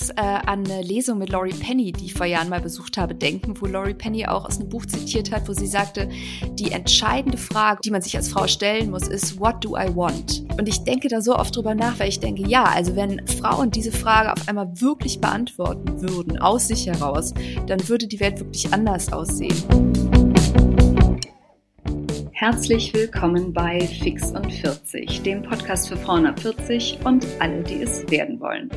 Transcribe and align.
muss 0.00 0.10
äh, 0.10 0.14
an 0.16 0.64
eine 0.66 0.82
Lesung 0.82 1.18
mit 1.18 1.30
Laurie 1.30 1.54
Penny, 1.54 1.92
die 1.92 2.06
ich 2.06 2.14
vor 2.14 2.26
Jahren 2.26 2.48
mal 2.48 2.60
besucht 2.60 2.98
habe, 2.98 3.14
denken, 3.14 3.54
wo 3.60 3.66
Laurie 3.66 3.94
Penny 3.94 4.26
auch 4.26 4.44
aus 4.44 4.58
einem 4.58 4.68
Buch 4.68 4.84
zitiert 4.84 5.32
hat, 5.32 5.48
wo 5.48 5.52
sie 5.52 5.66
sagte, 5.66 6.08
die 6.58 6.72
entscheidende 6.72 7.38
Frage, 7.38 7.80
die 7.82 7.90
man 7.90 8.02
sich 8.02 8.16
als 8.16 8.28
Frau 8.28 8.46
stellen 8.46 8.90
muss, 8.90 9.08
ist, 9.08 9.38
what 9.40 9.64
do 9.64 9.76
I 9.76 9.94
want? 9.94 10.44
Und 10.58 10.68
ich 10.68 10.84
denke 10.84 11.08
da 11.08 11.20
so 11.20 11.36
oft 11.36 11.54
drüber 11.56 11.74
nach, 11.74 11.98
weil 11.98 12.08
ich 12.08 12.20
denke, 12.20 12.46
ja, 12.46 12.64
also 12.64 12.96
wenn 12.96 13.26
Frauen 13.26 13.70
diese 13.70 13.92
Frage 13.92 14.32
auf 14.32 14.48
einmal 14.48 14.68
wirklich 14.80 15.20
beantworten 15.20 16.02
würden, 16.02 16.38
aus 16.38 16.68
sich 16.68 16.86
heraus, 16.86 17.32
dann 17.66 17.88
würde 17.88 18.06
die 18.06 18.20
Welt 18.20 18.40
wirklich 18.40 18.72
anders 18.72 19.12
aussehen. 19.12 19.56
Herzlich 22.32 22.92
willkommen 22.92 23.52
bei 23.54 23.80
Fix 23.80 24.30
und 24.32 24.52
40, 24.52 25.22
dem 25.22 25.42
Podcast 25.42 25.88
für 25.88 25.96
Frauen 25.96 26.26
ab 26.26 26.38
40 26.38 26.98
und 27.04 27.26
alle, 27.40 27.62
die 27.62 27.82
es 27.82 28.08
werden 28.10 28.38
wollen. 28.40 28.68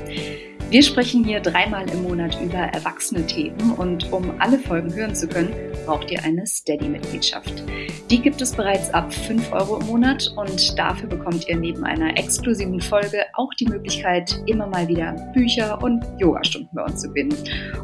Wir 0.70 0.84
sprechen 0.84 1.24
hier 1.24 1.40
dreimal 1.40 1.90
im 1.90 2.04
Monat 2.04 2.40
über 2.42 2.60
erwachsene 2.60 3.26
Themen 3.26 3.72
und 3.72 4.12
um 4.12 4.32
alle 4.40 4.60
Folgen 4.60 4.94
hören 4.94 5.16
zu 5.16 5.28
können, 5.28 5.52
braucht 5.86 6.12
ihr 6.12 6.24
eine 6.24 6.46
Steady-Mitgliedschaft. 6.46 7.64
Die 8.12 8.22
gibt 8.22 8.40
es 8.40 8.52
bereits 8.52 8.94
ab 8.94 9.12
5 9.12 9.52
Euro 9.52 9.80
im 9.80 9.88
Monat 9.88 10.32
und 10.38 10.78
dafür 10.78 11.10
bekommt 11.10 11.48
ihr 11.50 11.58
neben 11.58 11.84
einer 11.84 12.16
exklusiven 12.16 12.80
Folge 12.80 13.24
auch 13.34 13.52
die 13.56 13.66
Möglichkeit, 13.66 14.44
immer 14.46 14.68
mal 14.68 14.88
wieder 14.88 15.14
Bücher 15.34 15.82
und 15.82 16.06
Yogastunden 16.20 16.70
bei 16.74 16.84
uns 16.84 17.02
zu 17.02 17.10
gewinnen. 17.10 17.36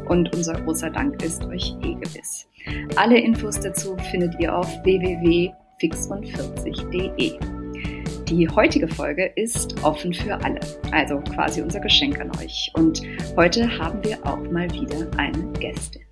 Und 0.08 0.32
unser 0.32 0.54
großer 0.60 0.90
Dank 0.90 1.20
ist 1.24 1.44
euch 1.44 1.74
eh 1.82 1.94
gewiss. 1.94 2.46
Alle 2.94 3.18
Infos 3.18 3.58
dazu 3.58 3.96
findet 4.10 4.38
ihr 4.38 4.56
auf 4.56 4.68
www 4.84 5.52
fix40.de. 5.80 7.55
Die 8.28 8.48
heutige 8.48 8.88
Folge 8.88 9.26
ist 9.36 9.84
offen 9.84 10.12
für 10.12 10.34
alle, 10.42 10.58
also 10.90 11.20
quasi 11.20 11.62
unser 11.62 11.78
Geschenk 11.78 12.18
an 12.20 12.36
euch. 12.38 12.72
Und 12.74 13.00
heute 13.36 13.78
haben 13.78 14.02
wir 14.02 14.18
auch 14.26 14.50
mal 14.50 14.68
wieder 14.72 15.08
eine 15.16 15.52
Gästin. 15.52 16.02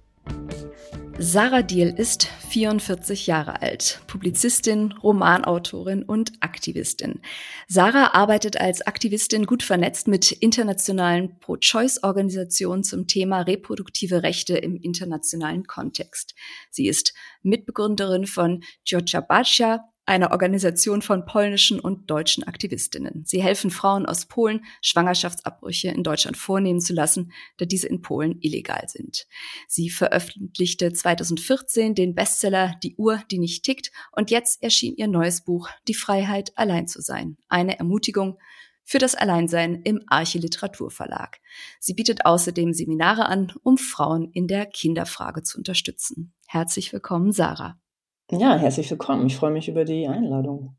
Sarah 1.19 1.62
Diel 1.62 1.93
ist 1.97 2.29
44 2.51 3.27
Jahre 3.27 3.62
alt, 3.62 4.01
Publizistin, 4.06 4.93
Romanautorin 4.93 6.05
und 6.05 6.33
Aktivistin. 6.39 7.21
Sarah 7.67 8.15
arbeitet 8.15 8.61
als 8.61 8.87
Aktivistin 8.87 9.45
gut 9.45 9.65
vernetzt 9.65 10.06
mit 10.06 10.31
internationalen 10.31 11.41
Pro-Choice-Organisationen 11.41 12.84
zum 12.84 13.09
Thema 13.09 13.41
reproduktive 13.41 14.23
Rechte 14.23 14.56
im 14.56 14.77
internationalen 14.77 15.65
Kontext. 15.65 16.37
Sie 16.71 16.87
ist 16.87 17.12
Mitbegründerin 17.43 18.27
von 18.27 18.62
Georgia 18.84 19.21
Bacia, 19.21 19.84
einer 20.06 20.33
Organisation 20.33 21.02
von 21.02 21.24
polnischen 21.24 21.80
und 21.80 22.10
deutschen 22.10 22.44
Aktivistinnen. 22.44 23.24
Sie 23.24 23.42
helfen 23.42 23.70
Frauen 23.70 24.06
aus 24.06 24.27
Polen, 24.27 24.64
Schwangerschaftsabbrüche 24.83 25.88
in 25.88 26.02
Deutschland 26.02 26.36
vornehmen 26.36 26.80
zu 26.80 26.92
lassen, 26.92 27.33
da 27.56 27.64
diese 27.64 27.88
in 27.88 28.02
Polen 28.02 28.38
illegal 28.41 28.84
sind. 28.88 29.27
Sie 29.66 29.91
veröffentlichte 29.91 30.92
2014 30.92 31.94
den 31.94 32.14
Bestseller 32.14 32.77
Die 32.82 32.97
Uhr, 32.97 33.22
die 33.30 33.38
nicht 33.38 33.64
tickt 33.64 33.92
und 34.12 34.30
jetzt 34.30 34.62
erschien 34.62 34.94
ihr 34.97 35.08
neues 35.08 35.42
Buch 35.42 35.69
Die 35.88 35.94
Freiheit, 35.94 36.52
allein 36.56 36.86
zu 36.86 37.00
sein. 37.00 37.36
Eine 37.48 37.78
Ermutigung 37.78 38.38
für 38.84 38.98
das 38.98 39.14
Alleinsein 39.14 39.80
im 39.82 40.02
Arche 40.08 40.38
Literaturverlag. 40.38 41.38
Sie 41.80 41.94
bietet 41.94 42.27
außerdem 42.27 42.75
Seminare 42.75 43.27
an, 43.27 43.52
um 43.62 43.78
Frauen 43.78 44.30
in 44.32 44.47
der 44.47 44.66
Kinderfrage 44.66 45.42
zu 45.42 45.58
unterstützen. 45.58 46.34
Herzlich 46.47 46.92
willkommen, 46.92 47.32
Sarah. 47.32 47.78
Ja, 48.30 48.56
herzlich 48.56 48.91
willkommen. 48.91 49.27
Ich 49.27 49.36
freue 49.36 49.50
mich 49.50 49.69
über 49.69 49.84
die 49.84 50.08
Einladung. 50.08 50.77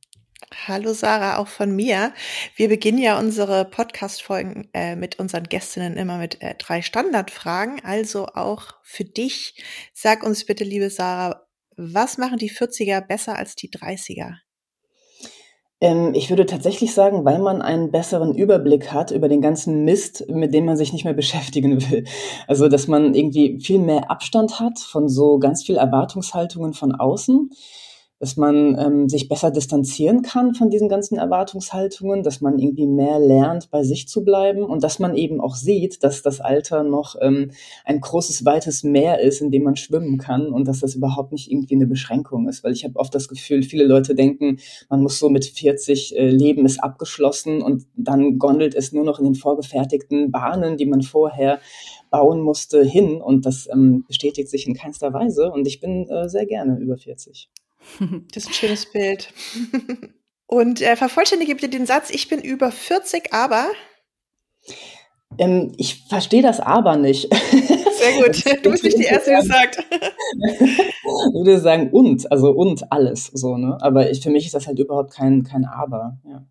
Hallo 0.67 0.93
Sarah, 0.93 1.37
auch 1.37 1.47
von 1.47 1.75
mir. 1.75 2.11
Wir 2.55 2.69
beginnen 2.69 2.97
ja 2.97 3.19
unsere 3.19 3.65
Podcast-Folgen 3.65 4.67
äh, 4.73 4.95
mit 4.95 5.19
unseren 5.19 5.43
Gästinnen 5.43 5.95
immer 5.95 6.17
mit 6.17 6.41
äh, 6.41 6.55
drei 6.55 6.81
Standardfragen. 6.81 7.83
Also 7.83 8.27
auch 8.27 8.73
für 8.81 9.03
dich. 9.03 9.63
Sag 9.93 10.23
uns 10.23 10.45
bitte, 10.45 10.63
liebe 10.63 10.89
Sarah, 10.89 11.45
was 11.77 12.17
machen 12.17 12.39
die 12.39 12.49
40er 12.49 13.01
besser 13.01 13.37
als 13.37 13.55
die 13.55 13.69
30er? 13.69 14.37
Ähm, 15.85 16.15
ich 16.15 16.31
würde 16.31 16.47
tatsächlich 16.47 16.95
sagen, 16.95 17.25
weil 17.25 17.37
man 17.37 17.61
einen 17.61 17.91
besseren 17.91 18.33
Überblick 18.33 18.91
hat 18.91 19.11
über 19.11 19.29
den 19.29 19.39
ganzen 19.39 19.85
Mist, 19.85 20.25
mit 20.27 20.51
dem 20.51 20.65
man 20.65 20.77
sich 20.77 20.91
nicht 20.93 21.05
mehr 21.05 21.13
beschäftigen 21.21 21.79
will. 21.91 22.05
Also, 22.47 22.67
dass 22.67 22.87
man 22.87 23.13
irgendwie 23.13 23.59
viel 23.59 23.77
mehr 23.77 24.09
Abstand 24.09 24.59
hat 24.59 24.79
von 24.79 25.07
so 25.07 25.37
ganz 25.37 25.63
viel 25.63 25.75
Erwartungshaltungen 25.77 26.73
von 26.73 26.91
außen 26.95 27.51
dass 28.19 28.37
man 28.37 28.77
ähm, 28.79 29.09
sich 29.09 29.27
besser 29.27 29.51
distanzieren 29.51 30.21
kann 30.21 30.53
von 30.55 30.69
diesen 30.69 30.87
ganzen 30.87 31.17
Erwartungshaltungen, 31.17 32.23
dass 32.23 32.39
man 32.39 32.57
irgendwie 32.57 32.87
mehr 32.87 33.19
lernt, 33.19 33.69
bei 33.71 33.83
sich 33.83 34.07
zu 34.07 34.23
bleiben 34.23 34.63
und 34.63 34.83
dass 34.83 34.99
man 34.99 35.15
eben 35.15 35.41
auch 35.41 35.55
sieht, 35.55 36.03
dass 36.03 36.21
das 36.21 36.39
Alter 36.39 36.83
noch 36.83 37.15
ähm, 37.21 37.51
ein 37.83 37.99
großes, 37.99 38.45
weites 38.45 38.83
Meer 38.83 39.19
ist, 39.19 39.41
in 39.41 39.51
dem 39.51 39.63
man 39.63 39.75
schwimmen 39.75 40.17
kann 40.17 40.47
und 40.47 40.67
dass 40.67 40.79
das 40.79 40.95
überhaupt 40.95 41.33
nicht 41.33 41.51
irgendwie 41.51 41.75
eine 41.75 41.87
Beschränkung 41.87 42.47
ist. 42.47 42.63
Weil 42.63 42.71
ich 42.71 42.85
habe 42.85 42.97
oft 42.97 43.13
das 43.13 43.27
Gefühl, 43.27 43.63
viele 43.63 43.85
Leute 43.85 44.15
denken, 44.15 44.59
man 44.89 45.01
muss 45.01 45.19
so 45.19 45.29
mit 45.29 45.45
40 45.45 46.15
äh, 46.15 46.29
Leben 46.29 46.65
ist 46.65 46.81
abgeschlossen 46.81 47.61
und 47.61 47.85
dann 47.97 48.37
gondelt 48.37 48.75
es 48.75 48.93
nur 48.93 49.03
noch 49.03 49.19
in 49.19 49.25
den 49.25 49.35
vorgefertigten 49.35 50.31
Bahnen, 50.31 50.77
die 50.77 50.85
man 50.85 51.01
vorher 51.01 51.59
bauen 52.09 52.41
musste, 52.41 52.83
hin 52.83 53.21
und 53.21 53.45
das 53.45 53.67
ähm, 53.71 54.05
bestätigt 54.07 54.49
sich 54.49 54.67
in 54.67 54.73
keinster 54.73 55.11
Weise 55.11 55.51
und 55.51 55.67
ich 55.67 55.81
bin 55.81 56.07
äh, 56.07 56.29
sehr 56.29 56.45
gerne 56.45 56.77
über 56.79 56.95
40. 56.95 57.49
Das 58.33 58.43
ist 58.43 58.49
ein 58.49 58.53
schönes 58.53 58.91
Bild. 58.91 59.33
Und 60.47 60.81
äh, 60.81 60.95
vervollständige 60.95 61.55
bitte 61.55 61.69
den 61.69 61.85
Satz, 61.85 62.09
ich 62.09 62.27
bin 62.27 62.41
über 62.41 62.71
40, 62.71 63.33
aber. 63.33 63.67
Ähm, 65.37 65.73
ich 65.77 66.05
verstehe 66.07 66.41
das 66.41 66.59
aber 66.59 66.97
nicht. 66.97 67.33
Sehr 67.33 68.23
gut. 68.23 68.43
Du 68.63 68.71
bist 68.71 68.83
nicht 68.83 68.97
die 68.97 69.03
Erste, 69.03 69.35
die 69.41 69.47
sagt. 69.47 69.83
ich 69.91 71.33
würde 71.33 71.59
sagen 71.59 71.89
und, 71.91 72.31
also 72.31 72.51
und 72.51 72.91
alles 72.91 73.27
so, 73.33 73.57
ne? 73.57 73.77
Aber 73.81 74.09
ich, 74.09 74.21
für 74.21 74.29
mich 74.29 74.45
ist 74.45 74.55
das 74.55 74.67
halt 74.67 74.79
überhaupt 74.79 75.13
kein, 75.13 75.43
kein 75.43 75.65
Aber. 75.65 76.17
Ja. 76.27 76.45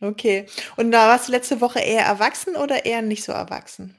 Okay. 0.00 0.46
Und 0.76 0.92
da 0.92 1.08
warst 1.08 1.28
du 1.28 1.32
letzte 1.32 1.60
Woche 1.60 1.80
eher 1.80 2.04
erwachsen 2.04 2.56
oder 2.56 2.86
eher 2.86 3.02
nicht 3.02 3.24
so 3.24 3.32
erwachsen? 3.32 3.96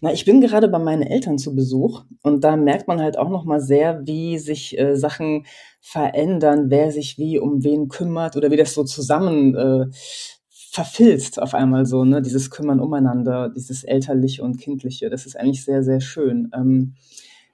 Na, 0.00 0.12
ich 0.12 0.24
bin 0.24 0.40
gerade 0.40 0.68
bei 0.68 0.78
meinen 0.78 1.02
Eltern 1.02 1.38
zu 1.38 1.54
Besuch 1.54 2.04
und 2.22 2.42
da 2.42 2.56
merkt 2.56 2.88
man 2.88 3.00
halt 3.00 3.18
auch 3.18 3.28
noch 3.30 3.44
mal 3.44 3.60
sehr, 3.60 4.06
wie 4.06 4.38
sich 4.38 4.78
äh, 4.78 4.96
Sachen 4.96 5.46
verändern, 5.80 6.70
wer 6.70 6.90
sich 6.90 7.18
wie 7.18 7.38
um 7.38 7.62
wen 7.62 7.88
kümmert 7.88 8.36
oder 8.36 8.50
wie 8.50 8.56
das 8.56 8.74
so 8.74 8.84
zusammen 8.84 9.54
äh, 9.54 9.86
verfilzt 10.50 11.40
auf 11.40 11.54
einmal 11.54 11.86
so, 11.86 12.04
ne? 12.04 12.22
Dieses 12.22 12.50
Kümmern 12.50 12.80
umeinander, 12.80 13.50
dieses 13.54 13.84
elterliche 13.84 14.42
und 14.42 14.58
kindliche, 14.58 15.10
das 15.10 15.26
ist 15.26 15.36
eigentlich 15.38 15.64
sehr, 15.64 15.82
sehr 15.84 16.00
schön. 16.00 16.50
Ähm, 16.54 16.94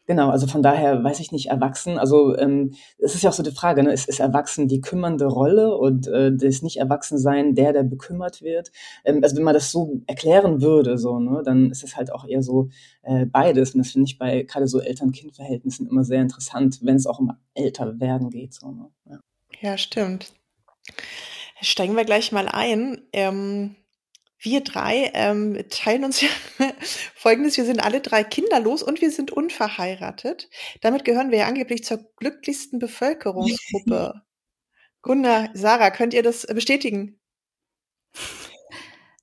Genau, 0.09 0.31
also 0.31 0.47
von 0.47 0.63
daher 0.63 1.05
weiß 1.05 1.21
ich 1.21 1.33
nicht, 1.33 1.51
erwachsen, 1.51 1.99
also 1.99 2.35
ähm, 2.39 2.73
es 2.97 3.15
ist 3.15 3.23
ja 3.23 3.29
auch 3.29 3.35
so 3.35 3.43
die 3.43 3.51
Frage, 3.51 3.83
ne? 3.83 3.93
ist, 3.93 4.09
ist 4.09 4.21
erwachsen 4.21 4.67
die 4.67 4.81
kümmernde 4.81 5.27
Rolle 5.27 5.77
und 5.77 6.07
äh, 6.07 6.33
das 6.35 6.63
nicht 6.63 6.79
erwachsen 6.79 7.19
sein 7.19 7.55
der, 7.55 7.75
der 7.75 7.83
bekümmert 7.83 8.41
wird? 8.41 8.73
Ähm, 9.05 9.21
also 9.23 9.37
wenn 9.37 9.43
man 9.43 9.53
das 9.53 9.71
so 9.71 10.01
erklären 10.07 10.63
würde, 10.63 10.97
so, 10.97 11.19
ne, 11.19 11.43
dann 11.45 11.71
ist 11.71 11.85
es 11.85 11.95
halt 11.95 12.11
auch 12.11 12.27
eher 12.27 12.43
so 12.43 12.71
äh, 13.03 13.27
beides. 13.27 13.75
Und 13.75 13.85
das 13.85 13.93
finde 13.93 14.07
ich 14.09 14.17
bei 14.17 14.45
gerade 14.45 14.67
so 14.67 14.81
Eltern-Kind-Verhältnissen 14.81 15.87
immer 15.87 16.05
sehr 16.05 16.23
interessant, 16.23 16.79
wenn 16.81 16.97
es 16.97 17.07
auch 17.07 17.19
um 17.19 17.35
älter 17.53 18.01
werden 18.01 18.31
geht. 18.31 18.55
So, 18.55 18.71
ne? 18.71 18.89
ja. 19.11 19.21
ja, 19.61 19.77
stimmt. 19.77 20.33
Steigen 21.61 21.97
wir 21.97 22.07
gleich 22.07 22.33
mal 22.33 22.49
ein. 22.49 23.03
Ähm 23.13 23.77
wir 24.41 24.62
drei 24.62 25.10
ähm, 25.15 25.59
teilen 25.69 26.04
uns 26.04 26.21
ja 26.21 26.28
folgendes, 27.15 27.56
wir 27.56 27.65
sind 27.65 27.84
alle 27.84 28.00
drei 28.00 28.25
kinderlos 28.25 28.82
und 28.82 29.00
wir 29.00 29.10
sind 29.10 29.31
unverheiratet. 29.31 30.49
Damit 30.81 31.04
gehören 31.04 31.31
wir 31.31 31.38
ja 31.38 31.47
angeblich 31.47 31.84
zur 31.84 31.99
glücklichsten 32.16 32.78
Bevölkerungsgruppe. 32.78 34.22
Gunnar, 35.03 35.50
Sarah, 35.54 35.91
könnt 35.91 36.15
ihr 36.15 36.22
das 36.22 36.47
bestätigen? 36.47 37.19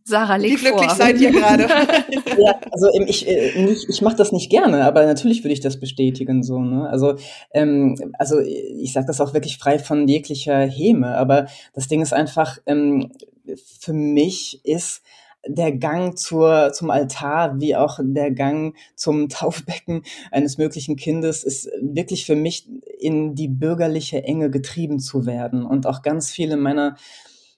Sarah, 0.08 0.36
leg 0.36 0.52
Wie 0.52 0.56
glücklich 0.58 0.86
vor. 0.86 0.96
seid 0.96 1.20
ihr 1.20 1.32
gerade? 1.32 1.64
ja, 2.38 2.60
also 2.72 2.94
ähm, 2.94 3.06
ich, 3.08 3.28
äh, 3.28 3.60
nicht, 3.60 3.90
ich 3.90 4.02
mache 4.04 4.16
das 4.16 4.32
nicht 4.32 4.52
gerne, 4.52 4.86
aber 4.86 5.04
natürlich 5.06 5.44
würde 5.44 5.54
ich 5.54 5.62
das 5.62 5.80
bestätigen. 5.80 6.44
so. 6.44 6.60
Ne? 6.60 6.88
Also, 6.88 7.16
ähm, 7.54 8.14
also 8.20 8.40
ich 8.40 8.94
sage 8.94 9.08
das 9.08 9.20
auch 9.20 9.34
wirklich 9.34 9.58
frei 9.58 9.80
von 9.80 10.08
jeglicher 10.08 10.60
Häme, 10.60 11.18
aber 11.18 11.48
das 11.74 11.88
Ding 11.88 12.04
ist 12.04 12.14
einfach, 12.14 12.60
ähm, 12.68 13.12
für 13.56 13.94
mich 13.94 14.64
ist 14.64 15.02
der 15.48 15.72
Gang 15.72 16.18
zur, 16.18 16.72
zum 16.74 16.90
Altar 16.90 17.60
wie 17.60 17.76
auch 17.76 18.00
der 18.02 18.32
Gang 18.32 18.76
zum 18.96 19.30
Taufbecken 19.30 20.04
eines 20.32 20.58
möglichen 20.58 20.96
Kindes 20.96 21.44
ist 21.44 21.70
wirklich 21.82 22.26
für 22.26 22.36
mich 22.36 22.68
in 23.00 23.36
die 23.36 23.48
bürgerliche 23.48 24.24
Enge 24.24 24.50
getrieben 24.50 25.00
zu 25.00 25.26
werden. 25.26 25.66
Und 25.66 25.86
auch 25.86 26.02
ganz 26.02 26.32
viele 26.32 26.58
meiner, 26.58 26.96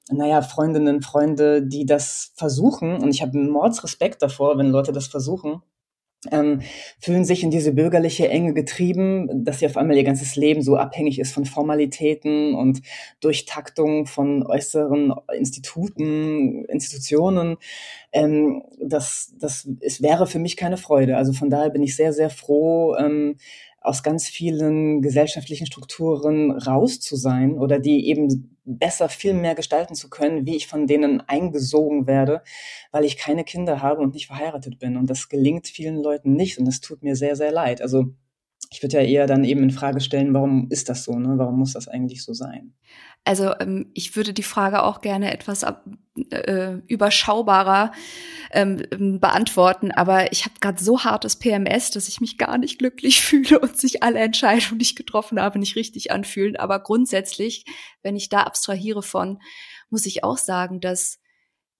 naja, 0.10 0.42
Freundinnen, 0.42 1.02
Freunde, 1.02 1.64
die 1.64 1.86
das 1.86 2.32
versuchen, 2.36 3.02
und 3.02 3.10
ich 3.10 3.22
habe 3.22 3.38
Mordsrespekt 3.38 4.22
davor, 4.22 4.58
wenn 4.58 4.70
Leute 4.70 4.92
das 4.92 5.08
versuchen, 5.08 5.62
ähm, 6.32 6.62
fühlen 7.00 7.26
sich 7.26 7.44
in 7.44 7.52
diese 7.52 7.74
bürgerliche 7.74 8.30
Enge 8.30 8.54
getrieben, 8.54 9.46
dass 9.46 9.60
sie 9.60 9.66
auf 9.66 9.78
einmal 9.78 9.98
ihr 9.98 10.04
ganzes 10.04 10.36
Leben 10.36 10.62
so 10.62 10.76
abhängig 10.76 11.20
ist 11.20 11.34
von 11.34 11.46
Formalitäten 11.46 12.54
und 12.56 12.82
Durchtaktung 13.20 14.06
von 14.06 14.46
äußeren 14.46 15.14
Instituten, 15.38 16.66
Institutionen. 16.66 17.58
Ähm, 18.12 18.64
das, 18.82 19.34
das 19.40 19.70
es 19.82 20.02
wäre 20.02 20.28
für 20.28 20.40
mich 20.40 20.58
keine 20.58 20.78
Freude. 20.78 21.18
Also 21.18 21.34
von 21.34 21.50
daher 21.50 21.70
bin 21.70 21.84
ich 21.84 21.96
sehr, 21.96 22.14
sehr 22.14 22.30
froh, 22.30 22.96
ähm, 22.96 23.38
aus 23.82 24.04
ganz 24.04 24.28
vielen 24.28 25.02
gesellschaftlichen 25.02 25.66
Strukturen 25.66 26.52
raus 26.52 27.00
zu 27.00 27.16
sein 27.16 27.58
oder 27.58 27.80
die 27.80 28.10
eben 28.10 28.57
besser 28.68 29.10
viel 29.10 29.34
mehr 29.34 29.56
gestalten 29.56 29.96
zu 29.96 30.10
können, 30.10 30.46
wie 30.46 30.56
ich 30.56 30.68
von 30.68 30.88
denen 30.88 31.22
eingesogen 31.22 32.06
werde, 32.06 32.44
weil 32.92 33.06
ich 33.06 33.18
keine 33.18 33.44
Kinder 33.44 33.82
habe 33.82 34.02
und 34.02 34.14
nicht 34.14 34.28
verheiratet 34.28 34.78
bin. 34.78 34.98
Und 34.98 35.10
das 35.10 35.30
gelingt 35.30 35.68
vielen 35.68 36.04
Leuten 36.04 36.34
nicht 36.34 36.60
und 36.60 36.66
das 36.66 36.82
tut 36.82 37.02
mir 37.02 37.16
sehr, 37.16 37.36
sehr 37.36 37.52
leid. 37.52 37.82
Also 37.82 38.14
ich 38.70 38.84
würde 38.84 38.98
ja 38.98 39.04
eher 39.04 39.28
dann 39.28 39.46
eben 39.46 39.64
in 39.64 39.72
Frage 39.72 40.02
stellen, 40.02 40.34
warum 40.34 40.68
ist 40.70 40.90
das 40.90 41.04
so? 41.06 41.18
Ne? 41.18 41.38
Warum 41.38 41.58
muss 41.58 41.74
das 41.74 41.88
eigentlich 41.88 42.24
so 42.24 42.34
sein? 42.34 42.74
Also 43.28 43.54
ähm, 43.60 43.92
ich 43.94 44.16
würde 44.16 44.34
die 44.34 44.44
Frage 44.44 44.84
auch 44.84 45.02
gerne 45.02 45.34
etwas 45.34 45.66
äh, 46.32 46.74
überschaubarer 46.88 47.92
ähm, 48.52 49.20
beantworten, 49.20 49.92
aber 49.92 50.32
ich 50.32 50.46
habe 50.46 50.56
gerade 50.62 50.82
so 50.82 51.04
hartes 51.04 51.36
PMS, 51.38 51.92
dass 51.92 52.08
ich 52.08 52.22
mich 52.22 52.38
gar 52.38 52.58
nicht 52.58 52.80
glücklich 52.80 53.22
fühle 53.24 53.60
und 53.60 53.78
sich 53.78 54.02
alle 54.02 54.20
Entscheidungen, 54.20 54.80
die 54.80 54.86
ich 54.86 54.96
getroffen 54.96 55.42
habe, 55.42 55.60
nicht 55.60 55.76
richtig 55.76 56.12
anfühlen. 56.12 56.56
Aber 56.56 56.82
grundsätzlich, 56.82 57.66
wenn 58.02 58.16
ich 58.16 58.30
da 58.30 58.44
abstrahiere 58.44 59.04
von, 59.04 59.40
muss 59.90 60.06
ich 60.06 60.24
auch 60.24 60.38
sagen, 60.38 60.80
dass 60.80 61.20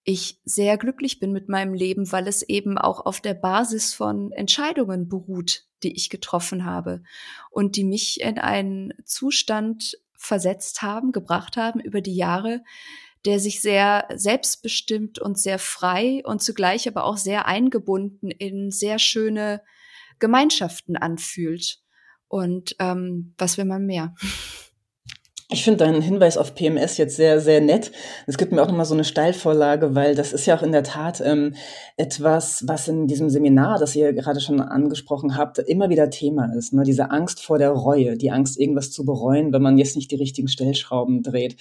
ich 0.04 0.40
sehr 0.46 0.78
glücklich 0.78 1.20
bin 1.20 1.32
mit 1.34 1.50
meinem 1.50 1.74
Leben, 1.74 2.12
weil 2.12 2.28
es 2.28 2.42
eben 2.42 2.78
auch 2.78 3.06
auf 3.06 3.20
der 3.20 3.34
Basis 3.34 3.94
von 3.94 4.32
Entscheidungen 4.32 5.10
beruht, 5.10 5.66
die 5.84 5.94
ich 5.96 6.10
getroffen 6.10 6.66
habe 6.66 7.04
und 7.52 7.76
die 7.76 7.84
mich 7.84 8.22
in 8.22 8.38
einen 8.38 8.94
Zustand 9.06 9.98
versetzt 10.18 10.82
haben, 10.82 11.12
gebracht 11.12 11.58
haben 11.58 11.80
über 11.80 12.02
die 12.02 12.16
Jahre, 12.16 12.64
der 13.26 13.40
sich 13.40 13.62
sehr 13.62 14.08
selbstbestimmt 14.14 15.20
und 15.20 15.40
sehr 15.40 15.60
frei 15.60 16.22
und 16.26 16.42
zugleich 16.42 16.88
aber 16.88 17.04
auch 17.04 17.18
sehr 17.18 17.46
eingebunden 17.46 18.32
in 18.32 18.72
sehr 18.72 19.00
schöne 19.00 19.62
Gemeinschaften 20.20 20.98
anfühlt. 20.98 21.80
Und 22.28 22.76
ähm, 22.80 23.34
was 23.38 23.58
will 23.58 23.66
man 23.66 23.86
mehr? 23.86 24.16
Ich 25.50 25.64
finde 25.64 25.86
deinen 25.86 26.02
Hinweis 26.02 26.38
auf 26.38 26.56
PMS 26.56 26.98
jetzt 26.98 27.16
sehr, 27.16 27.40
sehr 27.40 27.62
nett. 27.62 27.94
Es 28.26 28.38
gibt 28.38 28.52
mir 28.52 28.62
auch 28.62 28.68
nochmal 28.68 28.86
so 28.86 28.94
eine 28.94 29.06
Steilvorlage, 29.06 29.96
weil 29.96 30.14
das 30.14 30.34
ist 30.34 30.46
ja 30.46 30.58
auch 30.58 30.62
in 30.62 30.74
der 30.74 30.84
Tat 30.84 31.22
ähm, 31.22 31.56
etwas, 31.96 32.68
was 32.68 32.90
in 32.90 33.08
diesem 33.08 33.30
Seminar, 33.30 33.80
das 33.80 33.96
ihr 33.96 34.12
gerade 34.12 34.42
schon 34.42 34.60
angesprochen 34.60 35.38
habt, 35.38 35.60
immer 35.60 35.90
wieder 35.90 36.10
Thema 36.10 36.54
ist. 36.54 36.74
Ne? 36.74 36.84
Diese 36.84 37.12
Angst 37.12 37.42
vor 37.42 37.60
der 37.60 37.70
Reue, 37.70 38.18
die 38.18 38.30
Angst, 38.30 38.60
irgendwas 38.60 38.92
zu 38.92 39.06
bereuen, 39.06 39.54
wenn 39.54 39.62
man 39.62 39.78
jetzt 39.78 39.96
nicht 39.96 40.12
die 40.12 40.18
richtigen 40.18 40.50
Stellschrauben 40.50 41.24
dreht. 41.24 41.56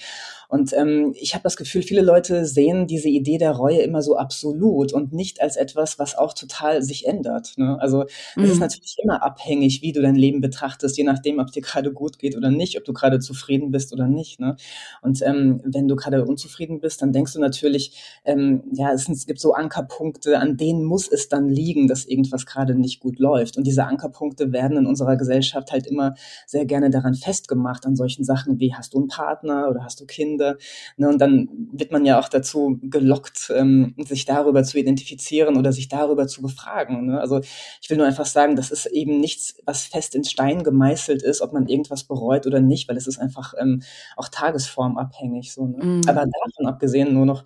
Und 0.49 0.73
ähm, 0.73 1.13
ich 1.15 1.33
habe 1.33 1.43
das 1.43 1.55
Gefühl, 1.55 1.81
viele 1.81 2.01
Leute 2.01 2.45
sehen 2.45 2.87
diese 2.87 3.09
Idee 3.09 3.37
der 3.37 3.51
Reue 3.51 3.79
immer 3.79 4.01
so 4.01 4.17
absolut 4.17 4.93
und 4.93 5.13
nicht 5.13 5.41
als 5.41 5.55
etwas, 5.55 5.97
was 5.97 6.17
auch 6.17 6.33
total 6.33 6.81
sich 6.81 7.05
ändert. 7.05 7.53
Ne? 7.57 7.77
Also 7.79 8.05
mhm. 8.35 8.43
es 8.43 8.49
ist 8.49 8.55
mhm. 8.55 8.61
natürlich 8.61 8.97
immer 9.01 9.23
abhängig, 9.23 9.81
wie 9.81 9.93
du 9.93 10.01
dein 10.01 10.15
Leben 10.15 10.41
betrachtest, 10.41 10.97
je 10.97 11.03
nachdem, 11.03 11.39
ob 11.39 11.51
dir 11.51 11.61
gerade 11.61 11.91
gut 11.91 12.19
geht 12.19 12.35
oder 12.35 12.49
nicht, 12.49 12.77
ob 12.77 12.85
du 12.85 12.93
gerade 12.93 13.19
zufrieden 13.19 13.71
bist 13.71 13.76
oder 13.93 14.07
nicht. 14.07 14.39
Ne? 14.39 14.55
Und 15.01 15.21
ähm, 15.21 15.61
wenn 15.63 15.87
du 15.87 15.95
gerade 15.95 16.25
unzufrieden 16.25 16.79
bist, 16.79 17.01
dann 17.01 17.11
denkst 17.11 17.33
du 17.33 17.39
natürlich, 17.39 18.19
ähm, 18.25 18.63
ja, 18.73 18.91
es, 18.91 19.07
gibt 19.25 19.39
so 19.39 19.53
Ankerpunkte, 19.53 20.39
an 20.39 20.57
denen 20.57 20.83
muss 20.83 21.07
es 21.07 21.29
dann 21.29 21.49
liegen, 21.49 21.87
dass 21.87 22.05
irgendwas 22.05 22.45
gerade 22.45 22.75
nicht 22.75 22.99
gut 22.99 23.19
läuft. 23.19 23.57
Und 23.57 23.65
diese 23.65 23.85
Ankerpunkte 23.85 24.51
werden 24.51 24.77
in 24.77 24.85
unserer 24.85 25.17
Gesellschaft 25.17 25.71
halt 25.71 25.87
immer 25.87 26.15
sehr 26.45 26.65
gerne 26.65 26.89
daran 26.89 27.15
festgemacht, 27.15 27.85
an 27.85 27.95
solchen 27.95 28.23
Sachen 28.23 28.59
wie 28.59 28.73
hast 28.73 28.93
du 28.93 28.99
einen 28.99 29.07
Partner 29.07 29.67
oder 29.69 29.83
hast 29.83 29.99
du 29.99 30.05
Kinder 30.05 30.27
Kinder. 30.27 30.57
Ne, 30.97 31.07
und 31.07 31.19
dann 31.19 31.49
wird 31.71 31.91
man 31.91 32.05
ja 32.05 32.19
auch 32.19 32.29
dazu 32.29 32.79
gelockt, 32.81 33.51
ähm, 33.55 33.95
sich 34.05 34.25
darüber 34.25 34.63
zu 34.63 34.77
identifizieren 34.77 35.57
oder 35.57 35.71
sich 35.71 35.87
darüber 35.87 36.27
zu 36.27 36.41
befragen. 36.41 37.07
Ne? 37.07 37.19
Also 37.19 37.41
ich 37.81 37.89
will 37.89 37.97
nur 37.97 38.05
einfach 38.05 38.25
sagen, 38.25 38.55
das 38.55 38.71
ist 38.71 38.85
eben 38.87 39.19
nichts, 39.19 39.55
was 39.65 39.85
fest 39.85 40.15
in 40.15 40.23
Stein 40.23 40.63
gemeißelt 40.63 41.23
ist, 41.23 41.41
ob 41.41 41.53
man 41.53 41.67
irgendwas 41.67 42.03
bereut 42.03 42.47
oder 42.47 42.59
nicht, 42.59 42.87
weil 42.89 42.97
es 42.97 43.07
ist 43.07 43.19
einfach 43.19 43.53
ähm, 43.59 43.66
auch 44.15 44.29
tagesformabhängig. 44.29 45.53
So, 45.53 45.65
ne? 45.65 45.83
Mhm. 45.83 46.01
Aber 46.07 46.25
davon 46.25 46.67
abgesehen 46.67 47.13
nur 47.13 47.25
noch 47.25 47.43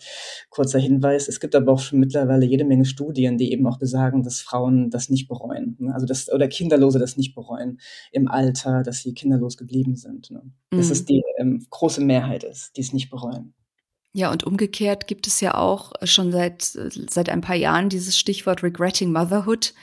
kurzer 0.49 0.79
Hinweis, 0.79 1.29
es 1.29 1.39
gibt 1.39 1.55
aber 1.55 1.71
auch 1.71 1.79
schon 1.79 1.99
mittlerweile 1.99 2.45
jede 2.45 2.65
Menge 2.65 2.85
Studien, 2.85 3.37
die 3.37 3.53
eben 3.53 3.65
auch 3.67 3.79
besagen, 3.79 4.23
dass 4.23 4.41
Frauen 4.41 4.89
das 4.89 5.09
nicht 5.09 5.29
bereuen. 5.29 5.77
Ne? 5.79 5.93
Also 5.93 6.05
das, 6.05 6.29
oder 6.31 6.49
Kinderlose 6.49 6.99
das 6.99 7.15
nicht 7.15 7.35
bereuen 7.35 7.79
im 8.11 8.27
Alter, 8.27 8.83
dass 8.83 8.99
sie 8.99 9.13
kinderlos 9.13 9.55
geblieben 9.55 9.95
sind. 9.95 10.29
Ne? 10.29 10.41
Dass 10.71 10.87
mhm. 10.87 10.91
es 10.91 11.05
die 11.05 11.23
ähm, 11.37 11.65
große 11.69 12.01
Mehrheit 12.01 12.43
ist, 12.43 12.75
die 12.75 12.81
die 12.81 12.87
es 12.87 12.93
nicht 12.93 13.09
bereuen. 13.11 13.53
Ja, 14.13 14.31
und 14.31 14.43
umgekehrt 14.43 15.07
gibt 15.07 15.27
es 15.27 15.39
ja 15.39 15.55
auch 15.55 15.93
schon 16.03 16.31
seit, 16.31 16.63
seit 16.63 17.29
ein 17.29 17.41
paar 17.41 17.55
Jahren 17.55 17.87
dieses 17.87 18.17
Stichwort 18.17 18.61
Regretting 18.63 19.11
Motherhood. 19.11 19.73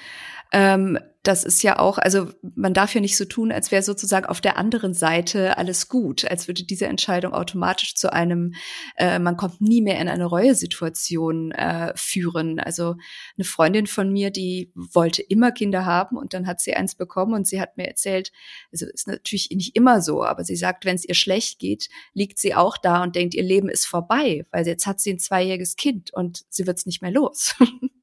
Ähm, 0.53 0.99
das 1.29 1.45
ist 1.45 1.63
ja 1.63 1.79
auch, 1.79 1.99
also 1.99 2.31
man 2.57 2.73
darf 2.73 2.95
ja 2.95 3.03
nicht 3.03 3.19
so 3.19 3.27
tun, 3.27 3.53
als 3.53 3.71
wäre 3.71 3.83
sozusagen 3.83 4.25
auf 4.25 4.41
der 4.41 4.57
anderen 4.57 4.95
Seite 4.95 5.59
alles 5.59 5.89
gut, 5.89 6.25
als 6.25 6.49
würde 6.49 6.65
diese 6.65 6.87
Entscheidung 6.87 7.35
automatisch 7.35 7.95
zu 7.95 8.11
einem, 8.11 8.55
äh, 8.97 9.19
man 9.19 9.37
kommt 9.37 9.61
nie 9.61 9.83
mehr 9.83 10.01
in 10.01 10.09
eine 10.09 10.25
Reuesituation 10.25 11.53
äh, 11.53 11.93
führen. 11.97 12.61
Also 12.61 12.97
eine 13.37 13.45
Freundin 13.45 13.87
von 13.87 14.11
mir, 14.11 14.31
die 14.31 14.73
wollte 14.75 15.21
immer 15.21 15.53
Kinder 15.53 15.85
haben 15.85 16.17
und 16.17 16.33
dann 16.33 16.47
hat 16.47 16.63
sie 16.63 16.73
eins 16.73 16.95
bekommen 16.95 17.35
und 17.35 17.47
sie 17.47 17.61
hat 17.61 17.77
mir 17.77 17.89
erzählt, 17.89 18.33
also 18.73 18.87
ist 18.87 19.07
natürlich 19.07 19.51
nicht 19.51 19.77
immer 19.77 20.01
so, 20.01 20.25
aber 20.25 20.45
sie 20.45 20.57
sagt, 20.57 20.87
wenn 20.87 20.97
es 20.97 21.07
ihr 21.07 21.15
schlecht 21.15 21.59
geht, 21.59 21.91
liegt 22.15 22.39
sie 22.39 22.55
auch 22.55 22.79
da 22.79 23.03
und 23.03 23.17
denkt, 23.17 23.35
ihr 23.35 23.43
Leben 23.43 23.69
ist 23.69 23.85
vorbei, 23.85 24.47
weil 24.51 24.67
jetzt 24.67 24.87
hat 24.87 24.99
sie 24.99 25.13
ein 25.13 25.19
zweijähriges 25.19 25.77
Kind 25.77 26.11
und 26.15 26.47
sie 26.49 26.67
wird 26.67 26.79
es 26.79 26.87
nicht 26.87 27.03
mehr 27.03 27.13
los. 27.13 27.55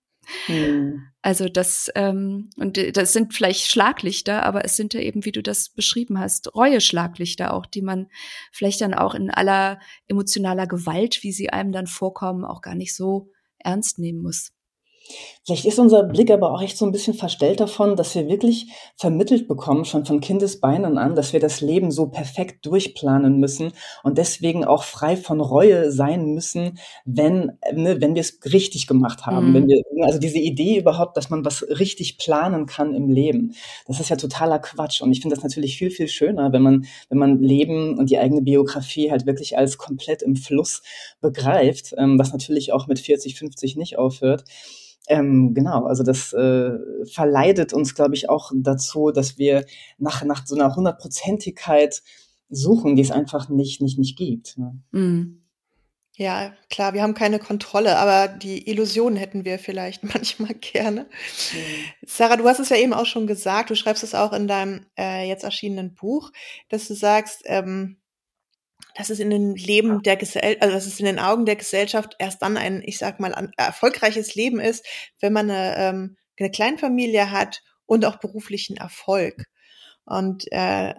Hm. 0.48 1.08
Also 1.22 1.50
das, 1.50 1.90
ähm, 1.96 2.50
und 2.58 2.78
das 2.98 3.14
sind 3.14 3.34
vielleicht 3.34 3.70
Schlaglichter, 3.70 4.44
aber 4.44 4.64
es 4.64 4.76
sind 4.76 4.94
ja 4.94 5.00
eben, 5.00 5.26
wie 5.26 5.32
du 5.32 5.42
das 5.42 5.70
beschrieben 5.70 6.20
hast, 6.20 6.54
Reue-Schlaglichter 6.54 7.54
auch, 7.54 7.66
die 7.66 7.82
man 7.82 8.08
vielleicht 8.52 8.82
dann 8.82 8.94
auch 8.94 9.16
in 9.16 9.32
aller 9.32 9.80
emotionaler 10.08 10.68
Gewalt, 10.68 11.24
wie 11.24 11.32
sie 11.32 11.50
einem 11.50 11.72
dann 11.72 11.88
vorkommen, 11.88 12.46
auch 12.46 12.62
gar 12.62 12.76
nicht 12.76 12.96
so 12.96 13.32
ernst 13.58 13.98
nehmen 13.98 14.22
muss. 14.22 14.52
Vielleicht 15.46 15.66
ist 15.66 15.78
unser 15.78 16.02
Blick 16.02 16.32
aber 16.32 16.52
auch 16.52 16.62
echt 16.62 16.76
so 16.76 16.86
ein 16.86 16.92
bisschen 16.92 17.14
verstellt 17.14 17.60
davon, 17.60 17.96
dass 17.96 18.16
wir 18.16 18.28
wirklich 18.28 18.68
vermittelt 18.96 19.48
bekommen, 19.48 19.86
schon 19.86 20.04
von 20.04 20.20
Kindesbeinen 20.20 20.98
an, 20.98 21.14
dass 21.14 21.34
wir 21.34 21.40
das 21.40 21.62
Leben 21.62 21.92
so 21.92 22.08
perfekt 22.08 22.66
durchplanen 22.66 23.40
müssen 23.40 23.72
und 24.02 24.18
deswegen 24.18 24.66
auch 24.66 24.84
frei 24.84 25.16
von 25.16 25.42
Reue 25.42 25.92
sein 25.92 26.34
müssen, 26.34 26.80
wenn, 27.06 27.60
ne, 27.72 28.02
wenn 28.02 28.16
wir 28.16 28.22
es 28.22 28.40
richtig 28.46 28.88
gemacht 28.88 29.28
haben. 29.28 29.50
Mhm. 29.50 29.54
Wenn 29.54 29.68
wir, 29.68 29.84
also 30.02 30.18
diese 30.18 30.40
Idee 30.40 30.80
überhaupt, 30.80 31.16
dass 31.16 31.30
man 31.30 31.46
was 31.46 31.62
richtig 31.62 32.18
planen 32.18 32.66
kann 32.66 32.96
im 32.96 33.12
Leben, 33.12 33.54
das 33.88 34.00
ist 34.00 34.10
ja 34.10 34.16
totaler 34.16 34.58
Quatsch. 34.58 35.02
Und 35.02 35.12
ich 35.12 35.22
finde 35.22 35.36
das 35.36 35.44
natürlich 35.44 35.78
viel, 35.78 35.92
viel 35.92 36.08
schöner, 36.08 36.54
wenn 36.54 36.64
man, 36.64 36.86
wenn 37.10 37.20
man 37.20 37.40
Leben 37.40 38.00
und 38.00 38.10
die 38.10 38.18
eigene 38.18 38.42
Biografie 38.42 39.12
halt 39.12 39.28
wirklich 39.28 39.60
als 39.60 39.78
komplett 39.78 40.24
im 40.24 40.36
Fluss 40.36 40.82
begreift, 41.22 41.94
ähm, 42.00 42.18
was 42.18 42.32
natürlich 42.32 42.74
auch 42.74 42.88
mit 42.88 43.00
40, 43.00 43.38
50 43.38 43.76
nicht 43.76 44.00
aufhört. 44.00 44.44
Ähm, 45.08 45.54
genau, 45.54 45.86
also 45.86 46.04
das 46.04 46.34
äh, 46.34 46.72
verleitet 47.06 47.74
uns, 47.74 47.96
glaube 47.96 48.16
ich, 48.16 48.30
auch 48.30 48.52
dazu, 48.56 49.12
dass 49.12 49.38
wir 49.38 49.66
nach, 49.98 50.24
nach 50.24 50.46
so 50.46 50.56
einer 50.56 50.76
Hundertprozentigkeit 50.76 52.02
suchen, 52.50 52.96
die 52.96 53.02
es 53.02 53.12
einfach 53.12 53.50
nicht, 53.50 53.82
nicht, 53.82 54.00
nicht 54.00 54.18
gibt. 54.18 54.58
Ne? 54.58 54.80
Mhm. 54.92 55.42
Ja, 56.18 56.54
klar, 56.70 56.94
wir 56.94 57.02
haben 57.04 57.14
keine 57.14 57.40
Kontrolle, 57.40 57.98
aber 57.98 58.30
die 58.30 58.70
Illusion 58.70 59.18
hätten 59.18 59.44
wir 59.44 59.60
vielleicht 59.60 60.04
manchmal 60.14 60.54
gerne. 60.54 61.02
Mhm. 61.02 62.08
Sarah, 62.08 62.38
du 62.38 62.48
hast 62.48 62.60
es 62.60 62.70
ja 62.70 62.78
eben 62.78 62.94
auch 62.94 63.06
schon 63.06 63.28
gesagt, 63.28 63.70
du 63.70 63.76
schreibst 63.76 64.04
es 64.04 64.16
auch 64.16 64.32
in 64.32 64.48
deinem 64.48 64.86
äh, 64.98 65.28
jetzt 65.28 65.44
erschienenen 65.44 65.94
Buch, 65.94 66.32
dass 66.70 66.88
du 66.88 66.94
sagst, 66.94 67.42
ähm, 67.46 67.98
dass 68.96 69.10
es 69.10 69.20
in 69.20 69.30
den 69.30 69.56
Leben 69.56 70.02
der 70.04 70.16
Gesellschaft, 70.16 70.62
also 70.62 70.74
dass 70.74 70.86
es 70.86 71.00
in 71.00 71.06
den 71.06 71.20
Augen 71.20 71.46
der 71.46 71.58
Gesellschaft 71.58 72.16
erst 72.20 72.42
dann 72.42 72.58
ein, 72.58 72.82
ich 72.84 72.98
sag 72.98 73.20
mal, 73.20 73.36
ein 73.36 73.52
erfolgreiches 73.58 74.36
Leben 74.36 74.60
ist, 74.60 74.86
wenn 75.20 75.34
man 75.34 75.50
eine, 75.50 75.76
ähm, 75.78 76.18
eine 76.40 76.52
Kleinfamilie 76.52 77.32
hat 77.32 77.62
und 77.86 78.06
auch 78.06 78.18
beruflichen 78.18 78.78
Erfolg. 78.78 79.46
Und 80.06 80.46
äh, 80.52 80.94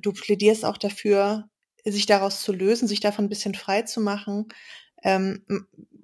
du 0.00 0.12
plädierst 0.12 0.64
auch 0.64 0.78
dafür, 0.78 1.48
sich 1.84 2.06
daraus 2.06 2.42
zu 2.42 2.52
lösen, 2.52 2.88
sich 2.88 3.00
davon 3.00 3.26
ein 3.26 3.30
bisschen 3.30 3.54
frei 3.54 3.82
zu 3.82 4.00
machen. 4.00 4.48
Ähm, 5.02 5.44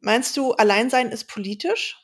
meinst 0.00 0.36
du, 0.36 0.52
Alleinsein 0.52 1.10
ist 1.10 1.28
politisch? 1.28 1.96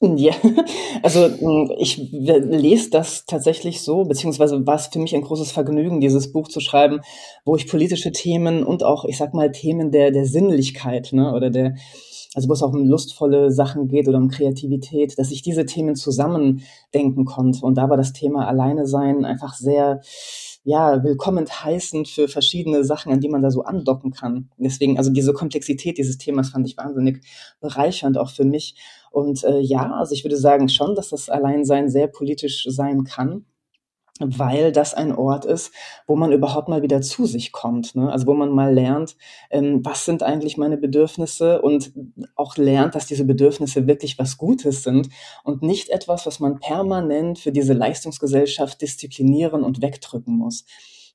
Ja, 0.00 0.34
also 1.02 1.28
hm, 1.28 1.72
ich 1.78 1.96
lese 2.12 2.90
das 2.90 3.24
tatsächlich 3.26 3.80
so, 3.80 4.04
beziehungsweise 4.04 4.66
war 4.66 4.74
es 4.74 4.88
für 4.88 4.98
mich 4.98 5.14
ein 5.14 5.22
großes 5.22 5.52
Vergnügen, 5.52 6.00
dieses 6.00 6.30
Buch 6.32 6.48
zu 6.48 6.60
schreiben, 6.60 7.00
wo 7.44 7.56
ich 7.56 7.68
politische 7.68 8.12
Themen 8.12 8.64
und 8.64 8.82
auch, 8.82 9.04
ich 9.04 9.16
sag 9.16 9.32
mal, 9.34 9.50
Themen 9.52 9.92
der, 9.92 10.10
der 10.10 10.26
Sinnlichkeit 10.26 11.10
ne, 11.12 11.32
oder 11.32 11.48
der, 11.48 11.76
also 12.34 12.48
wo 12.48 12.52
es 12.52 12.62
auch 12.62 12.72
um 12.72 12.84
lustvolle 12.84 13.50
Sachen 13.50 13.88
geht 13.88 14.08
oder 14.08 14.18
um 14.18 14.28
Kreativität, 14.28 15.18
dass 15.18 15.30
ich 15.30 15.42
diese 15.42 15.66
Themen 15.66 15.96
zusammen 15.96 16.62
denken 16.92 17.24
konnte. 17.24 17.64
Und 17.64 17.76
da 17.76 17.88
war 17.88 17.96
das 17.96 18.12
Thema 18.12 18.46
Alleine 18.46 18.86
sein 18.86 19.24
einfach 19.24 19.54
sehr, 19.54 20.00
ja, 20.64 21.04
willkommen 21.04 21.46
heißend 21.46 22.08
für 22.08 22.28
verschiedene 22.28 22.84
Sachen, 22.84 23.12
an 23.12 23.20
die 23.20 23.28
man 23.28 23.42
da 23.42 23.50
so 23.50 23.62
andocken 23.62 24.10
kann. 24.10 24.50
Deswegen, 24.56 24.98
also 24.98 25.10
diese 25.10 25.32
Komplexität 25.32 25.98
dieses 25.98 26.18
Themas 26.18 26.50
fand 26.50 26.66
ich 26.66 26.76
wahnsinnig 26.76 27.24
bereichernd 27.60 28.18
auch 28.18 28.30
für 28.30 28.44
mich. 28.44 28.76
Und 29.10 29.44
äh, 29.44 29.60
ja, 29.60 29.92
also 29.92 30.14
ich 30.14 30.24
würde 30.24 30.36
sagen 30.36 30.68
schon, 30.68 30.94
dass 30.94 31.10
das 31.10 31.28
Alleinsein 31.28 31.88
sehr 31.88 32.08
politisch 32.08 32.66
sein 32.68 33.04
kann 33.04 33.44
weil 34.20 34.70
das 34.70 34.94
ein 34.94 35.12
Ort 35.12 35.44
ist, 35.44 35.72
wo 36.06 36.14
man 36.14 36.30
überhaupt 36.30 36.68
mal 36.68 36.82
wieder 36.82 37.00
zu 37.00 37.26
sich 37.26 37.50
kommt. 37.50 37.96
Ne? 37.96 38.10
Also 38.12 38.26
wo 38.26 38.34
man 38.34 38.50
mal 38.50 38.72
lernt, 38.72 39.16
ähm, 39.50 39.84
was 39.84 40.04
sind 40.04 40.22
eigentlich 40.22 40.56
meine 40.56 40.76
Bedürfnisse 40.76 41.60
und 41.60 41.92
auch 42.36 42.56
lernt, 42.56 42.94
dass 42.94 43.06
diese 43.06 43.24
Bedürfnisse 43.24 43.88
wirklich 43.88 44.18
was 44.18 44.38
Gutes 44.38 44.84
sind 44.84 45.08
und 45.42 45.62
nicht 45.62 45.88
etwas, 45.88 46.26
was 46.26 46.38
man 46.38 46.60
permanent 46.60 47.40
für 47.40 47.50
diese 47.50 47.72
Leistungsgesellschaft 47.72 48.80
disziplinieren 48.80 49.64
und 49.64 49.82
wegdrücken 49.82 50.36
muss. 50.36 50.64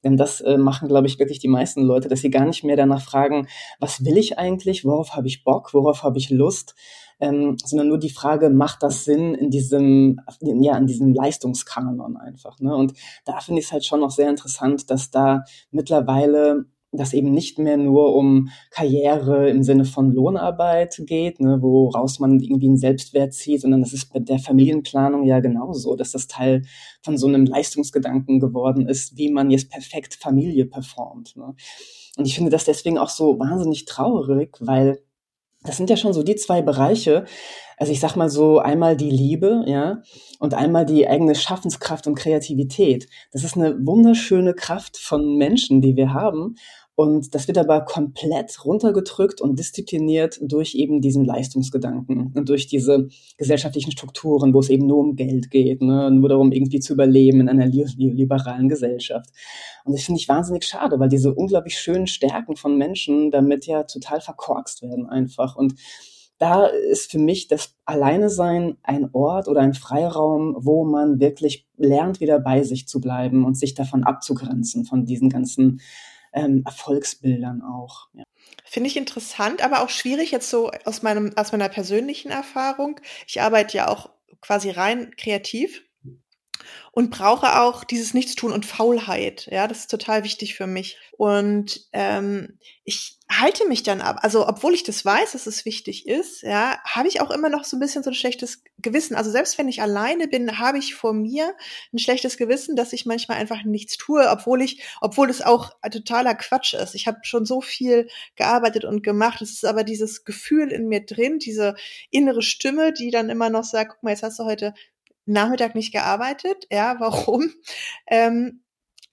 Denn 0.03 0.18
das 0.18 0.41
äh, 0.41 0.58
machen, 0.58 0.88
glaube 0.88 1.08
ich, 1.08 1.20
wirklich 1.20 1.39
die 1.39 1.48
meisten 1.48 1.84
Leute, 1.84 2.08
dass 2.08 2.22
sie 2.22 2.29
gar 2.29 2.46
nicht 2.46 2.63
mehr 2.63 2.77
danach 2.77 3.01
fragen, 3.01 3.48
was 3.79 4.06
will 4.06 4.18
ich 4.18 4.38
eigentlich, 4.38 4.86
worauf 4.86 5.15
habe 5.15 5.27
ich 5.27 5.44
Bock, 5.44 5.74
worauf 5.74 6.03
habe 6.03 6.18
ich 6.18 6.29
Lust, 6.29 6.75
ähm, 7.20 7.58
sondern 7.63 7.89
nur 7.89 8.00
die 8.00 8.10
Frage, 8.10 8.50
macht 8.50 8.82
das 8.82 9.03
Sinn 9.03 9.36
in 9.36 9.50
diesem, 9.50 10.22
ja, 10.39 10.77
in 10.77 10.88
diesem 10.88 11.13
Leistungskanon 11.13 12.18
einfach. 12.18 12.60
Ne? 12.60 12.75
Und 12.75 12.94
da 13.25 13.39
finde 13.41 13.60
ich 13.60 13.68
es 13.68 13.72
halt 13.72 13.86
schon 13.86 14.00
noch 14.00 14.12
sehr 14.12 14.29
interessant, 14.29 14.89
dass 14.89 15.12
da 15.12 15.44
mittlerweile 15.72 16.65
das 16.91 17.13
eben 17.13 17.31
nicht 17.31 17.60
mehr 17.60 17.77
nur 17.77 18.15
um 18.15 18.50
Karriere 18.72 19.50
im 19.50 19.62
Sinne 19.63 19.86
von 19.86 20.12
Lohnarbeit 20.12 21.01
geht, 21.05 21.39
ne, 21.39 21.60
woraus 21.62 22.19
man 22.19 22.39
irgendwie 22.39 22.67
einen 22.67 22.77
Selbstwert 22.77 23.34
zieht, 23.34 23.62
sondern 23.62 23.81
das 23.81 23.93
ist 23.93 24.12
bei 24.12 24.19
der 24.19 24.39
Familienplanung 24.39 25.24
ja 25.24 25.39
genauso, 25.39 25.96
dass 25.96 26.12
das 26.12 26.27
Teil 26.27 26.63
von 27.03 27.17
so 27.17 27.27
einem 27.27 27.46
Leistungsgedanken 27.46 28.39
geworden 28.39 28.88
ist, 28.88 29.17
wie 29.17 29.31
man 29.31 29.51
jetzt 29.51 29.69
perfekt 29.69 30.15
Familie 30.15 30.65
performt. 30.65 31.36
Ne. 31.36 31.53
Und 32.17 32.25
ich 32.25 32.36
finde 32.36 32.50
das 32.50 32.65
deswegen 32.65 32.98
auch 32.98 33.10
so 33.10 33.38
wahnsinnig 33.39 33.86
traurig, 33.86 34.58
weil 34.60 35.00
das 35.63 35.77
sind 35.77 35.89
ja 35.89 35.97
schon 35.97 36.13
so 36.13 36.23
die 36.23 36.35
zwei 36.35 36.61
Bereiche. 36.61 37.25
Also 37.77 37.91
ich 37.91 37.99
sag 37.99 38.15
mal 38.15 38.29
so 38.29 38.59
einmal 38.59 38.97
die 38.97 39.09
Liebe, 39.09 39.63
ja, 39.65 40.01
und 40.39 40.53
einmal 40.53 40.85
die 40.85 41.07
eigene 41.07 41.35
Schaffenskraft 41.35 42.07
und 42.07 42.15
Kreativität. 42.15 43.07
Das 43.31 43.43
ist 43.43 43.55
eine 43.55 43.75
wunderschöne 43.85 44.53
Kraft 44.53 44.97
von 44.97 45.37
Menschen, 45.37 45.81
die 45.81 45.95
wir 45.95 46.13
haben. 46.13 46.55
Und 47.00 47.34
das 47.34 47.48
wird 47.48 47.58
aber 47.58 47.79
komplett 47.79 48.65
runtergedrückt 48.65 49.39
und 49.39 49.58
diszipliniert 49.58 50.38
durch 50.41 50.75
eben 50.75 51.00
diesen 51.00 51.24
Leistungsgedanken 51.24 52.34
und 52.36 52.50
durch 52.50 52.68
diese 52.68 53.08
gesellschaftlichen 53.38 53.94
Strukturen, 53.94 54.53
wo 54.53 54.60
es 54.60 54.68
eben 54.68 54.86
nur 54.86 54.98
um 54.98 55.15
Geld 55.15 55.50
geht, 55.50 55.82
ne? 55.82 56.12
nur 56.12 56.27
darum, 56.27 56.51
irgendwie 56.51 56.82
zu 56.82 56.91
überleben 56.91 57.39
in 57.39 57.48
einer 57.48 57.68
liberalen 57.68 58.68
Gesellschaft. 58.68 59.29
Und 59.86 59.94
das 59.94 60.03
finde 60.03 60.20
ich 60.20 60.27
wahnsinnig 60.27 60.65
schade, 60.65 61.00
weil 61.00 61.08
diese 61.08 61.34
unglaublich 61.34 61.79
schönen 61.79 62.06
Stärken 62.06 62.58
von 62.58 62.77
Menschen 62.77 63.32
damit 63.32 63.65
ja 63.65 63.84
total 63.84 64.20
verkorkst 64.20 64.82
werden 64.82 65.06
einfach. 65.06 65.56
Und 65.56 65.75
da 66.38 66.65
ist 66.65 67.12
für 67.12 67.20
mich 67.20 67.48
das 67.48 67.75
Alleine 67.86 68.29
sein 68.29 68.75
ein 68.84 69.08
Ort 69.13 69.48
oder 69.48 69.62
ein 69.62 69.74
Freiraum, 69.74 70.58
wo 70.60 70.84
man 70.84 71.22
wirklich 71.22 71.65
lernt, 71.77 72.20
wieder 72.20 72.41
bei 72.41 72.63
sich 72.63 72.89
zu 72.89 73.00
bleiben 73.00 73.46
und 73.46 73.58
sich 73.58 73.74
davon 73.74 74.03
abzugrenzen, 74.03 74.84
von 74.84 75.06
diesen 75.06 75.29
ganzen 75.29 75.79
ähm, 76.33 76.63
Erfolgsbildern 76.65 77.62
auch. 77.62 78.07
Ja. 78.13 78.24
Finde 78.65 78.88
ich 78.88 78.98
interessant, 78.98 79.63
aber 79.63 79.81
auch 79.81 79.89
schwierig 79.89 80.31
jetzt 80.31 80.50
so 80.50 80.71
aus 80.86 81.01
meinem, 81.01 81.36
aus 81.36 81.51
meiner 81.51 81.69
persönlichen 81.69 82.31
Erfahrung. 82.31 83.00
Ich 83.27 83.41
arbeite 83.41 83.77
ja 83.77 83.88
auch 83.88 84.12
quasi 84.41 84.69
rein 84.69 85.15
kreativ 85.17 85.83
und 86.91 87.11
brauche 87.11 87.61
auch 87.61 87.83
dieses 87.83 88.13
Nichtstun 88.13 88.51
und 88.51 88.65
Faulheit. 88.65 89.47
Ja, 89.51 89.67
das 89.67 89.79
ist 89.79 89.91
total 89.91 90.23
wichtig 90.23 90.55
für 90.55 90.67
mich. 90.67 90.97
Und 91.17 91.87
ähm, 91.93 92.57
ich 92.83 93.17
halte 93.31 93.67
mich 93.67 93.83
dann 93.83 94.01
ab. 94.01 94.17
Also, 94.21 94.47
obwohl 94.47 94.73
ich 94.73 94.83
das 94.83 95.05
weiß, 95.05 95.33
dass 95.33 95.45
es 95.45 95.63
wichtig 95.63 96.07
ist, 96.07 96.41
ja, 96.41 96.79
habe 96.83 97.07
ich 97.07 97.21
auch 97.21 97.29
immer 97.29 97.49
noch 97.49 97.63
so 97.63 97.77
ein 97.77 97.79
bisschen 97.79 98.01
so 98.01 98.09
ein 98.09 98.15
schlechtes 98.15 98.63
Gewissen. 98.79 99.15
Also 99.15 99.29
selbst 99.29 99.57
wenn 99.57 99.67
ich 99.67 99.81
alleine 99.81 100.27
bin, 100.27 100.57
habe 100.57 100.79
ich 100.79 100.95
vor 100.95 101.13
mir 101.13 101.53
ein 101.93 101.99
schlechtes 101.99 102.37
Gewissen, 102.37 102.75
dass 102.75 102.93
ich 102.93 103.05
manchmal 103.05 103.37
einfach 103.37 103.63
nichts 103.63 103.97
tue, 103.97 104.27
obwohl 104.29 104.61
ich, 104.63 104.81
obwohl 105.01 105.29
es 105.29 105.41
auch 105.41 105.73
totaler 105.91 106.33
Quatsch 106.33 106.73
ist. 106.73 106.95
Ich 106.95 107.05
habe 107.05 107.19
schon 107.21 107.45
so 107.45 107.61
viel 107.61 108.09
gearbeitet 108.35 108.85
und 108.85 109.03
gemacht. 109.03 109.41
Es 109.41 109.51
ist 109.51 109.65
aber 109.65 109.83
dieses 109.83 110.25
Gefühl 110.25 110.71
in 110.71 110.87
mir 110.87 111.05
drin, 111.05 111.37
diese 111.37 111.75
innere 112.09 112.41
Stimme, 112.41 112.91
die 112.93 113.11
dann 113.11 113.29
immer 113.29 113.49
noch 113.49 113.63
sagt, 113.63 113.91
guck 113.91 114.03
mal, 114.03 114.11
jetzt 114.11 114.23
hast 114.23 114.39
du 114.39 114.45
heute 114.45 114.73
Nachmittag 115.33 115.75
nicht 115.75 115.91
gearbeitet. 115.91 116.67
Ja, 116.71 116.95
warum? 117.00 117.51
Ähm, 118.07 118.63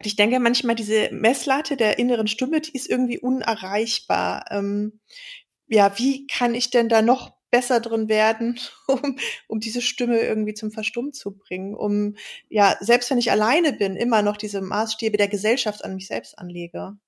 ich 0.02 0.16
denke 0.16 0.40
manchmal, 0.40 0.76
diese 0.76 1.10
Messlatte 1.12 1.76
der 1.76 1.98
inneren 1.98 2.26
Stimme, 2.28 2.60
die 2.60 2.74
ist 2.74 2.88
irgendwie 2.88 3.18
unerreichbar. 3.18 4.44
Ähm, 4.50 5.00
ja, 5.68 5.98
wie 5.98 6.26
kann 6.26 6.54
ich 6.54 6.70
denn 6.70 6.88
da 6.88 7.02
noch 7.02 7.36
besser 7.50 7.80
drin 7.80 8.08
werden, 8.08 8.58
um, 8.86 9.18
um 9.48 9.60
diese 9.60 9.80
Stimme 9.80 10.20
irgendwie 10.20 10.54
zum 10.54 10.70
Verstummen 10.70 11.12
zu 11.12 11.36
bringen, 11.36 11.74
um, 11.74 12.16
ja, 12.48 12.76
selbst 12.80 13.10
wenn 13.10 13.18
ich 13.18 13.30
alleine 13.30 13.72
bin, 13.72 13.96
immer 13.96 14.22
noch 14.22 14.36
diese 14.36 14.60
Maßstäbe 14.60 15.16
der 15.16 15.28
Gesellschaft 15.28 15.84
an 15.84 15.94
mich 15.94 16.06
selbst 16.06 16.38
anlege. 16.38 16.98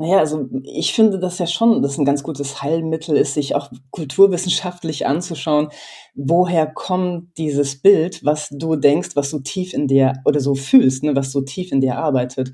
Naja, 0.00 0.18
also 0.18 0.48
ich 0.64 0.94
finde 0.94 1.18
das 1.18 1.38
ja 1.38 1.46
schon, 1.46 1.82
dass 1.82 1.98
ein 1.98 2.06
ganz 2.06 2.22
gutes 2.22 2.62
Heilmittel 2.62 3.18
ist, 3.18 3.34
sich 3.34 3.54
auch 3.54 3.70
kulturwissenschaftlich 3.90 5.06
anzuschauen, 5.06 5.68
woher 6.14 6.66
kommt 6.66 7.36
dieses 7.36 7.82
Bild, 7.82 8.24
was 8.24 8.48
du 8.50 8.76
denkst, 8.76 9.10
was 9.14 9.28
so 9.28 9.40
tief 9.40 9.74
in 9.74 9.88
dir 9.88 10.14
oder 10.24 10.40
so 10.40 10.54
fühlst, 10.54 11.02
ne, 11.02 11.14
was 11.16 11.32
so 11.32 11.42
tief 11.42 11.70
in 11.70 11.82
dir 11.82 11.98
arbeitet. 11.98 12.52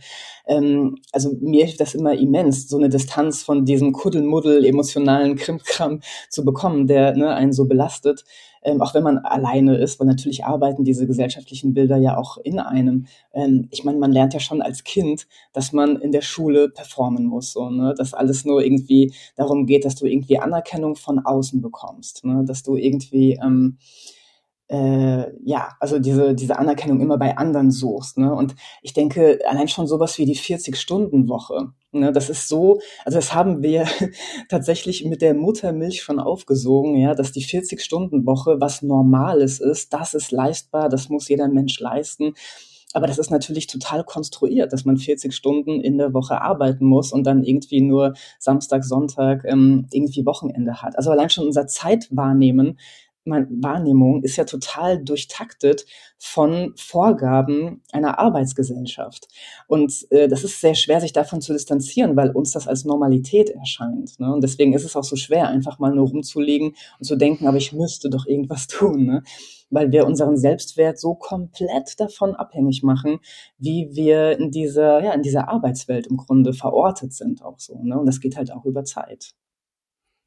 Ähm, 0.48 0.96
also 1.12 1.36
mir 1.40 1.64
hilft 1.66 1.80
das 1.80 1.94
immer 1.94 2.14
immens, 2.14 2.68
so 2.68 2.78
eine 2.78 2.88
Distanz 2.88 3.44
von 3.44 3.64
diesem 3.64 3.92
Kuddelmuddel 3.92 4.64
emotionalen 4.64 5.36
Krimkram 5.36 6.00
zu 6.28 6.44
bekommen, 6.44 6.88
der 6.88 7.16
ne, 7.16 7.32
einen 7.32 7.52
so 7.52 7.66
belastet 7.66 8.24
ähm, 8.66 8.82
auch 8.82 8.94
wenn 8.94 9.04
man 9.04 9.18
alleine 9.18 9.76
ist, 9.76 10.00
weil 10.00 10.08
natürlich 10.08 10.44
arbeiten 10.44 10.82
diese 10.82 11.06
gesellschaftlichen 11.06 11.72
Bilder 11.72 11.96
ja 11.96 12.18
auch 12.18 12.36
in 12.38 12.58
einem. 12.58 13.06
Ähm, 13.32 13.68
ich 13.70 13.84
meine, 13.84 13.98
man 13.98 14.10
lernt 14.10 14.34
ja 14.34 14.40
schon 14.40 14.60
als 14.60 14.82
Kind, 14.82 15.28
dass 15.52 15.72
man 15.72 15.96
in 15.96 16.10
der 16.10 16.20
Schule 16.22 16.68
performen 16.68 17.24
muss, 17.26 17.52
so, 17.52 17.70
ne? 17.70 17.94
dass 17.96 18.12
alles 18.12 18.44
nur 18.44 18.64
irgendwie 18.64 19.14
darum 19.36 19.66
geht, 19.66 19.84
dass 19.84 19.94
du 19.94 20.06
irgendwie 20.06 20.38
Anerkennung 20.38 20.96
von 20.96 21.20
außen 21.20 21.62
bekommst, 21.62 22.24
ne? 22.24 22.44
dass 22.44 22.64
du 22.64 22.76
irgendwie 22.76 23.38
ähm, 23.40 23.78
äh, 24.68 25.30
ja, 25.44 25.68
also 25.78 25.98
diese, 25.98 26.34
diese 26.34 26.58
Anerkennung 26.58 27.00
immer 27.00 27.18
bei 27.18 27.36
anderen 27.36 27.70
suchst. 27.70 28.18
Ne? 28.18 28.34
Und 28.34 28.56
ich 28.82 28.92
denke, 28.92 29.38
allein 29.46 29.68
schon 29.68 29.86
sowas 29.86 30.18
wie 30.18 30.24
die 30.24 30.36
40-Stunden-Woche, 30.36 31.72
ne, 31.92 32.12
das 32.12 32.30
ist 32.30 32.48
so, 32.48 32.80
also 33.04 33.18
das 33.18 33.32
haben 33.34 33.62
wir 33.62 33.86
tatsächlich 34.48 35.04
mit 35.04 35.22
der 35.22 35.34
Muttermilch 35.34 36.02
schon 36.02 36.18
aufgesogen, 36.18 36.96
ja, 36.96 37.14
dass 37.14 37.32
die 37.32 37.44
40-Stunden-Woche 37.44 38.60
was 38.60 38.82
Normales 38.82 39.60
ist, 39.60 39.92
das 39.92 40.14
ist 40.14 40.32
leistbar, 40.32 40.88
das 40.88 41.08
muss 41.08 41.28
jeder 41.28 41.48
Mensch 41.48 41.78
leisten. 41.78 42.34
Aber 42.92 43.06
das 43.06 43.18
ist 43.18 43.30
natürlich 43.30 43.66
total 43.66 44.04
konstruiert, 44.04 44.72
dass 44.72 44.86
man 44.86 44.96
40 44.96 45.34
Stunden 45.34 45.82
in 45.82 45.98
der 45.98 46.14
Woche 46.14 46.40
arbeiten 46.40 46.86
muss 46.86 47.12
und 47.12 47.24
dann 47.24 47.44
irgendwie 47.44 47.82
nur 47.82 48.14
Samstag, 48.38 48.84
Sonntag 48.84 49.44
ähm, 49.44 49.86
irgendwie 49.92 50.24
Wochenende 50.24 50.80
hat. 50.80 50.96
Also 50.96 51.10
allein 51.10 51.28
schon 51.28 51.44
unser 51.44 51.66
Zeitwahrnehmen 51.66 52.78
Wahrnehmung 53.26 54.22
ist 54.22 54.36
ja 54.36 54.44
total 54.44 55.02
durchtaktet 55.02 55.84
von 56.18 56.72
Vorgaben 56.76 57.82
einer 57.92 58.18
Arbeitsgesellschaft. 58.18 59.28
Und 59.66 60.06
äh, 60.10 60.28
das 60.28 60.44
ist 60.44 60.60
sehr 60.60 60.74
schwer, 60.74 61.00
sich 61.00 61.12
davon 61.12 61.40
zu 61.40 61.52
distanzieren, 61.52 62.16
weil 62.16 62.30
uns 62.30 62.52
das 62.52 62.68
als 62.68 62.84
Normalität 62.84 63.50
erscheint. 63.50 64.18
Ne? 64.18 64.32
Und 64.32 64.42
deswegen 64.42 64.72
ist 64.72 64.84
es 64.84 64.96
auch 64.96 65.04
so 65.04 65.16
schwer, 65.16 65.48
einfach 65.48 65.78
mal 65.78 65.94
nur 65.94 66.08
rumzulegen 66.08 66.74
und 66.98 67.04
zu 67.04 67.16
denken, 67.16 67.46
aber 67.46 67.58
ich 67.58 67.72
müsste 67.72 68.08
doch 68.08 68.26
irgendwas 68.26 68.66
tun. 68.66 69.04
Ne? 69.04 69.22
Weil 69.68 69.92
wir 69.92 70.06
unseren 70.06 70.36
Selbstwert 70.36 70.98
so 70.98 71.14
komplett 71.14 71.98
davon 71.98 72.34
abhängig 72.34 72.82
machen, 72.82 73.18
wie 73.58 73.90
wir 73.92 74.38
in 74.38 74.50
dieser, 74.50 75.02
ja, 75.02 75.12
in 75.12 75.22
dieser 75.22 75.48
Arbeitswelt 75.48 76.06
im 76.06 76.16
Grunde 76.16 76.52
verortet 76.52 77.12
sind 77.12 77.42
auch 77.42 77.58
so. 77.58 77.82
Ne? 77.82 77.98
Und 77.98 78.06
das 78.06 78.20
geht 78.20 78.36
halt 78.36 78.52
auch 78.52 78.64
über 78.64 78.84
Zeit. 78.84 79.34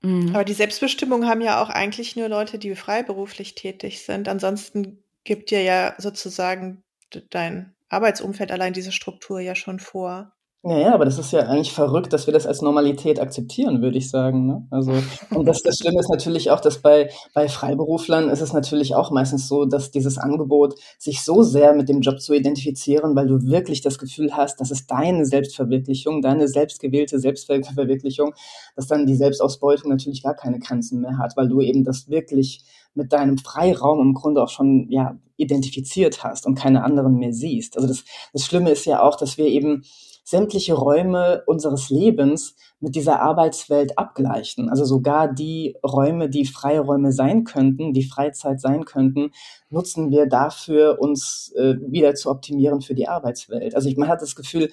Mhm. 0.01 0.29
Aber 0.33 0.45
die 0.45 0.53
Selbstbestimmung 0.53 1.25
haben 1.27 1.41
ja 1.41 1.61
auch 1.61 1.69
eigentlich 1.69 2.15
nur 2.15 2.29
Leute, 2.29 2.57
die 2.59 2.75
freiberuflich 2.75 3.55
tätig 3.55 4.01
sind. 4.03 4.27
Ansonsten 4.29 5.03
gibt 5.23 5.51
dir 5.51 5.61
ja 5.63 5.95
sozusagen 5.97 6.83
dein 7.31 7.75
Arbeitsumfeld 7.89 8.51
allein 8.51 8.73
diese 8.73 8.91
Struktur 8.91 9.39
ja 9.39 9.55
schon 9.55 9.79
vor. 9.79 10.33
Naja, 10.61 10.93
aber 10.93 11.05
das 11.05 11.17
ist 11.17 11.31
ja 11.31 11.39
eigentlich 11.47 11.71
verrückt, 11.71 12.11
dass 12.11 12.27
wir 12.27 12.33
das 12.33 12.45
als 12.45 12.61
Normalität 12.61 13.21
akzeptieren, 13.21 13.81
würde 13.81 13.97
ich 13.97 14.09
sagen. 14.09 14.45
Ne? 14.45 14.67
Also, 14.71 14.91
und 15.33 15.47
das, 15.47 15.61
das 15.61 15.77
Schlimme 15.77 16.01
ist 16.01 16.09
natürlich 16.09 16.51
auch, 16.51 16.59
dass 16.59 16.79
bei, 16.81 17.09
bei 17.33 17.47
Freiberuflern 17.47 18.27
ist 18.29 18.41
es 18.41 18.51
natürlich 18.51 18.93
auch 18.93 19.09
meistens 19.09 19.47
so, 19.47 19.63
dass 19.63 19.91
dieses 19.91 20.17
Angebot, 20.17 20.75
sich 20.97 21.23
so 21.23 21.43
sehr 21.43 21.73
mit 21.73 21.87
dem 21.87 22.01
Job 22.01 22.19
zu 22.19 22.33
identifizieren, 22.33 23.15
weil 23.15 23.27
du 23.27 23.41
wirklich 23.43 23.79
das 23.79 23.97
Gefühl 23.97 24.35
hast, 24.35 24.59
das 24.59 24.69
ist 24.69 24.91
deine 24.91 25.25
Selbstverwirklichung, 25.25 26.21
deine 26.21 26.49
selbstgewählte 26.49 27.19
Selbstverwirklichung, 27.19 28.33
dass 28.75 28.87
dann 28.87 29.05
die 29.05 29.15
Selbstausbeutung 29.15 29.89
natürlich 29.89 30.23
gar 30.23 30.35
keine 30.35 30.59
Grenzen 30.59 30.99
mehr 30.99 31.17
hat, 31.19 31.37
weil 31.37 31.47
du 31.47 31.61
eben 31.61 31.85
das 31.85 32.09
wirklich 32.09 32.65
mit 32.95 33.13
deinem 33.13 33.37
Freiraum 33.37 34.01
im 34.01 34.13
Grunde 34.13 34.43
auch 34.43 34.49
schon 34.49 34.87
ja, 34.89 35.17
identifiziert 35.37 36.21
hast 36.21 36.45
und 36.45 36.55
keine 36.55 36.83
anderen 36.83 37.15
mehr 37.15 37.31
siehst. 37.31 37.77
Also 37.77 37.87
das, 37.87 38.03
das 38.33 38.43
Schlimme 38.43 38.71
ist 38.71 38.83
ja 38.85 39.01
auch, 39.01 39.15
dass 39.15 39.37
wir 39.37 39.45
eben 39.45 39.83
sämtliche 40.29 40.75
Räume 40.75 41.41
unseres 41.47 41.89
Lebens 41.89 42.55
mit 42.79 42.93
dieser 42.93 43.19
Arbeitswelt 43.19 43.97
abgleichen. 43.97 44.69
Also 44.69 44.85
sogar 44.85 45.27
die 45.33 45.75
Räume, 45.83 46.29
die 46.29 46.45
freie 46.45 46.81
Räume 46.81 47.11
sein 47.11 47.45
könnten, 47.45 47.93
die 47.93 48.03
Freizeit 48.03 48.61
sein 48.61 48.85
könnten, 48.85 49.31
nutzen 49.71 50.11
wir 50.11 50.27
dafür, 50.27 50.99
uns 50.99 51.51
äh, 51.57 51.75
wieder 51.81 52.13
zu 52.13 52.29
optimieren 52.29 52.81
für 52.81 52.93
die 52.93 53.07
Arbeitswelt. 53.07 53.73
Also 53.73 53.89
ich, 53.89 53.97
man 53.97 54.07
hat 54.07 54.21
das 54.21 54.35
Gefühl, 54.35 54.69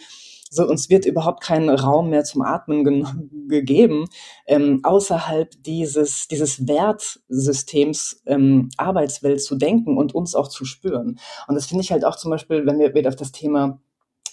so 0.50 0.66
uns 0.66 0.90
wird 0.90 1.06
überhaupt 1.06 1.42
kein 1.42 1.68
Raum 1.70 2.10
mehr 2.10 2.24
zum 2.24 2.42
Atmen 2.42 2.84
ge 2.84 3.04
gegeben, 3.48 4.04
ähm, 4.46 4.80
außerhalb 4.82 5.50
dieses, 5.62 6.28
dieses 6.28 6.68
Wertsystems 6.68 8.22
ähm, 8.26 8.68
Arbeitswelt 8.76 9.42
zu 9.42 9.56
denken 9.56 9.96
und 9.96 10.14
uns 10.14 10.34
auch 10.34 10.48
zu 10.48 10.64
spüren. 10.64 11.18
Und 11.48 11.54
das 11.54 11.66
finde 11.66 11.82
ich 11.82 11.92
halt 11.92 12.04
auch 12.04 12.16
zum 12.16 12.30
Beispiel, 12.30 12.66
wenn 12.66 12.78
wir 12.78 12.94
wieder 12.94 13.08
auf 13.08 13.16
das 13.16 13.32
Thema 13.32 13.80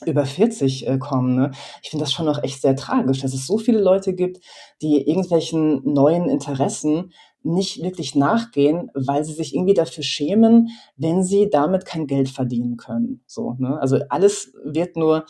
über 0.08 0.26
40 0.26 0.88
äh, 0.88 0.98
kommen. 0.98 1.36
Ne? 1.36 1.52
Ich 1.82 1.90
finde 1.90 2.04
das 2.04 2.14
schon 2.14 2.26
noch 2.26 2.44
echt 2.44 2.62
sehr 2.62 2.76
tragisch, 2.76 3.22
dass 3.22 3.34
es 3.34 3.48
so 3.48 3.58
viele 3.58 3.82
Leute 3.82 4.14
gibt, 4.14 4.40
die 4.82 5.08
irgendwelchen 5.08 5.82
neuen 5.84 6.30
Interessen 6.30 7.12
nicht 7.44 7.84
wirklich 7.84 8.16
nachgehen, 8.16 8.90
weil 8.94 9.26
sie 9.26 9.34
sich 9.34 9.54
irgendwie 9.54 9.74
dafür 9.74 10.04
schämen, 10.04 10.70
wenn 10.96 11.24
sie 11.24 11.50
damit 11.50 11.86
kein 11.86 12.08
Geld 12.08 12.30
verdienen 12.30 12.78
können. 12.78 13.22
So, 13.28 13.56
ne? 13.60 13.78
Also 13.80 14.00
alles 14.10 14.54
wird 14.64 14.96
nur 14.96 15.26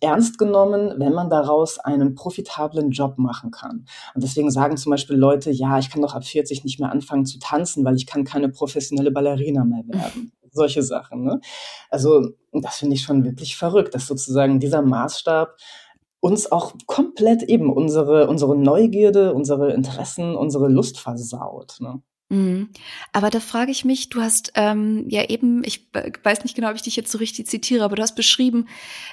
ernst 0.00 0.38
genommen, 0.38 0.94
wenn 0.98 1.12
man 1.12 1.30
daraus 1.30 1.78
einen 1.78 2.14
profitablen 2.14 2.90
Job 2.90 3.14
machen 3.18 3.50
kann. 3.50 3.86
Und 4.14 4.22
deswegen 4.22 4.50
sagen 4.50 4.76
zum 4.76 4.90
Beispiel 4.90 5.16
Leute, 5.16 5.50
ja, 5.50 5.78
ich 5.78 5.90
kann 5.90 6.02
doch 6.02 6.14
ab 6.14 6.24
40 6.24 6.64
nicht 6.64 6.78
mehr 6.78 6.92
anfangen 6.92 7.24
zu 7.24 7.38
tanzen, 7.38 7.84
weil 7.84 7.96
ich 7.96 8.06
kann 8.06 8.24
keine 8.24 8.50
professionelle 8.50 9.10
Ballerina 9.10 9.64
mehr 9.64 9.84
werden 9.88 10.32
solche 10.56 10.82
Sachen. 10.82 11.24
Ne? 11.24 11.40
Also 11.90 12.30
das 12.52 12.78
finde 12.78 12.96
ich 12.96 13.02
schon 13.02 13.24
wirklich 13.24 13.56
verrückt, 13.56 13.94
dass 13.94 14.06
sozusagen 14.06 14.58
dieser 14.58 14.82
Maßstab 14.82 15.56
uns 16.20 16.50
auch 16.50 16.74
komplett 16.86 17.42
eben 17.44 17.72
unsere, 17.72 18.28
unsere 18.28 18.56
Neugierde, 18.56 19.32
unsere 19.34 19.72
Interessen, 19.72 20.34
unsere 20.34 20.68
Lust 20.68 20.98
versaut. 20.98 21.76
Ne? 21.78 22.02
Mhm. 22.28 22.70
Aber 23.12 23.30
da 23.30 23.38
frage 23.38 23.70
ich 23.70 23.84
mich, 23.84 24.08
du 24.08 24.20
hast 24.20 24.52
ähm, 24.56 25.04
ja 25.08 25.28
eben, 25.28 25.62
ich 25.64 25.88
weiß 25.92 26.42
nicht 26.42 26.56
genau, 26.56 26.70
ob 26.70 26.74
ich 26.74 26.82
dich 26.82 26.96
jetzt 26.96 27.12
so 27.12 27.18
richtig 27.18 27.46
zitiere, 27.46 27.84
aber 27.84 27.94
du 27.94 28.02
hast 28.02 28.16
beschrieben, 28.16 28.66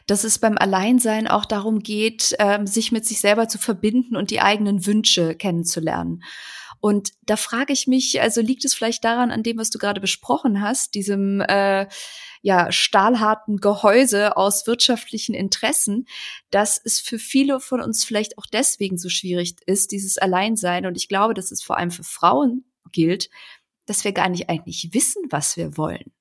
dass 0.08 0.24
es 0.24 0.40
beim 0.40 0.58
Alleinsein 0.58 1.28
auch 1.28 1.46
darum 1.46 1.80
geht, 1.80 2.36
ähm, 2.40 2.66
sich 2.66 2.92
mit 2.92 3.06
sich 3.06 3.20
selber 3.20 3.48
zu 3.48 3.60
verbinden 3.60 4.16
und 4.16 4.32
die 4.32 4.42
eigenen 4.42 4.86
Wünsche 4.88 5.36
kennenzulernen. 5.36 6.24
Und 6.84 7.14
da 7.22 7.38
frage 7.38 7.72
ich 7.72 7.88
mich, 7.88 8.22
also 8.22 8.42
liegt 8.42 8.66
es 8.66 8.74
vielleicht 8.74 9.06
daran, 9.06 9.32
an 9.32 9.42
dem, 9.42 9.58
was 9.58 9.70
du 9.70 9.80
gerade 9.80 10.02
besprochen 10.02 10.60
hast, 10.60 10.96
diesem 10.96 11.40
äh, 11.40 11.88
ja 12.42 12.74
stahlharten 12.74 13.62
Gehäuse 13.62 14.36
aus 14.36 14.68
wirtschaftlichen 14.68 15.34
Interessen, 15.34 16.08
dass 16.52 16.82
es 16.84 17.00
für 17.00 17.20
viele 17.20 17.62
von 17.62 17.80
uns 17.80 18.04
vielleicht 18.04 18.38
auch 18.38 18.46
deswegen 18.52 18.98
so 18.98 19.08
schwierig 19.08 19.56
ist, 19.66 19.94
dieses 19.94 20.18
Alleinsein. 20.18 20.86
Und 20.86 20.98
ich 20.98 21.08
glaube, 21.08 21.34
dass 21.34 21.52
es 21.52 21.64
vor 21.64 21.78
allem 21.78 21.90
für 21.90 22.04
Frauen 22.04 22.66
gilt, 22.92 23.30
dass 23.86 24.04
wir 24.04 24.12
gar 24.12 24.28
nicht 24.28 24.50
eigentlich 24.50 24.90
wissen, 24.92 25.24
was 25.30 25.56
wir 25.56 25.78
wollen. 25.78 26.12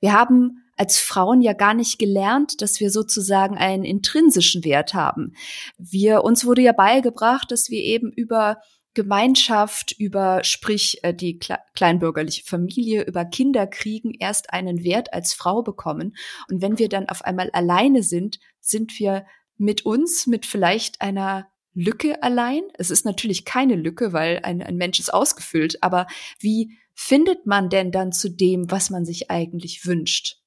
Wir 0.00 0.14
haben 0.14 0.64
als 0.78 0.98
Frauen 0.98 1.42
ja 1.42 1.52
gar 1.52 1.74
nicht 1.74 1.98
gelernt, 1.98 2.62
dass 2.62 2.80
wir 2.80 2.90
sozusagen 2.90 3.58
einen 3.58 3.84
intrinsischen 3.84 4.64
Wert 4.64 4.94
haben. 4.94 5.34
Wir, 5.76 6.24
uns 6.24 6.46
wurde 6.46 6.62
ja 6.62 6.72
beigebracht, 6.72 7.50
dass 7.50 7.68
wir 7.68 7.82
eben 7.82 8.10
über 8.10 8.56
Gemeinschaft, 8.94 9.92
über 9.98 10.42
sprich 10.42 10.98
äh, 11.02 11.14
die 11.14 11.38
kleinbürgerliche 11.74 12.44
Familie, 12.44 13.04
über 13.04 13.24
Kinderkriegen 13.24 14.12
erst 14.18 14.52
einen 14.52 14.82
Wert 14.82 15.12
als 15.12 15.32
Frau 15.32 15.62
bekommen. 15.62 16.16
Und 16.48 16.60
wenn 16.60 16.78
wir 16.78 16.88
dann 16.88 17.08
auf 17.08 17.22
einmal 17.22 17.50
alleine 17.52 18.02
sind, 18.02 18.40
sind 18.60 18.98
wir 18.98 19.26
mit 19.56 19.86
uns, 19.86 20.26
mit 20.26 20.46
vielleicht 20.46 21.00
einer 21.00 21.48
Lücke 21.72 22.22
allein. 22.22 22.62
Es 22.78 22.90
ist 22.90 23.04
natürlich 23.04 23.44
keine 23.44 23.76
Lücke, 23.76 24.12
weil 24.12 24.40
ein, 24.42 24.62
ein 24.62 24.76
Mensch 24.76 24.98
ist 24.98 25.14
ausgefüllt. 25.14 25.82
Aber 25.82 26.06
wie 26.38 26.72
findet 26.94 27.46
man 27.46 27.68
denn 27.68 27.92
dann 27.92 28.12
zu 28.12 28.28
dem, 28.28 28.70
was 28.70 28.90
man 28.90 29.04
sich 29.04 29.30
eigentlich 29.30 29.86
wünscht? 29.86 30.38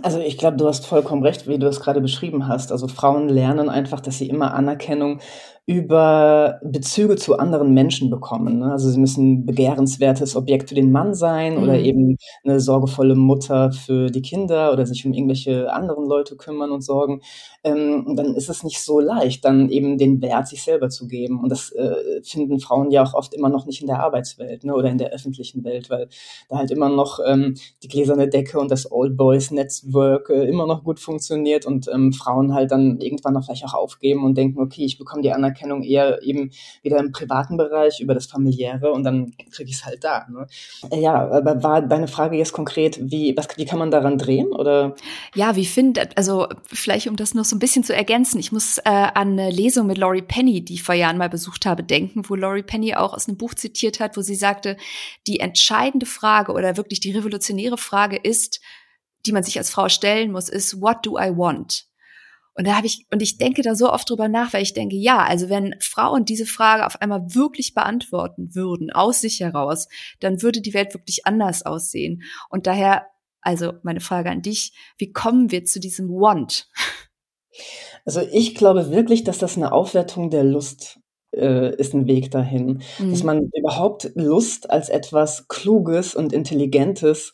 Also 0.00 0.20
ich 0.20 0.38
glaube, 0.38 0.56
du 0.56 0.66
hast 0.66 0.86
vollkommen 0.86 1.22
recht, 1.22 1.46
wie 1.46 1.58
du 1.58 1.66
es 1.66 1.80
gerade 1.80 2.00
beschrieben 2.00 2.48
hast. 2.48 2.72
Also 2.72 2.88
Frauen 2.88 3.28
lernen 3.28 3.68
einfach, 3.68 4.00
dass 4.00 4.18
sie 4.18 4.28
immer 4.28 4.54
Anerkennung 4.54 5.20
über 5.66 6.58
Bezüge 6.64 7.14
zu 7.14 7.38
anderen 7.38 7.72
Menschen 7.72 8.10
bekommen. 8.10 8.58
Ne? 8.58 8.72
Also 8.72 8.90
sie 8.90 8.98
müssen 8.98 9.46
begehrenswertes 9.46 10.34
Objekt 10.34 10.70
für 10.70 10.74
den 10.74 10.90
Mann 10.90 11.14
sein 11.14 11.56
mhm. 11.56 11.62
oder 11.62 11.78
eben 11.78 12.16
eine 12.42 12.58
sorgevolle 12.58 13.14
Mutter 13.14 13.70
für 13.70 14.10
die 14.10 14.22
Kinder 14.22 14.72
oder 14.72 14.84
sich 14.86 15.06
um 15.06 15.12
irgendwelche 15.12 15.72
anderen 15.72 16.08
Leute 16.08 16.34
kümmern 16.34 16.72
und 16.72 16.82
sorgen. 16.82 17.20
Ähm, 17.62 18.14
dann 18.16 18.34
ist 18.34 18.48
es 18.48 18.64
nicht 18.64 18.80
so 18.80 18.98
leicht, 18.98 19.44
dann 19.44 19.68
eben 19.68 19.98
den 19.98 20.20
Wert 20.20 20.48
sich 20.48 20.64
selber 20.64 20.88
zu 20.88 21.06
geben. 21.06 21.38
Und 21.38 21.48
das 21.50 21.70
äh, 21.70 22.20
finden 22.24 22.58
Frauen 22.58 22.90
ja 22.90 23.04
auch 23.04 23.14
oft 23.14 23.32
immer 23.32 23.48
noch 23.48 23.64
nicht 23.64 23.82
in 23.82 23.86
der 23.86 24.00
Arbeitswelt 24.00 24.64
ne? 24.64 24.74
oder 24.74 24.90
in 24.90 24.98
der 24.98 25.10
öffentlichen 25.10 25.62
Welt, 25.62 25.90
weil 25.90 26.08
da 26.48 26.56
halt 26.56 26.72
immer 26.72 26.88
noch 26.88 27.20
ähm, 27.24 27.54
die 27.84 27.88
gläserne 27.88 28.26
Decke 28.26 28.58
und 28.58 28.72
das 28.72 28.90
Old 28.90 29.16
Boys 29.16 29.52
Network 29.52 30.28
äh, 30.28 30.42
immer 30.42 30.66
noch 30.66 30.82
gut 30.82 30.98
funktioniert 30.98 31.66
und 31.66 31.86
ähm, 31.86 32.12
Frauen 32.12 32.52
halt 32.52 32.72
dann 32.72 32.98
irgendwann 33.00 33.34
noch 33.34 33.44
vielleicht 33.44 33.64
auch 33.64 33.74
aufgeben 33.74 34.24
und 34.24 34.36
denken, 34.36 34.60
okay, 34.60 34.84
ich 34.84 34.98
bekomme 34.98 35.22
die 35.22 35.30
Anerkennung 35.30 35.51
Anerkennung 35.52 35.82
eher 35.82 36.22
eben 36.22 36.50
wieder 36.82 36.98
im 36.98 37.12
privaten 37.12 37.56
Bereich 37.56 38.00
über 38.00 38.14
das 38.14 38.26
familiäre 38.26 38.92
und 38.92 39.04
dann 39.04 39.32
kriege 39.50 39.70
ich 39.70 39.76
es 39.76 39.84
halt 39.84 40.02
da. 40.04 40.26
Ne? 40.30 40.46
Äh, 40.90 41.00
ja, 41.00 41.14
aber 41.14 41.62
war 41.62 41.82
deine 41.82 42.08
Frage 42.08 42.36
jetzt 42.36 42.52
konkret, 42.52 42.98
wie, 43.00 43.36
was, 43.36 43.48
wie 43.56 43.64
kann 43.64 43.78
man 43.78 43.90
daran 43.90 44.18
drehen 44.18 44.48
oder? 44.48 44.94
Ja, 45.34 45.56
wie 45.56 45.66
findet, 45.66 46.16
also 46.16 46.48
vielleicht 46.66 47.08
um 47.08 47.16
das 47.16 47.34
noch 47.34 47.44
so 47.44 47.56
ein 47.56 47.58
bisschen 47.58 47.84
zu 47.84 47.94
ergänzen, 47.94 48.38
ich 48.38 48.52
muss 48.52 48.78
äh, 48.78 48.82
an 48.90 49.38
eine 49.38 49.50
Lesung 49.50 49.86
mit 49.86 49.98
Laurie 49.98 50.22
Penny, 50.22 50.64
die 50.64 50.74
ich 50.74 50.82
vor 50.82 50.94
Jahren 50.94 51.18
mal 51.18 51.28
besucht 51.28 51.66
habe, 51.66 51.82
denken, 51.82 52.22
wo 52.28 52.34
Laurie 52.34 52.62
Penny 52.62 52.94
auch 52.94 53.14
aus 53.14 53.28
einem 53.28 53.36
Buch 53.36 53.54
zitiert 53.54 54.00
hat, 54.00 54.16
wo 54.16 54.22
sie 54.22 54.34
sagte, 54.34 54.76
die 55.26 55.40
entscheidende 55.40 56.06
Frage 56.06 56.52
oder 56.52 56.76
wirklich 56.76 57.00
die 57.00 57.12
revolutionäre 57.12 57.78
Frage 57.78 58.16
ist, 58.16 58.60
die 59.26 59.32
man 59.32 59.44
sich 59.44 59.58
als 59.58 59.70
Frau 59.70 59.88
stellen 59.88 60.32
muss, 60.32 60.48
ist, 60.48 60.80
what 60.80 61.06
do 61.06 61.18
I 61.18 61.30
want? 61.36 61.86
Und 62.54 62.66
da 62.66 62.76
habe 62.76 62.86
ich, 62.86 63.06
und 63.10 63.22
ich 63.22 63.38
denke 63.38 63.62
da 63.62 63.74
so 63.74 63.90
oft 63.90 64.08
drüber 64.08 64.28
nach, 64.28 64.52
weil 64.52 64.62
ich 64.62 64.74
denke, 64.74 64.96
ja, 64.96 65.24
also 65.24 65.48
wenn 65.48 65.74
Frauen 65.80 66.24
diese 66.24 66.46
Frage 66.46 66.86
auf 66.86 67.00
einmal 67.00 67.34
wirklich 67.34 67.74
beantworten 67.74 68.54
würden, 68.54 68.90
aus 68.90 69.20
sich 69.20 69.40
heraus, 69.40 69.88
dann 70.20 70.42
würde 70.42 70.60
die 70.60 70.74
Welt 70.74 70.92
wirklich 70.94 71.26
anders 71.26 71.64
aussehen. 71.64 72.22
Und 72.50 72.66
daher, 72.66 73.06
also 73.40 73.72
meine 73.82 74.00
Frage 74.00 74.30
an 74.30 74.42
dich, 74.42 74.72
wie 74.98 75.12
kommen 75.12 75.50
wir 75.50 75.64
zu 75.64 75.80
diesem 75.80 76.08
Want? 76.08 76.68
Also 78.04 78.20
ich 78.32 78.54
glaube 78.54 78.90
wirklich, 78.90 79.24
dass 79.24 79.38
das 79.38 79.56
eine 79.56 79.72
Aufwertung 79.72 80.30
der 80.30 80.42
Lust 80.42 80.98
äh, 81.34 81.74
ist 81.76 81.94
ein 81.94 82.06
Weg 82.06 82.30
dahin. 82.30 82.82
Mhm. 82.98 83.10
Dass 83.10 83.22
man 83.22 83.50
überhaupt 83.54 84.10
Lust 84.14 84.70
als 84.70 84.88
etwas 84.88 85.48
Kluges 85.48 86.14
und 86.14 86.32
Intelligentes 86.32 87.32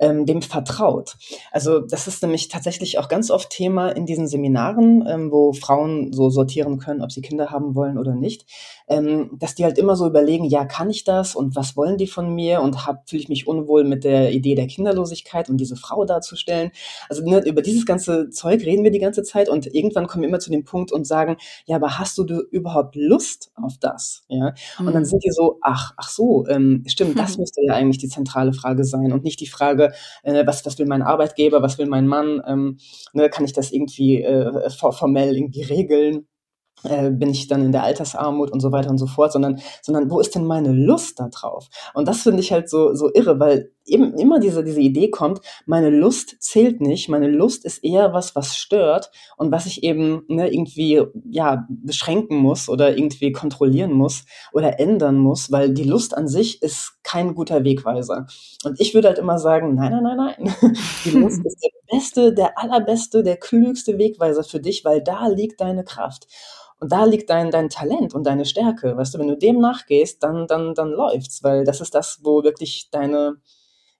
ähm, 0.00 0.26
dem 0.26 0.42
vertraut. 0.42 1.16
Also 1.52 1.80
das 1.80 2.08
ist 2.08 2.22
nämlich 2.22 2.48
tatsächlich 2.48 2.98
auch 2.98 3.08
ganz 3.08 3.30
oft 3.30 3.50
Thema 3.50 3.90
in 3.90 4.06
diesen 4.06 4.26
Seminaren, 4.26 5.04
ähm, 5.06 5.30
wo 5.30 5.52
Frauen 5.52 6.12
so 6.12 6.30
sortieren 6.30 6.78
können, 6.78 7.02
ob 7.02 7.12
sie 7.12 7.20
Kinder 7.20 7.50
haben 7.50 7.74
wollen 7.74 7.98
oder 7.98 8.14
nicht, 8.14 8.46
ähm, 8.88 9.30
dass 9.38 9.54
die 9.54 9.64
halt 9.64 9.78
immer 9.78 9.96
so 9.96 10.06
überlegen, 10.06 10.44
ja, 10.44 10.64
kann 10.64 10.90
ich 10.90 11.04
das 11.04 11.34
und 11.36 11.54
was 11.54 11.76
wollen 11.76 11.98
die 11.98 12.06
von 12.06 12.34
mir 12.34 12.62
und 12.62 12.76
fühle 13.06 13.22
ich 13.22 13.28
mich 13.28 13.46
unwohl 13.46 13.84
mit 13.84 14.04
der 14.04 14.32
Idee 14.32 14.54
der 14.54 14.66
Kinderlosigkeit 14.66 15.50
und 15.50 15.58
diese 15.58 15.76
Frau 15.76 16.04
darzustellen. 16.04 16.70
Also 17.08 17.22
ne, 17.22 17.42
über 17.44 17.60
dieses 17.60 17.84
ganze 17.84 18.30
Zeug 18.30 18.64
reden 18.64 18.84
wir 18.84 18.90
die 18.90 18.98
ganze 18.98 19.22
Zeit 19.22 19.48
und 19.50 19.66
irgendwann 19.66 20.06
kommen 20.06 20.22
wir 20.22 20.28
immer 20.28 20.40
zu 20.40 20.50
dem 20.50 20.64
Punkt 20.64 20.92
und 20.92 21.06
sagen, 21.06 21.36
ja, 21.66 21.76
aber 21.76 21.98
hast 21.98 22.16
du 22.16 22.24
überhaupt 22.50 22.96
Lust 22.96 23.52
auf 23.54 23.74
das? 23.78 24.22
Ja, 24.28 24.54
mhm. 24.78 24.86
und 24.86 24.94
dann 24.94 25.02
mhm. 25.02 25.06
sind 25.06 25.24
die 25.24 25.30
so, 25.30 25.58
ach, 25.60 25.92
ach 25.98 26.08
so, 26.08 26.46
ähm, 26.48 26.84
stimmt, 26.86 27.18
das 27.18 27.36
müsste 27.38 27.60
ja 27.62 27.74
eigentlich 27.74 27.98
die 27.98 28.08
zentrale 28.08 28.54
Frage 28.54 28.84
sein 28.84 29.12
und 29.12 29.24
nicht 29.24 29.40
die 29.40 29.46
Frage, 29.46 29.89
äh, 30.22 30.46
was, 30.46 30.64
was 30.66 30.78
will 30.78 30.86
mein 30.86 31.02
Arbeitgeber, 31.02 31.62
was 31.62 31.78
will 31.78 31.86
mein 31.86 32.06
Mann, 32.06 32.42
ähm, 32.46 32.78
ne, 33.12 33.28
kann 33.30 33.44
ich 33.44 33.52
das 33.52 33.72
irgendwie 33.72 34.22
äh, 34.22 34.70
formell 34.70 35.36
irgendwie 35.36 35.62
regeln? 35.62 36.26
Äh, 36.82 37.10
bin 37.10 37.28
ich 37.28 37.46
dann 37.46 37.62
in 37.62 37.72
der 37.72 37.82
Altersarmut 37.82 38.50
und 38.50 38.60
so 38.60 38.72
weiter 38.72 38.88
und 38.88 38.96
so 38.96 39.06
fort, 39.06 39.32
sondern, 39.32 39.60
sondern 39.82 40.10
wo 40.10 40.18
ist 40.18 40.34
denn 40.34 40.46
meine 40.46 40.72
Lust 40.72 41.20
da 41.20 41.28
drauf? 41.28 41.68
Und 41.92 42.08
das 42.08 42.22
finde 42.22 42.40
ich 42.40 42.52
halt 42.52 42.70
so, 42.70 42.94
so 42.94 43.10
irre, 43.12 43.38
weil 43.38 43.72
eben 43.84 44.14
immer 44.14 44.40
diese, 44.40 44.62
diese 44.62 44.80
Idee 44.80 45.10
kommt, 45.10 45.40
meine 45.66 45.90
Lust 45.90 46.36
zählt 46.40 46.80
nicht, 46.80 47.08
meine 47.08 47.28
Lust 47.28 47.64
ist 47.64 47.82
eher 47.82 48.12
was, 48.12 48.34
was 48.36 48.56
stört 48.56 49.10
und 49.36 49.50
was 49.52 49.66
ich 49.66 49.82
eben 49.82 50.22
ne, 50.28 50.52
irgendwie 50.52 51.02
ja 51.30 51.66
beschränken 51.68 52.36
muss 52.36 52.68
oder 52.68 52.96
irgendwie 52.96 53.32
kontrollieren 53.32 53.92
muss 53.92 54.24
oder 54.52 54.78
ändern 54.78 55.18
muss, 55.18 55.50
weil 55.50 55.72
die 55.72 55.84
Lust 55.84 56.16
an 56.16 56.28
sich 56.28 56.62
ist 56.62 56.98
kein 57.02 57.34
guter 57.34 57.64
Wegweiser. 57.64 58.26
Und 58.64 58.80
ich 58.80 58.94
würde 58.94 59.08
halt 59.08 59.18
immer 59.18 59.38
sagen, 59.38 59.74
nein, 59.74 59.92
nein, 59.92 60.16
nein, 60.16 60.34
nein. 60.38 60.54
Die 61.04 61.10
Lust 61.10 61.44
ist 61.44 61.62
der 61.62 61.70
beste, 61.96 62.34
der 62.34 62.58
allerbeste, 62.58 63.22
der 63.22 63.36
klügste 63.36 63.98
Wegweiser 63.98 64.44
für 64.44 64.60
dich, 64.60 64.84
weil 64.84 65.02
da 65.02 65.26
liegt 65.28 65.60
deine 65.60 65.84
Kraft. 65.84 66.26
Und 66.80 66.92
da 66.92 67.04
liegt 67.04 67.28
dein, 67.28 67.50
dein 67.50 67.68
Talent 67.68 68.14
und 68.14 68.24
deine 68.24 68.46
Stärke. 68.46 68.96
Weißt 68.96 69.14
du, 69.14 69.18
wenn 69.18 69.28
du 69.28 69.36
dem 69.36 69.60
nachgehst, 69.60 70.22
dann, 70.22 70.46
dann, 70.46 70.74
dann 70.74 70.90
läuft's, 70.90 71.42
weil 71.42 71.64
das 71.64 71.80
ist 71.80 71.94
das, 71.94 72.20
wo 72.22 72.42
wirklich 72.42 72.88
deine, 72.90 73.36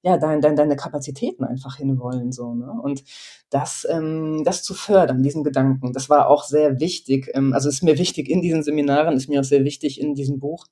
ja, 0.02 0.16
dein, 0.16 0.40
dein, 0.40 0.56
deine 0.56 0.76
Kapazitäten 0.76 1.44
einfach 1.44 1.76
hinwollen, 1.76 2.32
so, 2.32 2.54
ne? 2.54 2.72
Und 2.82 3.04
das, 3.50 3.86
ähm, 3.90 4.42
das 4.44 4.62
zu 4.62 4.74
fördern, 4.74 5.22
diesen 5.22 5.44
Gedanken, 5.44 5.92
das 5.92 6.08
war 6.08 6.28
auch 6.28 6.44
sehr 6.44 6.80
wichtig. 6.80 7.30
Ähm, 7.34 7.52
also 7.52 7.68
ist 7.68 7.82
mir 7.82 7.98
wichtig 7.98 8.30
in 8.30 8.40
diesen 8.40 8.62
Seminaren, 8.62 9.16
ist 9.16 9.28
mir 9.28 9.40
auch 9.40 9.44
sehr 9.44 9.64
wichtig 9.64 10.00
in 10.00 10.14
diesem 10.14 10.38
Buch, 10.40 10.66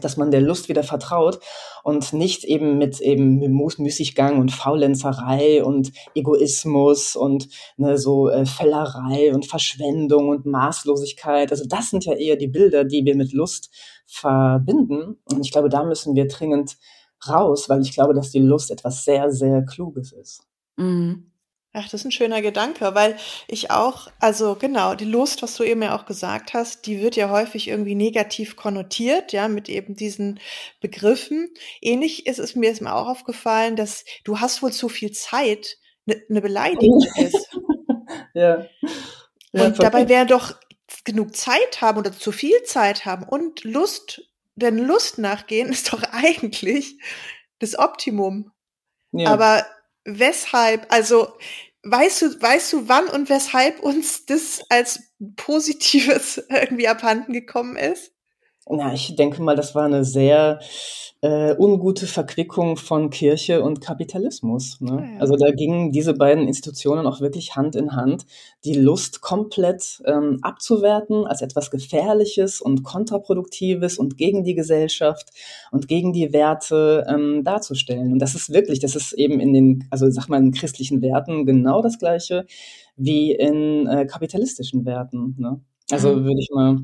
dass 0.00 0.16
man 0.16 0.30
der 0.30 0.40
Lust 0.40 0.68
wieder 0.68 0.84
vertraut 0.84 1.40
und 1.82 2.12
nicht 2.12 2.44
eben 2.44 2.78
mit 2.78 3.00
eben 3.00 3.38
Müßiggang 3.38 4.38
und 4.38 4.52
Faulenzerei 4.52 5.64
und 5.64 5.92
Egoismus 6.14 7.16
und 7.16 7.48
ne, 7.76 7.98
so 7.98 8.28
äh, 8.28 8.46
Fällerei 8.46 9.34
und 9.34 9.46
Verschwendung 9.46 10.28
und 10.28 10.46
Maßlosigkeit. 10.46 11.50
Also 11.50 11.64
das 11.66 11.90
sind 11.90 12.04
ja 12.04 12.14
eher 12.14 12.36
die 12.36 12.48
Bilder, 12.48 12.84
die 12.84 13.04
wir 13.04 13.16
mit 13.16 13.32
Lust 13.32 13.70
verbinden. 14.06 15.18
Und 15.24 15.44
ich 15.44 15.52
glaube, 15.52 15.68
da 15.68 15.84
müssen 15.84 16.14
wir 16.14 16.28
dringend 16.28 16.76
raus, 17.28 17.68
weil 17.68 17.82
ich 17.82 17.92
glaube, 17.92 18.14
dass 18.14 18.30
die 18.30 18.40
Lust 18.40 18.70
etwas 18.70 19.04
sehr, 19.04 19.30
sehr 19.30 19.62
Kluges 19.62 20.12
ist. 20.12 20.42
Mhm. 20.76 21.32
Ach, 21.74 21.84
das 21.84 21.94
ist 21.94 22.04
ein 22.04 22.12
schöner 22.12 22.42
Gedanke, 22.42 22.94
weil 22.94 23.16
ich 23.48 23.70
auch, 23.70 24.08
also 24.20 24.56
genau, 24.56 24.94
die 24.94 25.06
Lust, 25.06 25.42
was 25.42 25.56
du 25.56 25.64
eben 25.64 25.80
ja 25.80 25.96
auch 25.96 26.04
gesagt 26.04 26.52
hast, 26.52 26.86
die 26.86 27.00
wird 27.00 27.16
ja 27.16 27.30
häufig 27.30 27.68
irgendwie 27.68 27.94
negativ 27.94 28.56
konnotiert, 28.56 29.32
ja, 29.32 29.48
mit 29.48 29.70
eben 29.70 29.96
diesen 29.96 30.38
Begriffen. 30.80 31.48
Ähnlich 31.80 32.26
ist 32.26 32.38
es 32.38 32.54
mir 32.54 32.70
ist 32.70 32.82
mir 32.82 32.94
auch 32.94 33.08
aufgefallen, 33.08 33.76
dass 33.76 34.04
du 34.24 34.38
hast 34.38 34.62
wohl 34.62 34.72
zu 34.72 34.90
viel 34.90 35.12
Zeit, 35.12 35.78
eine 36.06 36.20
ne 36.28 36.42
Beleidigung 36.42 37.06
ist. 37.16 37.48
ja. 38.34 38.66
ja. 39.52 39.64
Und 39.64 39.82
dabei 39.82 40.10
wäre 40.10 40.26
doch 40.26 40.54
genug 41.04 41.34
Zeit 41.34 41.80
haben 41.80 41.98
oder 41.98 42.12
zu 42.12 42.32
viel 42.32 42.62
Zeit 42.64 43.06
haben 43.06 43.26
und 43.26 43.64
Lust, 43.64 44.22
denn 44.54 44.78
Lust 44.78 45.18
nachgehen 45.18 45.70
ist 45.70 45.92
doch 45.92 46.02
eigentlich 46.02 46.98
das 47.58 47.78
Optimum. 47.78 48.52
Ja. 49.12 49.30
Aber 49.30 49.66
weshalb, 50.04 50.92
also 50.92 51.36
weißt 51.84 52.22
du, 52.22 52.42
weißt 52.42 52.72
du, 52.72 52.88
wann 52.88 53.08
und 53.08 53.28
weshalb 53.28 53.80
uns 53.80 54.26
das 54.26 54.62
als 54.68 55.12
Positives 55.36 56.38
irgendwie 56.48 56.88
abhanden 56.88 57.32
gekommen 57.32 57.76
ist? 57.76 58.12
Na, 58.68 58.94
ich 58.94 59.16
denke 59.16 59.42
mal, 59.42 59.56
das 59.56 59.74
war 59.74 59.84
eine 59.84 60.04
sehr 60.04 60.60
äh, 61.22 61.54
ungute 61.56 62.06
Verquickung 62.06 62.76
von 62.76 63.10
Kirche 63.10 63.62
und 63.62 63.80
Kapitalismus. 63.80 64.80
Ne? 64.80 64.92
Ah, 64.92 65.14
ja. 65.14 65.20
Also 65.20 65.36
da 65.36 65.52
gingen 65.52 65.92
diese 65.92 66.14
beiden 66.14 66.48
Institutionen 66.48 67.06
auch 67.06 67.20
wirklich 67.20 67.54
Hand 67.54 67.76
in 67.76 67.92
Hand, 67.94 68.26
die 68.64 68.74
Lust 68.74 69.20
komplett 69.20 70.02
ähm, 70.04 70.38
abzuwerten 70.42 71.24
als 71.24 71.40
etwas 71.40 71.70
Gefährliches 71.70 72.60
und 72.60 72.82
Kontraproduktives 72.82 73.98
und 73.98 74.18
gegen 74.18 74.42
die 74.42 74.54
Gesellschaft 74.54 75.30
und 75.70 75.86
gegen 75.86 76.12
die 76.12 76.32
Werte 76.32 77.06
ähm, 77.08 77.44
darzustellen. 77.44 78.12
Und 78.12 78.18
das 78.18 78.34
ist 78.34 78.52
wirklich, 78.52 78.80
das 78.80 78.96
ist 78.96 79.12
eben 79.12 79.38
in 79.38 79.52
den, 79.52 79.88
also 79.90 80.10
sag 80.10 80.28
mal, 80.28 80.40
in 80.40 80.52
christlichen 80.52 81.02
Werten 81.02 81.46
genau 81.46 81.82
das 81.82 81.98
Gleiche 81.98 82.46
wie 82.96 83.32
in 83.32 83.86
äh, 83.86 84.06
kapitalistischen 84.06 84.84
Werten. 84.84 85.36
Ne? 85.38 85.60
Also 85.90 86.16
mhm. 86.16 86.24
würde 86.24 86.40
ich 86.40 86.50
mal 86.52 86.78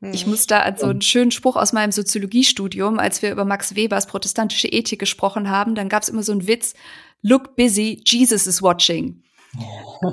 ich 0.00 0.26
mhm. 0.26 0.32
muss 0.32 0.46
da 0.46 0.60
an 0.60 0.76
so 0.76 0.86
einen 0.86 1.00
schönen 1.00 1.30
Spruch 1.30 1.56
aus 1.56 1.72
meinem 1.72 1.92
Soziologiestudium, 1.92 2.98
als 2.98 3.22
wir 3.22 3.30
über 3.30 3.44
Max 3.44 3.76
Webers 3.76 4.06
protestantische 4.06 4.68
Ethik 4.68 4.98
gesprochen 4.98 5.50
haben, 5.50 5.74
dann 5.74 5.88
gab 5.88 6.02
es 6.02 6.08
immer 6.08 6.22
so 6.22 6.32
einen 6.32 6.46
Witz, 6.46 6.74
look 7.22 7.56
busy, 7.56 8.02
Jesus 8.04 8.46
is 8.46 8.62
watching. 8.62 9.22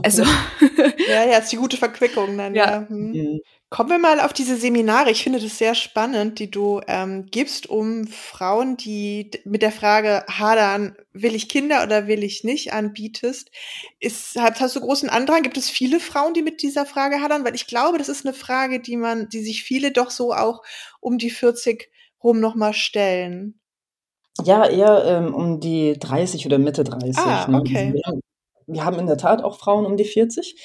Also. 0.04 0.24
ja, 1.10 1.26
ja, 1.26 1.38
ist 1.40 1.52
die 1.52 1.58
gute 1.58 1.78
Verquickung 1.78 2.38
dann, 2.38 2.56
ja. 2.56 2.66
ja. 2.66 2.88
Hm. 2.88 3.12
Mhm. 3.12 3.40
Kommen 3.74 3.90
wir 3.90 3.98
mal 3.98 4.20
auf 4.20 4.34
diese 4.34 4.56
Seminare. 4.56 5.10
Ich 5.10 5.24
finde 5.24 5.40
das 5.40 5.58
sehr 5.58 5.74
spannend, 5.74 6.38
die 6.38 6.52
du 6.52 6.80
ähm, 6.86 7.26
gibst, 7.32 7.68
um 7.68 8.06
Frauen, 8.06 8.78
die 8.78 9.32
mit 9.46 9.64
der 9.64 9.72
Frage 9.72 10.24
hadern, 10.30 10.96
will 11.12 11.34
ich 11.34 11.50
Kinder 11.50 11.82
oder 11.82 12.06
will 12.06 12.24
ich 12.24 12.44
nicht, 12.44 12.72
anbietest. 12.72 13.50
Ist, 14.00 14.36
hast, 14.40 14.62
hast 14.62 14.76
du 14.76 14.80
großen 14.80 15.10
Andrang? 15.10 15.42
Gibt 15.42 15.58
es 15.58 15.72
viele 15.72 16.00
Frauen, 16.00 16.36
die 16.36 16.44
mit 16.44 16.62
dieser 16.62 16.86
Frage 16.86 17.20
hadern? 17.20 17.44
Weil 17.46 17.56
ich 17.56 17.66
glaube, 17.66 17.98
das 17.98 18.10
ist 18.10 18.28
eine 18.28 18.36
Frage, 18.36 18.80
die 18.80 18.96
man, 18.96 19.28
die 19.30 19.44
sich 19.44 19.64
viele 19.64 19.92
doch 19.92 20.12
so 20.12 20.36
auch 20.36 20.62
um 21.00 21.18
die 21.18 21.32
40 21.32 21.90
rum 22.24 22.40
nochmal 22.40 22.76
stellen. 22.76 23.60
Ja, 24.44 24.68
eher 24.68 25.04
ähm, 25.04 25.34
um 25.34 25.60
die 25.60 25.98
30 25.98 26.46
oder 26.46 26.60
Mitte 26.60 26.84
30. 26.84 27.18
Ah, 27.18 27.48
ne? 27.48 27.58
okay. 27.58 27.86
Ne? 27.88 27.94
Wir, 27.96 28.20
wir 28.68 28.86
haben 28.86 29.00
in 29.00 29.08
der 29.08 29.18
Tat 29.18 29.44
auch 29.44 29.58
Frauen 29.58 29.88
um 29.88 29.98
die 29.98 30.06
40 30.06 30.62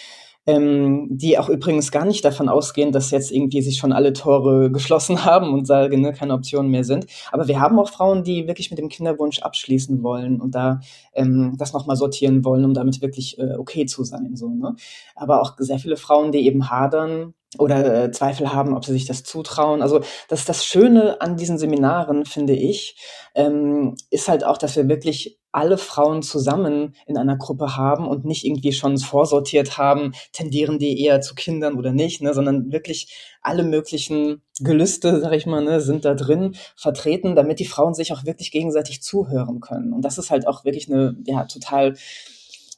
ähm, 0.48 1.08
die 1.10 1.38
auch 1.38 1.50
übrigens 1.50 1.92
gar 1.92 2.06
nicht 2.06 2.24
davon 2.24 2.48
ausgehen, 2.48 2.90
dass 2.90 3.10
jetzt 3.10 3.30
irgendwie 3.30 3.60
sich 3.60 3.76
schon 3.76 3.92
alle 3.92 4.14
Tore 4.14 4.70
geschlossen 4.72 5.26
haben 5.26 5.52
und 5.52 5.66
sagen, 5.66 6.00
ne, 6.00 6.14
keine 6.14 6.32
Optionen 6.32 6.70
mehr 6.70 6.84
sind. 6.84 7.06
Aber 7.30 7.48
wir 7.48 7.60
haben 7.60 7.78
auch 7.78 7.90
Frauen, 7.90 8.24
die 8.24 8.46
wirklich 8.46 8.70
mit 8.70 8.78
dem 8.78 8.88
Kinderwunsch 8.88 9.40
abschließen 9.40 10.02
wollen 10.02 10.40
und 10.40 10.54
da 10.54 10.80
ähm, 11.12 11.56
das 11.58 11.74
nochmal 11.74 11.96
sortieren 11.96 12.46
wollen, 12.46 12.64
um 12.64 12.72
damit 12.72 13.02
wirklich 13.02 13.38
äh, 13.38 13.56
okay 13.58 13.84
zu 13.84 14.04
sein. 14.04 14.36
So, 14.36 14.48
ne? 14.48 14.74
Aber 15.14 15.42
auch 15.42 15.54
sehr 15.58 15.78
viele 15.78 15.98
Frauen, 15.98 16.32
die 16.32 16.46
eben 16.46 16.70
hadern 16.70 17.34
oder 17.58 18.04
äh, 18.04 18.10
Zweifel 18.10 18.50
haben, 18.50 18.74
ob 18.74 18.86
sie 18.86 18.92
sich 18.92 19.04
das 19.04 19.24
zutrauen. 19.24 19.82
Also 19.82 20.00
das 20.28 20.46
das 20.46 20.64
Schöne 20.64 21.20
an 21.20 21.36
diesen 21.36 21.58
Seminaren, 21.58 22.24
finde 22.24 22.54
ich, 22.54 22.96
ähm, 23.34 23.96
ist 24.08 24.28
halt 24.28 24.44
auch, 24.44 24.56
dass 24.56 24.76
wir 24.76 24.88
wirklich 24.88 25.37
alle 25.52 25.78
Frauen 25.78 26.22
zusammen 26.22 26.94
in 27.06 27.16
einer 27.16 27.36
Gruppe 27.36 27.76
haben 27.76 28.06
und 28.06 28.24
nicht 28.24 28.44
irgendwie 28.44 28.72
schon 28.72 28.98
vorsortiert 28.98 29.78
haben, 29.78 30.12
tendieren 30.32 30.78
die 30.78 31.02
eher 31.02 31.20
zu 31.20 31.34
Kindern 31.34 31.76
oder 31.76 31.92
nicht, 31.92 32.20
ne, 32.20 32.34
sondern 32.34 32.70
wirklich 32.70 33.36
alle 33.42 33.64
möglichen 33.64 34.42
Gelüste, 34.60 35.20
sag 35.20 35.32
ich 35.32 35.46
mal, 35.46 35.64
ne, 35.64 35.80
sind 35.80 36.04
da 36.04 36.14
drin 36.14 36.54
vertreten, 36.76 37.34
damit 37.34 37.60
die 37.60 37.66
Frauen 37.66 37.94
sich 37.94 38.12
auch 38.12 38.24
wirklich 38.24 38.50
gegenseitig 38.50 39.02
zuhören 39.02 39.60
können. 39.60 39.92
Und 39.92 40.02
das 40.02 40.18
ist 40.18 40.30
halt 40.30 40.46
auch 40.46 40.64
wirklich 40.64 40.90
eine, 40.90 41.16
ja, 41.26 41.44
total, 41.44 41.94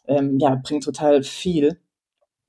ähm, 0.07 0.39
ja, 0.39 0.55
bringt 0.55 0.85
total 0.85 1.23
viel 1.23 1.81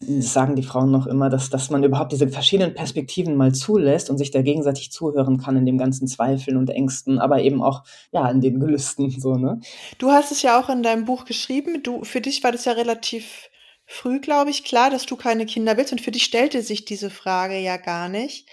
sagen 0.01 0.55
die 0.55 0.63
Frauen 0.63 0.91
noch 0.91 1.07
immer, 1.07 1.29
dass, 1.29 1.49
dass 1.49 1.69
man 1.69 1.83
überhaupt 1.83 2.11
diese 2.11 2.27
verschiedenen 2.27 2.73
Perspektiven 2.73 3.35
mal 3.35 3.53
zulässt 3.53 4.09
und 4.09 4.17
sich 4.17 4.31
da 4.31 4.41
gegenseitig 4.41 4.91
zuhören 4.91 5.37
kann 5.37 5.57
in 5.57 5.65
dem 5.65 5.77
ganzen 5.77 6.07
Zweifeln 6.07 6.57
und 6.57 6.69
Ängsten, 6.69 7.19
aber 7.19 7.41
eben 7.41 7.61
auch, 7.61 7.83
ja, 8.11 8.29
in 8.29 8.41
den 8.41 8.59
Gelüsten, 8.59 9.11
so, 9.11 9.35
ne? 9.35 9.59
Du 9.97 10.11
hast 10.11 10.31
es 10.31 10.41
ja 10.41 10.59
auch 10.59 10.69
in 10.69 10.83
deinem 10.83 11.05
Buch 11.05 11.25
geschrieben. 11.25 11.83
Du, 11.83 12.03
für 12.03 12.21
dich 12.21 12.43
war 12.43 12.51
das 12.51 12.65
ja 12.65 12.73
relativ 12.73 13.49
früh, 13.85 14.19
glaube 14.19 14.49
ich, 14.49 14.63
klar, 14.63 14.89
dass 14.89 15.05
du 15.05 15.15
keine 15.15 15.45
Kinder 15.45 15.77
willst 15.77 15.91
und 15.91 16.01
für 16.01 16.11
dich 16.11 16.23
stellte 16.23 16.61
sich 16.61 16.85
diese 16.85 17.09
Frage 17.09 17.59
ja 17.59 17.77
gar 17.77 18.09
nicht. 18.09 18.47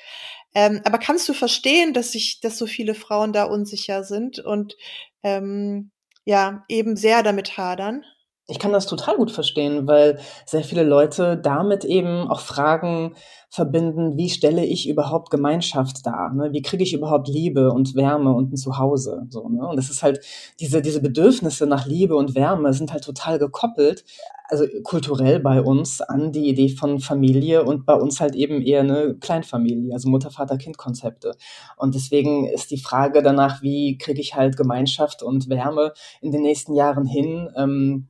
Ähm, 0.54 0.80
aber 0.84 0.98
kannst 0.98 1.28
du 1.28 1.34
verstehen, 1.34 1.92
dass 1.92 2.12
sich, 2.12 2.40
dass 2.40 2.58
so 2.58 2.66
viele 2.66 2.94
Frauen 2.94 3.32
da 3.32 3.44
unsicher 3.44 4.04
sind 4.04 4.38
und, 4.38 4.76
ähm, 5.22 5.90
ja, 6.24 6.64
eben 6.68 6.96
sehr 6.96 7.22
damit 7.22 7.56
hadern? 7.56 8.04
Ich 8.50 8.58
kann 8.58 8.72
das 8.72 8.87
total 8.87 9.16
gut 9.16 9.30
verstehen, 9.30 9.87
weil 9.87 10.18
sehr 10.46 10.64
viele 10.64 10.82
Leute 10.82 11.37
damit 11.37 11.84
eben 11.84 12.28
auch 12.28 12.40
Fragen 12.40 13.14
verbinden, 13.50 14.16
wie 14.16 14.30
stelle 14.30 14.64
ich 14.64 14.88
überhaupt 14.88 15.30
Gemeinschaft 15.30 16.06
dar? 16.06 16.32
Ne? 16.32 16.50
Wie 16.52 16.62
kriege 16.62 16.82
ich 16.82 16.94
überhaupt 16.94 17.28
Liebe 17.28 17.70
und 17.70 17.94
Wärme 17.94 18.32
und 18.32 18.50
ein 18.50 18.56
Zuhause? 18.56 19.26
So, 19.28 19.50
ne? 19.50 19.68
Und 19.68 19.76
das 19.76 19.90
ist 19.90 20.02
halt, 20.02 20.20
diese, 20.61 20.80
diese 20.80 21.02
Bedürfnisse 21.02 21.66
nach 21.66 21.84
Liebe 21.84 22.16
und 22.16 22.34
Wärme 22.34 22.72
sind 22.72 22.90
halt 22.90 23.04
total 23.04 23.38
gekoppelt, 23.38 24.04
also 24.48 24.64
kulturell 24.82 25.40
bei 25.40 25.61
uns 25.61 26.00
an 26.00 26.32
die 26.32 26.48
Idee 26.48 26.70
von 26.70 27.00
Familie 27.00 27.64
und 27.64 27.84
bei 27.84 27.94
uns 27.94 28.18
halt 28.18 28.34
eben 28.34 28.62
eher 28.62 28.80
eine 28.80 29.14
Kleinfamilie, 29.20 29.92
also 29.92 30.08
Mutter, 30.08 30.30
Vater, 30.30 30.56
Kind 30.56 30.78
Konzepte. 30.78 31.37
Und 31.76 31.94
deswegen 31.94 32.46
ist 32.46 32.70
die 32.70 32.78
Frage 32.78 33.22
danach, 33.22 33.61
wie 33.61 33.98
kriege 33.98 34.22
ich 34.22 34.34
halt 34.34 34.56
Gemeinschaft 34.56 35.22
und 35.22 35.50
Wärme 35.50 35.92
in 36.22 36.32
den 36.32 36.40
nächsten 36.40 36.74
Jahren 36.74 37.04
hin? 37.04 37.50
Ähm, 37.54 38.08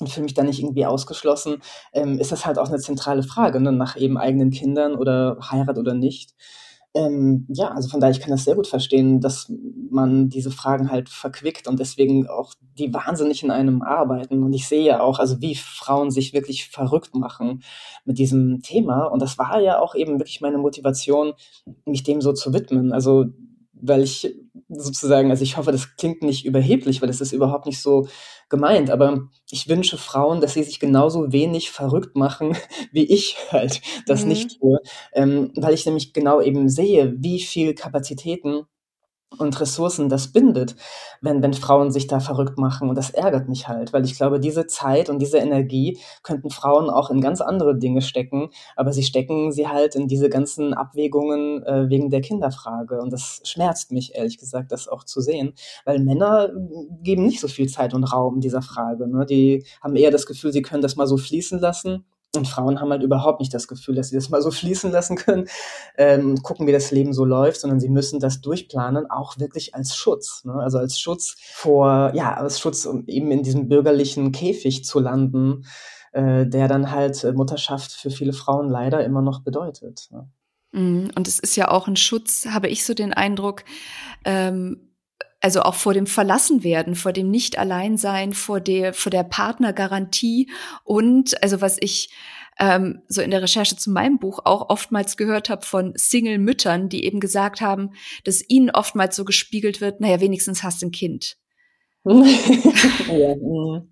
und 0.00 0.08
fühle 0.08 0.24
mich 0.24 0.34
da 0.34 0.42
nicht 0.42 0.60
irgendwie 0.60 0.86
ausgeschlossen, 0.86 1.62
ähm, 1.92 2.18
ist 2.18 2.32
das 2.32 2.46
halt 2.46 2.58
auch 2.58 2.68
eine 2.68 2.78
zentrale 2.78 3.22
Frage, 3.22 3.60
ne, 3.60 3.72
nach 3.72 3.96
eben 3.96 4.18
eigenen 4.18 4.50
Kindern 4.50 4.96
oder 4.96 5.38
Heirat 5.50 5.78
oder 5.78 5.94
nicht. 5.94 6.34
Ähm, 6.96 7.46
ja, 7.48 7.72
also 7.72 7.88
von 7.88 7.98
daher, 7.98 8.12
ich 8.12 8.20
kann 8.20 8.30
das 8.30 8.44
sehr 8.44 8.54
gut 8.54 8.68
verstehen, 8.68 9.20
dass 9.20 9.50
man 9.90 10.28
diese 10.28 10.52
Fragen 10.52 10.92
halt 10.92 11.08
verquickt 11.08 11.66
und 11.66 11.80
deswegen 11.80 12.28
auch 12.28 12.54
die 12.78 12.94
wahnsinnig 12.94 13.42
in 13.42 13.50
einem 13.50 13.82
arbeiten. 13.82 14.44
Und 14.44 14.52
ich 14.52 14.68
sehe 14.68 14.84
ja 14.84 15.00
auch, 15.00 15.18
also 15.18 15.40
wie 15.40 15.56
Frauen 15.56 16.12
sich 16.12 16.32
wirklich 16.32 16.68
verrückt 16.68 17.16
machen 17.16 17.64
mit 18.04 18.18
diesem 18.18 18.62
Thema. 18.62 19.06
Und 19.06 19.20
das 19.22 19.38
war 19.38 19.60
ja 19.60 19.80
auch 19.80 19.96
eben 19.96 20.20
wirklich 20.20 20.40
meine 20.40 20.58
Motivation, 20.58 21.32
mich 21.84 22.04
dem 22.04 22.20
so 22.20 22.32
zu 22.32 22.52
widmen. 22.54 22.92
Also 22.92 23.26
weil 23.80 24.02
ich 24.02 24.34
sozusagen, 24.68 25.30
also 25.30 25.42
ich 25.42 25.56
hoffe, 25.56 25.72
das 25.72 25.96
klingt 25.96 26.22
nicht 26.22 26.44
überheblich, 26.44 27.00
weil 27.00 27.08
das 27.08 27.20
ist 27.20 27.32
überhaupt 27.32 27.66
nicht 27.66 27.80
so 27.80 28.06
gemeint, 28.48 28.90
aber 28.90 29.28
ich 29.50 29.68
wünsche 29.68 29.98
Frauen, 29.98 30.40
dass 30.40 30.54
sie 30.54 30.62
sich 30.62 30.80
genauso 30.80 31.32
wenig 31.32 31.70
verrückt 31.70 32.16
machen, 32.16 32.56
wie 32.92 33.04
ich 33.04 33.36
halt 33.50 33.80
das 34.06 34.22
mhm. 34.22 34.28
nicht 34.28 34.58
tue, 34.60 34.78
ähm, 35.12 35.52
weil 35.56 35.74
ich 35.74 35.86
nämlich 35.86 36.12
genau 36.12 36.40
eben 36.40 36.68
sehe, 36.68 37.14
wie 37.18 37.40
viel 37.40 37.74
Kapazitäten 37.74 38.66
und 39.38 39.60
Ressourcen 39.60 40.08
das 40.08 40.28
bindet, 40.28 40.76
wenn, 41.20 41.42
wenn 41.42 41.54
Frauen 41.54 41.90
sich 41.90 42.06
da 42.06 42.20
verrückt 42.20 42.58
machen. 42.58 42.88
Und 42.88 42.96
das 42.96 43.10
ärgert 43.10 43.48
mich 43.48 43.68
halt, 43.68 43.92
weil 43.92 44.04
ich 44.04 44.16
glaube, 44.16 44.40
diese 44.40 44.66
Zeit 44.66 45.08
und 45.10 45.20
diese 45.20 45.38
Energie 45.38 45.98
könnten 46.22 46.50
Frauen 46.50 46.90
auch 46.90 47.10
in 47.10 47.20
ganz 47.20 47.40
andere 47.40 47.76
Dinge 47.76 48.02
stecken, 48.02 48.50
aber 48.76 48.92
sie 48.92 49.02
stecken 49.02 49.52
sie 49.52 49.68
halt 49.68 49.94
in 49.94 50.08
diese 50.08 50.28
ganzen 50.28 50.74
Abwägungen 50.74 51.62
äh, 51.64 51.88
wegen 51.88 52.10
der 52.10 52.20
Kinderfrage. 52.20 53.00
Und 53.00 53.12
das 53.12 53.40
schmerzt 53.44 53.92
mich, 53.92 54.14
ehrlich 54.14 54.38
gesagt, 54.38 54.72
das 54.72 54.88
auch 54.88 55.04
zu 55.04 55.20
sehen, 55.20 55.54
weil 55.84 55.98
Männer 55.98 56.50
geben 57.02 57.24
nicht 57.26 57.40
so 57.40 57.48
viel 57.48 57.68
Zeit 57.68 57.94
und 57.94 58.04
Raum 58.04 58.40
dieser 58.40 58.62
Frage. 58.62 59.06
Ne? 59.08 59.26
Die 59.26 59.64
haben 59.82 59.96
eher 59.96 60.10
das 60.10 60.26
Gefühl, 60.26 60.52
sie 60.52 60.62
können 60.62 60.82
das 60.82 60.96
mal 60.96 61.06
so 61.06 61.16
fließen 61.16 61.58
lassen 61.58 62.04
und 62.36 62.48
Frauen 62.48 62.80
haben 62.80 62.90
halt 62.90 63.02
überhaupt 63.02 63.40
nicht 63.40 63.52
das 63.54 63.68
Gefühl, 63.68 63.94
dass 63.94 64.08
sie 64.08 64.16
das 64.16 64.30
mal 64.30 64.42
so 64.42 64.50
fließen 64.52 64.90
lassen 64.90 65.16
können, 65.16 65.46
ähm, 65.96 66.42
gucken, 66.42 66.66
wie 66.66 66.72
das 66.72 66.90
Leben 66.90 67.12
so 67.12 67.24
läuft, 67.24 67.60
sondern 67.60 67.80
sie 67.80 67.88
müssen 67.88 68.20
das 68.20 68.40
durchplanen, 68.40 69.10
auch 69.10 69.38
wirklich 69.38 69.74
als 69.74 69.96
Schutz. 69.96 70.44
Ne? 70.44 70.54
Also 70.54 70.78
als 70.78 70.98
Schutz 70.98 71.36
vor, 71.52 72.12
ja, 72.14 72.34
als 72.34 72.60
Schutz, 72.60 72.86
um 72.86 73.06
eben 73.06 73.30
in 73.30 73.42
diesem 73.42 73.68
bürgerlichen 73.68 74.32
Käfig 74.32 74.84
zu 74.84 75.00
landen, 75.00 75.64
äh, 76.12 76.46
der 76.46 76.68
dann 76.68 76.90
halt 76.90 77.24
äh, 77.24 77.32
Mutterschaft 77.32 77.92
für 77.92 78.10
viele 78.10 78.32
Frauen 78.32 78.68
leider 78.68 79.04
immer 79.04 79.22
noch 79.22 79.40
bedeutet. 79.40 80.08
Ne? 80.10 80.28
Mhm. 80.72 81.10
Und 81.14 81.28
es 81.28 81.38
ist 81.38 81.56
ja 81.56 81.70
auch 81.70 81.88
ein 81.88 81.96
Schutz, 81.96 82.46
habe 82.46 82.68
ich 82.68 82.84
so 82.84 82.94
den 82.94 83.12
Eindruck, 83.12 83.64
ähm, 84.24 84.93
also 85.44 85.60
auch 85.60 85.74
vor 85.74 85.92
dem 85.92 86.06
Verlassenwerden, 86.06 86.94
vor 86.94 87.12
dem 87.12 87.30
Nicht-Alleinsein, 87.30 88.32
vor 88.32 88.60
der, 88.60 88.94
vor 88.94 89.10
der 89.10 89.24
Partnergarantie 89.24 90.50
und, 90.84 91.42
also 91.42 91.60
was 91.60 91.76
ich 91.78 92.08
ähm, 92.58 93.02
so 93.08 93.20
in 93.20 93.30
der 93.30 93.42
Recherche 93.42 93.76
zu 93.76 93.90
meinem 93.90 94.18
Buch 94.18 94.38
auch 94.46 94.70
oftmals 94.70 95.18
gehört 95.18 95.50
habe 95.50 95.66
von 95.66 95.92
Single-Müttern, 95.96 96.88
die 96.88 97.04
eben 97.04 97.20
gesagt 97.20 97.60
haben, 97.60 97.90
dass 98.24 98.42
ihnen 98.48 98.70
oftmals 98.70 99.16
so 99.16 99.26
gespiegelt 99.26 99.82
wird, 99.82 100.00
naja, 100.00 100.18
wenigstens 100.22 100.62
hast 100.62 100.80
du 100.80 100.86
ein 100.86 100.92
Kind. 100.92 101.36
ja. 102.06 103.82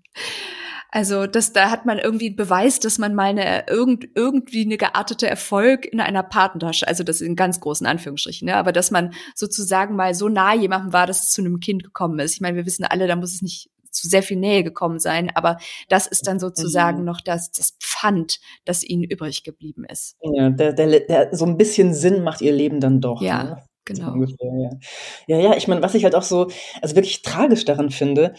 Also 0.95 1.25
das, 1.25 1.53
da 1.53 1.71
hat 1.71 1.87
man 1.87 1.97
irgendwie 1.97 2.27
einen 2.27 2.35
Beweis, 2.35 2.79
dass 2.79 2.99
man 2.99 3.15
mal 3.15 3.29
eine 3.29 3.65
irgend, 3.67 4.09
irgendwie 4.13 4.63
eine 4.63 4.77
geartete 4.77 5.27
Erfolg 5.27 5.87
in 5.87 5.99
einer 5.99 6.21
Patentasche, 6.21 6.87
also 6.87 7.03
das 7.03 7.19
in 7.19 7.35
ganz 7.35 7.59
großen 7.59 7.87
Anführungsstrichen, 7.87 8.45
ne, 8.45 8.55
aber 8.55 8.71
dass 8.71 8.91
man 8.91 9.11
sozusagen 9.33 9.95
mal 9.95 10.13
so 10.13 10.29
nah 10.29 10.53
jemandem 10.53 10.93
war, 10.93 11.07
dass 11.07 11.23
es 11.23 11.31
zu 11.31 11.41
einem 11.41 11.59
Kind 11.59 11.83
gekommen 11.83 12.19
ist. 12.19 12.35
Ich 12.35 12.41
meine, 12.41 12.57
wir 12.57 12.67
wissen 12.67 12.83
alle, 12.83 13.07
da 13.07 13.15
muss 13.15 13.33
es 13.33 13.41
nicht 13.41 13.71
zu 13.89 14.07
sehr 14.07 14.21
viel 14.21 14.37
Nähe 14.37 14.63
gekommen 14.63 14.99
sein, 14.99 15.31
aber 15.33 15.57
das 15.89 16.05
ist 16.05 16.27
dann 16.27 16.39
sozusagen 16.39 16.99
mhm. 16.99 17.05
noch 17.05 17.21
das, 17.21 17.49
das 17.49 17.75
Pfand, 17.81 18.39
das 18.63 18.83
ihnen 18.83 19.03
übrig 19.03 19.43
geblieben 19.43 19.85
ist. 19.91 20.15
Ja, 20.21 20.51
der, 20.51 20.73
der, 20.73 20.99
der, 20.99 21.35
so 21.35 21.45
ein 21.45 21.57
bisschen 21.57 21.95
Sinn 21.95 22.21
macht 22.21 22.41
ihr 22.41 22.53
Leben 22.53 22.79
dann 22.79 23.01
doch. 23.01 23.19
Ja. 23.19 23.43
Ne? 23.43 23.63
Genau. 23.85 24.13
Ungefähr, 24.13 24.79
ja. 25.27 25.37
ja, 25.37 25.43
ja, 25.43 25.57
ich 25.57 25.67
meine, 25.67 25.81
was 25.81 25.95
ich 25.95 26.03
halt 26.03 26.13
auch 26.13 26.21
so, 26.21 26.51
also 26.83 26.95
wirklich 26.95 27.23
tragisch 27.23 27.65
daran 27.65 27.89
finde, 27.89 28.35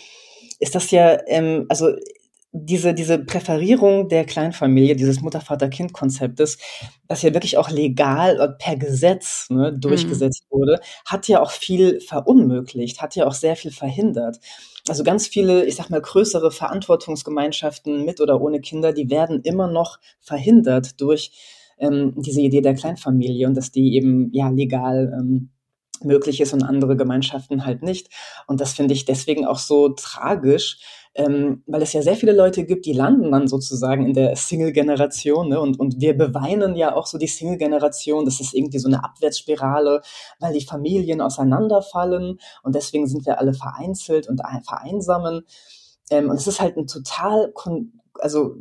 ist 0.61 0.77
das 0.77 0.93
ja, 0.93 1.19
ähm, 1.27 1.67
also 1.69 1.91
diese, 2.57 2.95
diese 2.95 3.19
Präferierung 3.19 4.09
der 4.09 4.25
Kleinfamilie, 4.25 4.95
dieses 4.95 5.21
Mutter-Vater-Kind-Konzeptes, 5.21 6.59
das 7.09 7.23
ja 7.23 7.35
wirklich 7.35 7.59
auch 7.59 7.69
legal 7.69 8.57
per 8.61 8.77
Gesetz 8.77 9.51
ne, 9.51 9.77
durchgesetzt 9.77 10.47
mhm. 10.49 10.57
wurde, 10.57 10.81
hat 11.05 11.27
ja 11.27 11.43
auch 11.43 11.51
viel 11.51 12.01
verunmöglicht, 12.01 13.03
hat 13.03 13.17
ja 13.17 13.27
auch 13.27 13.35
sehr 13.35 13.57
viel 13.57 13.73
verhindert. 13.73 14.39
Also 14.89 15.03
ganz 15.03 15.27
viele, 15.27 15.67
ich 15.67 15.75
sag 15.75 15.91
mal, 15.91 16.01
größere 16.01 16.53
Verantwortungsgemeinschaften 16.53 18.05
mit 18.05 18.21
oder 18.21 18.41
ohne 18.41 18.61
Kinder, 18.61 18.93
die 18.93 19.11
werden 19.11 19.41
immer 19.43 19.67
noch 19.67 19.99
verhindert 20.21 21.01
durch 21.01 21.33
ähm, 21.79 22.15
diese 22.17 22.41
Idee 22.41 22.61
der 22.61 22.75
Kleinfamilie 22.75 23.49
und 23.49 23.57
dass 23.57 23.73
die 23.73 23.97
eben 23.97 24.31
ja 24.33 24.49
legal 24.49 25.13
ähm, 25.19 25.51
möglich 26.03 26.41
ist 26.41 26.53
und 26.53 26.63
andere 26.63 26.97
Gemeinschaften 26.97 27.65
halt 27.65 27.83
nicht. 27.83 28.09
Und 28.47 28.61
das 28.61 28.73
finde 28.73 28.95
ich 28.95 29.05
deswegen 29.05 29.47
auch 29.47 29.59
so 29.59 29.91
tragisch, 29.91 30.79
ähm, 31.15 31.63
weil 31.67 31.83
es 31.83 31.93
ja 31.93 32.03
sehr 32.03 32.17
viele 32.17 32.33
Leute 32.33 32.65
gibt, 32.65 32.87
die 32.87 32.93
landen 32.93 33.31
dann 33.31 33.47
sozusagen 33.47 34.07
in 34.07 34.15
der 34.15 34.35
Single-Generation 34.35 35.49
ne? 35.49 35.61
und, 35.61 35.79
und 35.79 36.01
wir 36.01 36.17
beweinen 36.17 36.75
ja 36.75 36.97
auch 36.97 37.07
so 37.07 37.19
die 37.19 37.29
Single-Generation, 37.29 38.25
das 38.25 38.41
ist 38.41 38.55
irgendwie 38.55 38.81
so 38.81 38.89
eine 38.89 39.05
Abwärtsspirale, 39.05 40.03
weil 40.41 40.53
die 40.53 40.65
Familien 40.65 41.21
auseinanderfallen 41.21 42.41
und 42.65 42.75
deswegen 42.75 43.07
sind 43.07 43.27
wir 43.27 43.39
alle 43.39 43.55
vereinzelt 43.55 44.29
und 44.29 44.41
vereinsamen. 44.67 45.43
Ähm, 46.11 46.31
und 46.31 46.37
es 46.37 46.49
ist 46.49 46.61
halt 46.61 46.77
ein 46.77 46.89
total, 46.89 47.53
also 48.19 48.57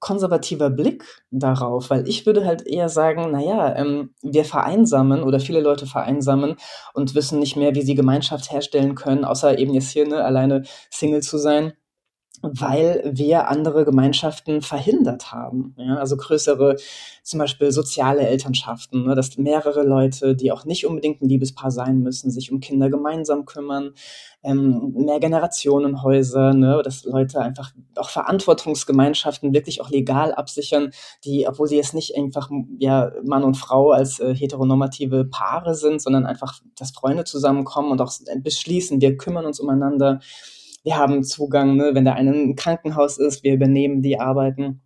konservativer 0.00 0.70
Blick 0.70 1.04
darauf, 1.30 1.90
weil 1.90 2.08
ich 2.08 2.26
würde 2.26 2.46
halt 2.46 2.66
eher 2.66 2.88
sagen, 2.88 3.30
naja, 3.30 3.74
ähm, 3.76 4.14
wir 4.22 4.44
vereinsamen 4.44 5.22
oder 5.22 5.40
viele 5.40 5.60
Leute 5.60 5.86
vereinsamen 5.86 6.56
und 6.94 7.14
wissen 7.14 7.38
nicht 7.38 7.56
mehr, 7.56 7.74
wie 7.74 7.82
sie 7.82 7.94
Gemeinschaft 7.94 8.52
herstellen 8.52 8.94
können, 8.94 9.24
außer 9.24 9.58
eben 9.58 9.74
jetzt 9.74 9.90
hier 9.90 10.06
ne, 10.06 10.24
alleine 10.24 10.62
Single 10.90 11.22
zu 11.22 11.38
sein 11.38 11.72
weil 12.42 13.02
wir 13.12 13.48
andere 13.48 13.84
Gemeinschaften 13.84 14.62
verhindert 14.62 15.32
haben. 15.32 15.74
Ja, 15.76 15.96
also 15.96 16.16
größere, 16.16 16.76
zum 17.22 17.38
Beispiel 17.38 17.72
soziale 17.72 18.26
Elternschaften, 18.26 19.06
ne, 19.06 19.14
dass 19.14 19.36
mehrere 19.38 19.82
Leute, 19.82 20.36
die 20.36 20.52
auch 20.52 20.64
nicht 20.64 20.86
unbedingt 20.86 21.20
ein 21.20 21.28
Liebespaar 21.28 21.70
sein 21.70 21.98
müssen, 22.00 22.30
sich 22.30 22.52
um 22.52 22.60
Kinder 22.60 22.90
gemeinsam 22.90 23.44
kümmern, 23.44 23.92
ähm, 24.42 24.94
mehr 24.96 25.18
Generationenhäuser, 25.20 26.54
ne, 26.54 26.80
dass 26.84 27.04
Leute 27.04 27.40
einfach 27.40 27.72
auch 27.96 28.10
Verantwortungsgemeinschaften 28.10 29.52
wirklich 29.52 29.80
auch 29.80 29.90
legal 29.90 30.32
absichern, 30.32 30.90
die, 31.24 31.46
obwohl 31.48 31.68
sie 31.68 31.76
jetzt 31.76 31.94
nicht 31.94 32.16
einfach 32.16 32.50
ja 32.78 33.10
Mann 33.24 33.44
und 33.44 33.56
Frau 33.56 33.90
als 33.90 34.20
äh, 34.20 34.34
heteronormative 34.34 35.24
Paare 35.24 35.74
sind, 35.74 36.00
sondern 36.00 36.24
einfach, 36.24 36.60
dass 36.76 36.92
Freunde 36.92 37.24
zusammenkommen 37.24 37.90
und 37.90 38.00
auch 38.00 38.12
beschließen, 38.42 39.00
wir 39.00 39.16
kümmern 39.16 39.46
uns 39.46 39.60
umeinander 39.60 40.20
wir 40.84 40.96
haben 40.96 41.24
Zugang, 41.24 41.76
ne, 41.76 41.90
wenn 41.94 42.04
der 42.04 42.14
eine 42.14 42.32
im 42.32 42.56
Krankenhaus 42.56 43.18
ist, 43.18 43.42
wir 43.42 43.54
übernehmen 43.54 44.02
die 44.02 44.18
Arbeiten 44.18 44.80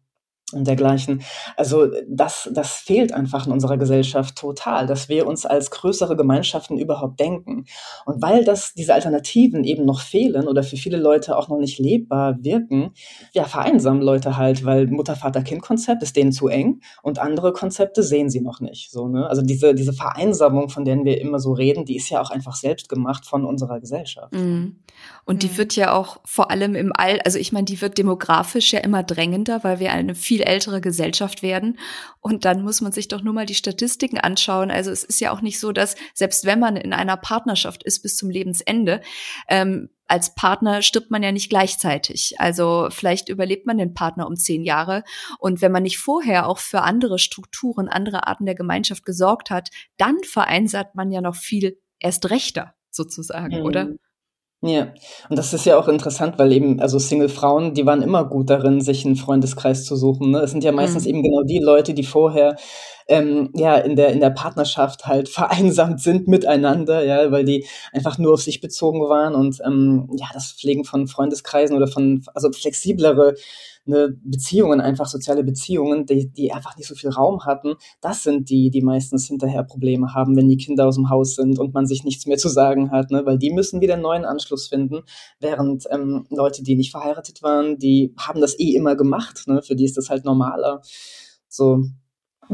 und 0.53 0.67
dergleichen. 0.67 1.23
Also 1.57 1.89
das, 2.09 2.49
das 2.53 2.73
fehlt 2.73 3.13
einfach 3.13 3.47
in 3.47 3.53
unserer 3.53 3.77
Gesellschaft 3.77 4.37
total, 4.37 4.87
dass 4.87 5.09
wir 5.09 5.27
uns 5.27 5.45
als 5.45 5.71
größere 5.71 6.17
Gemeinschaften 6.17 6.79
überhaupt 6.79 7.21
denken. 7.21 7.65
Und 8.07 8.23
weil 8.23 8.45
das, 8.45 8.75
diese 8.75 8.95
Alternativen 8.95 9.65
eben 9.65 9.85
noch 9.85 10.01
fehlen 10.01 10.49
oder 10.49 10.63
für 10.63 10.77
viele 10.77 10.97
Leute 10.97 11.37
auch 11.37 11.49
noch 11.49 11.59
nicht 11.59 11.79
lebbar 11.79 12.43
wirken, 12.43 12.93
ja, 13.33 13.45
vereinsamen 13.45 14.03
Leute 14.03 14.37
halt, 14.37 14.65
weil 14.65 14.87
Mutter-Vater-Kind-Konzept 14.87 16.03
ist 16.03 16.17
denen 16.17 16.33
zu 16.33 16.49
eng 16.49 16.81
und 17.03 17.19
andere 17.19 17.53
Konzepte 17.53 18.03
sehen 18.03 18.31
sie 18.31 18.41
noch 18.41 18.61
nicht. 18.61 18.91
So, 18.91 19.09
ne? 19.09 19.27
Also 19.29 19.43
diese, 19.43 19.75
diese 19.75 19.93
Vereinsamung, 19.93 20.69
von 20.69 20.85
der 20.85 20.93
wir 20.93 21.21
immer 21.21 21.39
so 21.39 21.53
reden, 21.53 21.87
die 21.87 21.97
ist 21.97 22.11
ja 22.11 22.21
auch 22.21 22.31
einfach 22.31 22.55
selbst 22.55 22.89
gemacht 22.89 23.25
von 23.25 23.47
unserer 23.47 23.81
Gesellschaft. 23.81 24.35
Mhm. 24.35 24.77
Und 25.25 25.43
die 25.43 25.49
mhm. 25.49 25.57
wird 25.57 25.77
ja 25.77 25.95
auch 25.95 26.19
vor 26.25 26.51
allem 26.51 26.75
im 26.75 26.93
All, 26.95 27.21
also 27.25 27.39
ich 27.39 27.53
meine, 27.53 27.65
die 27.65 27.81
wird 27.81 27.97
demografisch 27.97 28.73
ja 28.73 28.81
immer 28.81 29.03
drängender, 29.03 29.65
weil 29.65 29.81
wir 29.81 29.93
eine 29.93 30.15
viel 30.15 30.42
ältere 30.43 30.81
Gesellschaft 30.81 31.43
werden. 31.43 31.79
Und 32.21 32.45
dann 32.45 32.63
muss 32.63 32.81
man 32.81 32.93
sich 32.93 33.09
doch 33.09 33.23
nur 33.23 33.35
mal 33.35 33.47
die 33.47 33.55
Statistiken 33.55 34.19
anschauen. 34.19 34.71
Also 34.71 34.91
es 34.91 35.05
ist 35.05 35.21
ja 35.21 35.33
auch 35.33 35.41
nicht 35.41 35.59
so, 35.59 35.73
dass 35.73 35.97
selbst 36.15 36.45
wenn 36.45 36.59
man 36.59 36.77
in 36.77 36.93
einer 36.93 37.17
Partnerschaft 37.17 37.83
ist 37.83 38.03
bis 38.03 38.17
zum 38.17 38.31
Lebensende, 38.31 39.01
ähm, 39.49 39.89
als 40.09 40.35
Partner 40.35 40.83
stirbt 40.83 41.11
man 41.11 41.23
ja 41.23 41.33
nicht 41.33 41.49
gleichzeitig. 41.49 42.35
Also 42.39 42.89
vielleicht 42.91 43.31
überlebt 43.31 43.67
man 43.67 43.79
den 43.79 43.95
Partner 43.95 44.27
um 44.27 44.37
zehn 44.37 44.63
Jahre. 44.63 45.05
Und 45.39 45.63
wenn 45.63 45.73
man 45.73 45.85
nicht 45.85 45.99
vorher 45.99 46.47
auch 46.49 46.59
für 46.59 46.83
andere 46.83 47.19
Strukturen, 47.19 47.89
andere 47.89 48.27
Arten 48.27 48.45
der 48.45 48.55
Gemeinschaft 48.55 49.07
gesorgt 49.07 49.49
hat, 49.49 49.71
dann 49.97 50.19
vereinsert 50.23 50.95
man 50.95 51.11
ja 51.11 51.23
noch 51.23 51.37
viel 51.37 51.79
erst 51.99 52.29
rechter 52.29 52.75
sozusagen, 52.91 53.61
mhm. 53.61 53.65
oder? 53.65 53.89
Ja, 54.65 54.93
und 55.29 55.37
das 55.37 55.53
ist 55.53 55.67
ja 55.67 55.77
auch 55.77 55.89
interessant, 55.89 56.39
weil 56.39 56.53
eben, 56.53 56.79
also 56.79 56.97
Single-Frauen, 56.97 57.75
die 57.75 57.85
waren 57.85 58.01
immer 58.01 58.25
gut 58.25 58.49
darin, 58.49 58.81
sich 58.81 59.05
einen 59.05 59.17
Freundeskreis 59.17 59.85
zu 59.85 59.97
suchen. 59.97 60.31
Ne? 60.31 60.39
Es 60.39 60.53
sind 60.53 60.63
ja 60.63 60.71
meistens 60.71 61.03
mhm. 61.03 61.11
eben 61.11 61.23
genau 61.25 61.43
die 61.43 61.59
Leute, 61.59 61.95
die 61.95 62.05
vorher 62.05 62.55
ähm, 63.09 63.51
ja 63.55 63.77
in 63.77 63.97
der 63.97 64.13
in 64.13 64.21
der 64.21 64.31
Partnerschaft 64.31 65.07
halt 65.07 65.29
vereinsamt 65.29 66.01
sind 66.01 66.29
miteinander, 66.29 67.05
ja, 67.05 67.31
weil 67.31 67.45
die 67.45 67.67
einfach 67.93 68.19
nur 68.19 68.35
auf 68.35 68.43
sich 68.43 68.61
bezogen 68.61 69.01
waren 69.09 69.35
und 69.35 69.59
ähm, 69.65 70.09
ja 70.17 70.27
das 70.33 70.53
Pflegen 70.53 70.85
von 70.85 71.07
Freundeskreisen 71.07 71.77
oder 71.77 71.87
von 71.87 72.25
also 72.35 72.51
flexiblere 72.53 73.35
ne, 73.85 74.17
Beziehungen, 74.25 74.81
einfach 74.81 75.07
soziale 75.07 75.45
Beziehungen, 75.45 76.07
die, 76.07 76.31
die 76.31 76.53
einfach 76.53 76.77
nicht 76.77 76.87
so 76.87 76.95
viel 76.95 77.11
Raum 77.11 77.45
hatten, 77.45 77.75
das 78.01 78.23
sind 78.23 78.51
die, 78.51 78.71
die 78.71 78.83
meistens 78.83 79.27
hinterher 79.27 79.65
Probleme 79.65 80.15
haben, 80.15 80.37
wenn 80.37 80.49
die 80.49 80.57
Kinder 80.57 80.87
aus 80.87 80.97
dem 80.97 81.11
Haus 81.11 81.35
sind 81.35 81.59
und 81.59 81.75
man 81.75 81.87
sich 81.87 82.05
nichts 82.05 82.27
mehr 82.27 82.39
zu 82.39 82.49
sagen 82.49 82.91
hat, 82.91 83.11
ne? 83.11 83.25
weil 83.25 83.39
die 83.39 83.51
müssen 83.53 83.81
wieder 83.81 83.95
einen 83.95 84.03
neuen 84.03 84.25
Anschluss 84.25 84.69
finden, 84.69 85.01
während 85.41 85.85
ähm, 85.91 86.27
Leute, 86.31 86.63
die 86.63 86.77
nicht 86.77 86.91
verheiratet 86.91 87.43
waren, 87.43 87.79
die 87.79 88.15
haben 88.19 88.41
das 88.41 88.59
eh 88.59 88.75
immer 88.75 88.97
gemacht, 88.97 89.45
ne? 89.47 89.63
für 89.63 89.77
die 89.77 89.85
ist 89.85 89.97
das 89.97 90.11
halt 90.11 90.25
normaler. 90.25 90.83
So, 91.49 91.85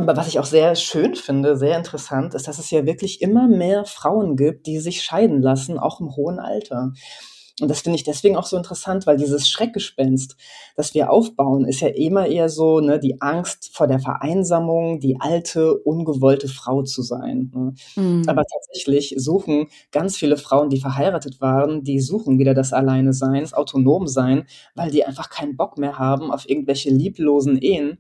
was 0.06 0.28
ich 0.28 0.38
auch 0.38 0.44
sehr 0.44 0.74
schön 0.74 1.14
finde, 1.14 1.56
sehr 1.56 1.76
interessant, 1.76 2.34
ist, 2.34 2.48
dass 2.48 2.58
es 2.58 2.70
ja 2.70 2.87
wirklich 2.87 3.20
immer 3.20 3.48
mehr 3.48 3.84
Frauen 3.84 4.37
gibt, 4.37 4.66
die 4.66 4.78
sich 4.78 5.02
scheiden 5.02 5.42
lassen, 5.42 5.78
auch 5.78 6.00
im 6.00 6.14
hohen 6.14 6.38
Alter. 6.38 6.92
Und 7.61 7.68
das 7.68 7.80
finde 7.80 7.96
ich 7.96 8.04
deswegen 8.04 8.37
auch 8.37 8.46
so 8.46 8.56
interessant, 8.56 9.06
weil 9.06 9.16
dieses 9.16 9.48
Schreckgespenst, 9.48 10.37
das 10.76 10.94
wir 10.94 11.11
aufbauen, 11.11 11.64
ist 11.64 11.80
ja 11.80 11.88
immer 11.88 12.26
eher 12.26 12.48
so, 12.48 12.80
ne, 12.80 13.00
die 13.00 13.20
Angst 13.20 13.70
vor 13.72 13.88
der 13.88 13.98
Vereinsamung, 13.98 15.00
die 15.00 15.16
alte, 15.18 15.74
ungewollte 15.74 16.48
Frau 16.48 16.82
zu 16.82 17.02
sein. 17.02 17.50
Ne? 17.52 17.74
Mhm. 17.96 18.22
Aber 18.28 18.44
tatsächlich 18.44 19.14
suchen 19.16 19.66
ganz 19.90 20.16
viele 20.16 20.37
Frauen, 20.37 20.70
die 20.70 20.80
verheiratet 20.80 21.40
waren, 21.40 21.82
die 21.82 22.00
suchen 22.00 22.38
wieder 22.38 22.54
das 22.54 22.72
Alleine 22.72 23.12
sein, 23.12 23.42
das 23.42 23.54
Autonom 23.54 24.06
sein, 24.06 24.46
weil 24.74 24.90
die 24.90 25.04
einfach 25.04 25.28
keinen 25.28 25.56
Bock 25.56 25.78
mehr 25.78 25.98
haben 25.98 26.30
auf 26.30 26.48
irgendwelche 26.48 26.90
lieblosen 26.90 27.58
Ehen, 27.58 27.98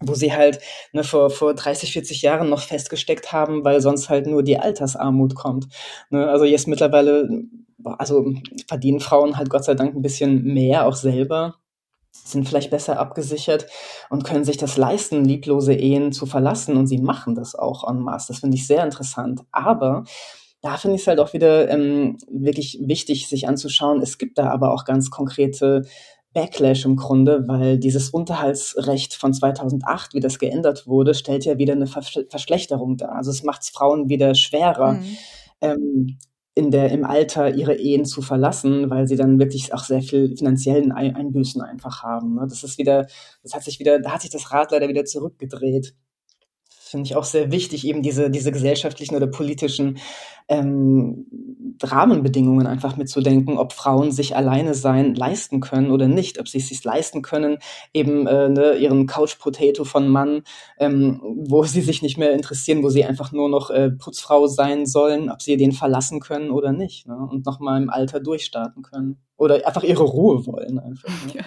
wo 0.00 0.14
sie 0.14 0.32
halt 0.32 0.60
ne, 0.92 1.04
vor, 1.04 1.30
vor 1.30 1.54
30, 1.54 1.92
40 1.92 2.22
Jahren 2.22 2.48
noch 2.48 2.62
festgesteckt 2.62 3.32
haben, 3.32 3.64
weil 3.64 3.80
sonst 3.80 4.08
halt 4.08 4.26
nur 4.26 4.42
die 4.42 4.58
Altersarmut 4.58 5.34
kommt. 5.34 5.68
Ne? 6.10 6.28
Also 6.28 6.44
jetzt 6.44 6.68
mittlerweile 6.68 7.28
also 7.84 8.32
verdienen 8.68 9.00
Frauen 9.00 9.36
halt 9.36 9.50
Gott 9.50 9.64
sei 9.64 9.74
Dank 9.74 9.94
ein 9.94 10.02
bisschen 10.02 10.42
mehr 10.44 10.86
auch 10.86 10.96
selber, 10.96 11.56
sind 12.12 12.48
vielleicht 12.48 12.70
besser 12.70 12.98
abgesichert 12.98 13.66
und 14.08 14.24
können 14.24 14.44
sich 14.44 14.56
das 14.56 14.76
leisten, 14.76 15.24
lieblose 15.24 15.74
Ehen 15.74 16.12
zu 16.12 16.26
verlassen 16.26 16.76
und 16.76 16.86
sie 16.86 16.98
machen 16.98 17.34
das 17.34 17.54
auch 17.54 17.88
en 17.88 18.00
masse. 18.00 18.28
Das 18.28 18.40
finde 18.40 18.56
ich 18.56 18.66
sehr 18.66 18.84
interessant. 18.84 19.42
Aber 19.52 20.04
da 20.60 20.76
finde 20.76 20.96
ich 20.96 21.02
es 21.02 21.06
halt 21.06 21.20
auch 21.20 21.32
wieder 21.32 21.70
ähm, 21.70 22.18
wirklich 22.30 22.78
wichtig, 22.82 23.28
sich 23.28 23.48
anzuschauen. 23.48 24.02
Es 24.02 24.18
gibt 24.18 24.38
da 24.38 24.50
aber 24.50 24.72
auch 24.72 24.84
ganz 24.84 25.10
konkrete 25.10 25.82
Backlash 26.32 26.84
im 26.84 26.96
Grunde, 26.96 27.48
weil 27.48 27.78
dieses 27.78 28.10
Unterhaltsrecht 28.10 29.14
von 29.14 29.34
2008, 29.34 30.14
wie 30.14 30.20
das 30.20 30.38
geändert 30.38 30.86
wurde, 30.86 31.14
stellt 31.14 31.44
ja 31.44 31.58
wieder 31.58 31.72
eine 31.72 31.86
Verschlechterung 31.86 32.96
dar. 32.96 33.16
Also 33.16 33.30
es 33.30 33.42
macht 33.42 33.62
es 33.62 33.70
Frauen 33.70 34.08
wieder 34.08 34.34
schwerer, 34.34 34.92
mhm. 34.92 35.16
ähm, 35.60 36.18
in 36.54 36.70
der, 36.70 36.90
im 36.90 37.04
Alter 37.04 37.54
ihre 37.54 37.74
Ehen 37.74 38.04
zu 38.04 38.22
verlassen, 38.22 38.90
weil 38.90 39.06
sie 39.06 39.16
dann 39.16 39.38
wirklich 39.38 39.72
auch 39.72 39.84
sehr 39.84 40.02
viel 40.02 40.36
finanziellen 40.36 40.92
Einbüßen 40.92 41.62
einfach 41.62 42.02
haben. 42.02 42.34
Ne? 42.34 42.46
Das 42.48 42.62
ist 42.62 42.78
wieder, 42.78 43.06
das 43.42 43.54
hat 43.54 43.64
sich 43.64 43.78
wieder, 43.78 43.98
da 44.00 44.12
hat 44.12 44.22
sich 44.22 44.30
das 44.30 44.52
Rad 44.52 44.72
leider 44.72 44.88
wieder 44.88 45.04
zurückgedreht 45.04 45.94
finde 46.90 47.06
ich 47.06 47.16
auch 47.16 47.24
sehr 47.24 47.50
wichtig, 47.52 47.86
eben 47.86 48.02
diese, 48.02 48.30
diese 48.30 48.52
gesellschaftlichen 48.52 49.14
oder 49.14 49.26
politischen 49.26 49.98
ähm, 50.48 51.26
Rahmenbedingungen 51.82 52.66
einfach 52.66 52.96
mitzudenken, 52.96 53.56
ob 53.56 53.72
Frauen 53.72 54.10
sich 54.10 54.36
alleine 54.36 54.74
sein 54.74 55.14
leisten 55.14 55.60
können 55.60 55.90
oder 55.90 56.08
nicht, 56.08 56.40
ob 56.40 56.48
sie 56.48 56.58
es 56.58 56.68
sich 56.68 56.82
leisten 56.82 57.22
können, 57.22 57.58
eben 57.94 58.26
äh, 58.26 58.48
ne, 58.48 58.74
ihren 58.74 59.06
Couch 59.06 59.38
Potato 59.38 59.84
von 59.84 60.08
Mann, 60.08 60.42
ähm, 60.78 61.20
wo 61.22 61.62
sie 61.64 61.80
sich 61.80 62.02
nicht 62.02 62.18
mehr 62.18 62.32
interessieren, 62.32 62.82
wo 62.82 62.88
sie 62.90 63.04
einfach 63.04 63.32
nur 63.32 63.48
noch 63.48 63.70
äh, 63.70 63.90
Putzfrau 63.90 64.48
sein 64.48 64.86
sollen, 64.86 65.30
ob 65.30 65.40
sie 65.40 65.56
den 65.56 65.72
verlassen 65.72 66.20
können 66.20 66.50
oder 66.50 66.72
nicht 66.72 67.06
ne, 67.06 67.16
und 67.30 67.46
nochmal 67.46 67.80
im 67.80 67.90
Alter 67.90 68.20
durchstarten 68.20 68.82
können 68.82 69.18
oder 69.36 69.66
einfach 69.66 69.84
ihre 69.84 70.02
Ruhe 70.02 70.46
wollen 70.46 70.78
einfach. 70.78 71.08
Ne? 71.26 71.32
Ja. 71.34 71.44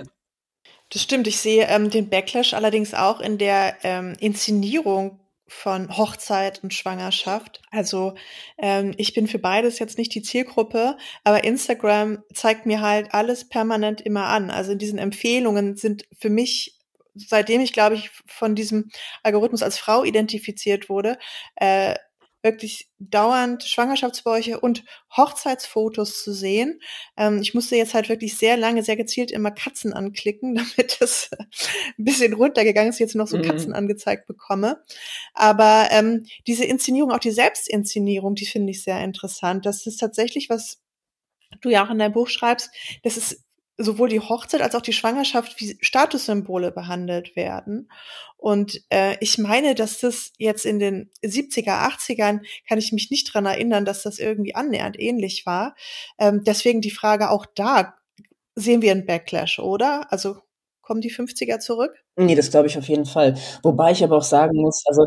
Das 0.94 1.02
stimmt. 1.02 1.28
Ich 1.28 1.40
sehe 1.40 1.66
ähm, 1.70 1.90
den 1.90 2.10
Backlash 2.10 2.54
allerdings 2.54 2.94
auch 2.94 3.20
in 3.20 3.38
der 3.38 3.76
ähm, 3.84 4.14
Inszenierung 4.20 5.20
von 5.48 5.98
Hochzeit 5.98 6.64
und 6.64 6.74
Schwangerschaft. 6.74 7.62
Also 7.72 8.16
ähm, 8.58 8.94
ich 8.98 9.14
bin 9.14 9.28
für 9.28 9.40
beides 9.40 9.80
jetzt 9.80 9.98
nicht 9.98 10.14
die 10.16 10.22
Zielgruppe, 10.22 10.98
aber 11.24 11.44
Instagram 11.44 12.24
zeigt 12.34 12.66
mir 12.66 12.82
halt 12.82 13.14
alles 13.14 13.48
permanent 13.50 14.02
immer 14.02 14.28
an. 14.28 14.50
Also 14.50 14.72
in 14.72 14.80
diesen 14.80 15.00
Empfehlungen 15.00 15.76
sind 15.76 16.06
für 16.18 16.30
mich 16.30 16.80
seitdem 17.16 17.62
ich, 17.62 17.74
glaube 17.74 17.96
ich, 17.96 18.10
von 18.26 18.56
diesem 18.56 18.90
Algorithmus 19.22 19.62
als 19.62 19.78
Frau 19.78 20.04
identifiziert 20.04 20.90
wurde, 20.90 21.18
äh, 21.56 21.96
wirklich 22.44 22.90
dauernd 23.00 23.64
Schwangerschaftsbäuche 23.64 24.60
und 24.60 24.84
Hochzeitsfotos 25.16 26.24
zu 26.24 26.34
sehen. 26.34 26.82
Ähm, 27.18 27.40
ich 27.42 27.54
musste 27.54 27.76
jetzt 27.76 27.94
halt 27.94 28.10
wirklich 28.10 28.38
sehr 28.38 28.58
lange, 28.58 28.84
sehr 28.84 28.98
gezielt 28.98 29.32
immer 29.32 29.52
Katzen 29.52 29.94
anklicken, 29.94 30.56
damit 30.78 30.98
das 31.00 31.32
ein 31.98 32.04
bisschen 32.04 32.34
runtergegangen 32.34 32.90
ist, 32.90 33.00
jetzt 33.00 33.16
noch 33.16 33.28
so 33.28 33.38
mhm. 33.38 33.44
Katzen 33.44 33.74
angezeigt 33.74 34.28
bekomme. 34.28 34.84
Aber 35.34 35.88
ähm, 35.92 36.26
diese 36.46 36.66
Inszenierung, 36.66 37.12
auch 37.12 37.20
die 37.20 37.32
Selbstinszenierung, 37.32 38.36
die 38.36 38.46
finde 38.46 38.72
ich 38.72 38.84
sehr 38.84 39.02
interessant. 39.04 39.66
Das 39.66 39.88
ist 39.88 39.98
tatsächlich, 39.98 40.50
was 40.50 40.82
du 41.62 41.70
ja 41.70 41.86
auch 41.86 41.90
in 41.90 42.00
deinem 42.00 42.14
Buch 42.14 42.28
schreibst, 42.28 42.72
das 43.04 43.18
ist 43.18 43.44
sowohl 43.78 44.10
die 44.10 44.20
Hochzeit 44.20 44.62
als 44.62 44.76
auch 44.76 44.82
die 44.82 44.94
Schwangerschaft 44.94 45.60
wie 45.60 45.78
Statussymbole 45.82 46.72
behandelt 46.72 47.36
werden. 47.36 47.90
Und 48.38 48.82
äh, 48.90 49.16
ich 49.20 49.38
meine, 49.38 49.74
dass 49.74 50.00
das 50.00 50.32
jetzt 50.38 50.66
in 50.66 50.80
den 50.80 51.10
70er, 51.24 51.90
80ern, 51.90 52.42
kann 52.68 52.78
ich 52.78 52.92
mich 52.92 53.10
nicht 53.10 53.34
dran 53.34 53.46
erinnern, 53.46 53.86
dass 53.86 54.04
das 54.04 54.20
irgendwie 54.20 54.56
annähernd 54.56 55.00
ähnlich 55.00 55.46
war. 55.46 55.76
Ähm, 56.20 56.44
deswegen 56.46 56.82
die 56.82 56.92
Frage 56.92 57.30
auch 57.30 57.46
da, 57.56 57.96
sehen 58.56 58.82
wir 58.82 58.92
einen 58.92 59.06
Backlash, 59.06 59.60
oder? 59.60 60.12
Also 60.12 60.38
kommen 60.82 61.02
die 61.02 61.12
50er 61.12 61.60
zurück? 61.60 61.94
Nee, 62.16 62.36
das 62.36 62.52
glaube 62.52 62.68
ich 62.68 62.78
auf 62.78 62.88
jeden 62.88 63.06
Fall. 63.06 63.36
Wobei 63.64 63.92
ich 63.92 64.04
aber 64.04 64.18
auch 64.18 64.24
sagen 64.24 64.62
muss, 64.62 64.84
also 64.86 65.06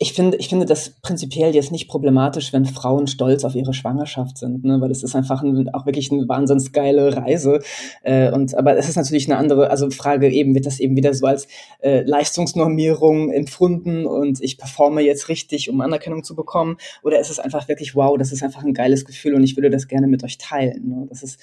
ich 0.00 0.12
finde, 0.12 0.36
ich 0.36 0.48
finde 0.48 0.64
das 0.64 0.90
prinzipiell 1.02 1.54
jetzt 1.54 1.72
nicht 1.72 1.88
problematisch, 1.88 2.52
wenn 2.52 2.66
Frauen 2.66 3.08
stolz 3.08 3.42
auf 3.42 3.56
ihre 3.56 3.74
Schwangerschaft 3.74 4.38
sind, 4.38 4.64
ne? 4.64 4.80
weil 4.80 4.92
es 4.92 5.02
ist 5.02 5.16
einfach 5.16 5.42
ein, 5.42 5.68
auch 5.74 5.86
wirklich 5.86 6.12
eine 6.12 6.28
wahnsinns 6.28 6.70
geile 6.72 7.16
Reise. 7.16 7.60
Äh, 8.04 8.30
und 8.30 8.56
aber 8.56 8.76
es 8.76 8.88
ist 8.88 8.94
natürlich 8.94 9.28
eine 9.28 9.38
andere, 9.38 9.70
also 9.70 9.90
Frage 9.90 10.30
eben 10.30 10.54
wird 10.54 10.66
das 10.66 10.78
eben 10.78 10.94
wieder 10.94 11.14
so 11.14 11.26
als 11.26 11.48
äh, 11.80 12.02
Leistungsnormierung 12.02 13.32
empfunden 13.32 14.06
und 14.06 14.40
ich 14.40 14.56
performe 14.56 15.00
jetzt 15.00 15.28
richtig, 15.28 15.68
um 15.68 15.80
Anerkennung 15.80 16.22
zu 16.22 16.36
bekommen, 16.36 16.76
oder 17.02 17.18
ist 17.18 17.30
es 17.30 17.40
einfach 17.40 17.66
wirklich 17.66 17.96
wow, 17.96 18.16
das 18.16 18.30
ist 18.30 18.44
einfach 18.44 18.62
ein 18.62 18.74
geiles 18.74 19.04
Gefühl 19.04 19.34
und 19.34 19.42
ich 19.42 19.56
würde 19.56 19.70
das 19.70 19.88
gerne 19.88 20.06
mit 20.06 20.22
euch 20.22 20.38
teilen. 20.38 20.88
Ne? 20.88 21.06
Das 21.08 21.24
ist 21.24 21.40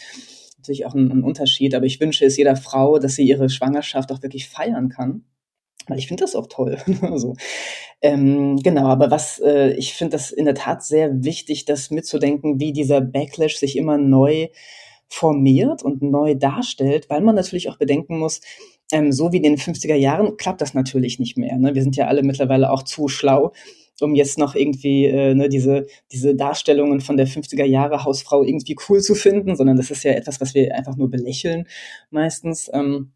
natürlich 0.59 0.85
auch 0.85 0.93
ein, 0.93 1.11
ein 1.11 1.23
Unterschied, 1.23 1.75
aber 1.75 1.85
ich 1.85 1.99
wünsche 1.99 2.23
es 2.23 2.37
jeder 2.37 2.55
Frau, 2.55 2.99
dass 2.99 3.15
sie 3.15 3.27
ihre 3.27 3.49
Schwangerschaft 3.49 4.13
auch 4.13 4.23
wirklich 4.23 4.47
feiern 4.47 4.87
kann 4.87 5.25
weil 5.87 5.99
ich 5.99 6.07
finde 6.07 6.23
das 6.23 6.35
auch 6.35 6.47
toll. 6.47 6.77
also, 7.01 7.35
ähm, 8.01 8.57
genau, 8.57 8.87
aber 8.87 9.11
was 9.11 9.39
äh, 9.39 9.73
ich 9.73 9.93
finde 9.93 10.17
das 10.17 10.31
in 10.31 10.45
der 10.45 10.55
Tat 10.55 10.83
sehr 10.83 11.23
wichtig, 11.23 11.65
das 11.65 11.91
mitzudenken, 11.91 12.59
wie 12.59 12.73
dieser 12.73 13.01
Backlash 13.01 13.57
sich 13.57 13.77
immer 13.77 13.97
neu 13.97 14.47
formiert 15.07 15.83
und 15.83 16.01
neu 16.01 16.35
darstellt, 16.35 17.09
weil 17.09 17.21
man 17.21 17.35
natürlich 17.35 17.69
auch 17.69 17.77
bedenken 17.77 18.17
muss, 18.17 18.41
ähm, 18.91 19.11
so 19.11 19.31
wie 19.31 19.37
in 19.37 19.43
den 19.43 19.57
50er 19.57 19.95
Jahren 19.95 20.37
klappt 20.37 20.61
das 20.61 20.73
natürlich 20.73 21.19
nicht 21.19 21.37
mehr. 21.37 21.57
Ne? 21.57 21.75
Wir 21.75 21.83
sind 21.83 21.95
ja 21.95 22.07
alle 22.07 22.23
mittlerweile 22.23 22.71
auch 22.71 22.83
zu 22.83 23.07
schlau, 23.07 23.53
um 24.01 24.15
jetzt 24.15 24.37
noch 24.37 24.55
irgendwie 24.55 25.05
äh, 25.05 25.33
ne, 25.33 25.49
diese, 25.49 25.87
diese 26.11 26.35
Darstellungen 26.35 27.01
von 27.01 27.17
der 27.17 27.27
50er 27.27 27.65
Jahre 27.65 28.03
Hausfrau 28.03 28.43
irgendwie 28.43 28.75
cool 28.89 29.01
zu 29.01 29.15
finden, 29.15 29.55
sondern 29.55 29.77
das 29.77 29.91
ist 29.91 30.03
ja 30.03 30.11
etwas, 30.11 30.41
was 30.41 30.53
wir 30.53 30.75
einfach 30.75 30.95
nur 30.97 31.09
belächeln 31.09 31.67
meistens. 32.09 32.69
Ähm, 32.73 33.11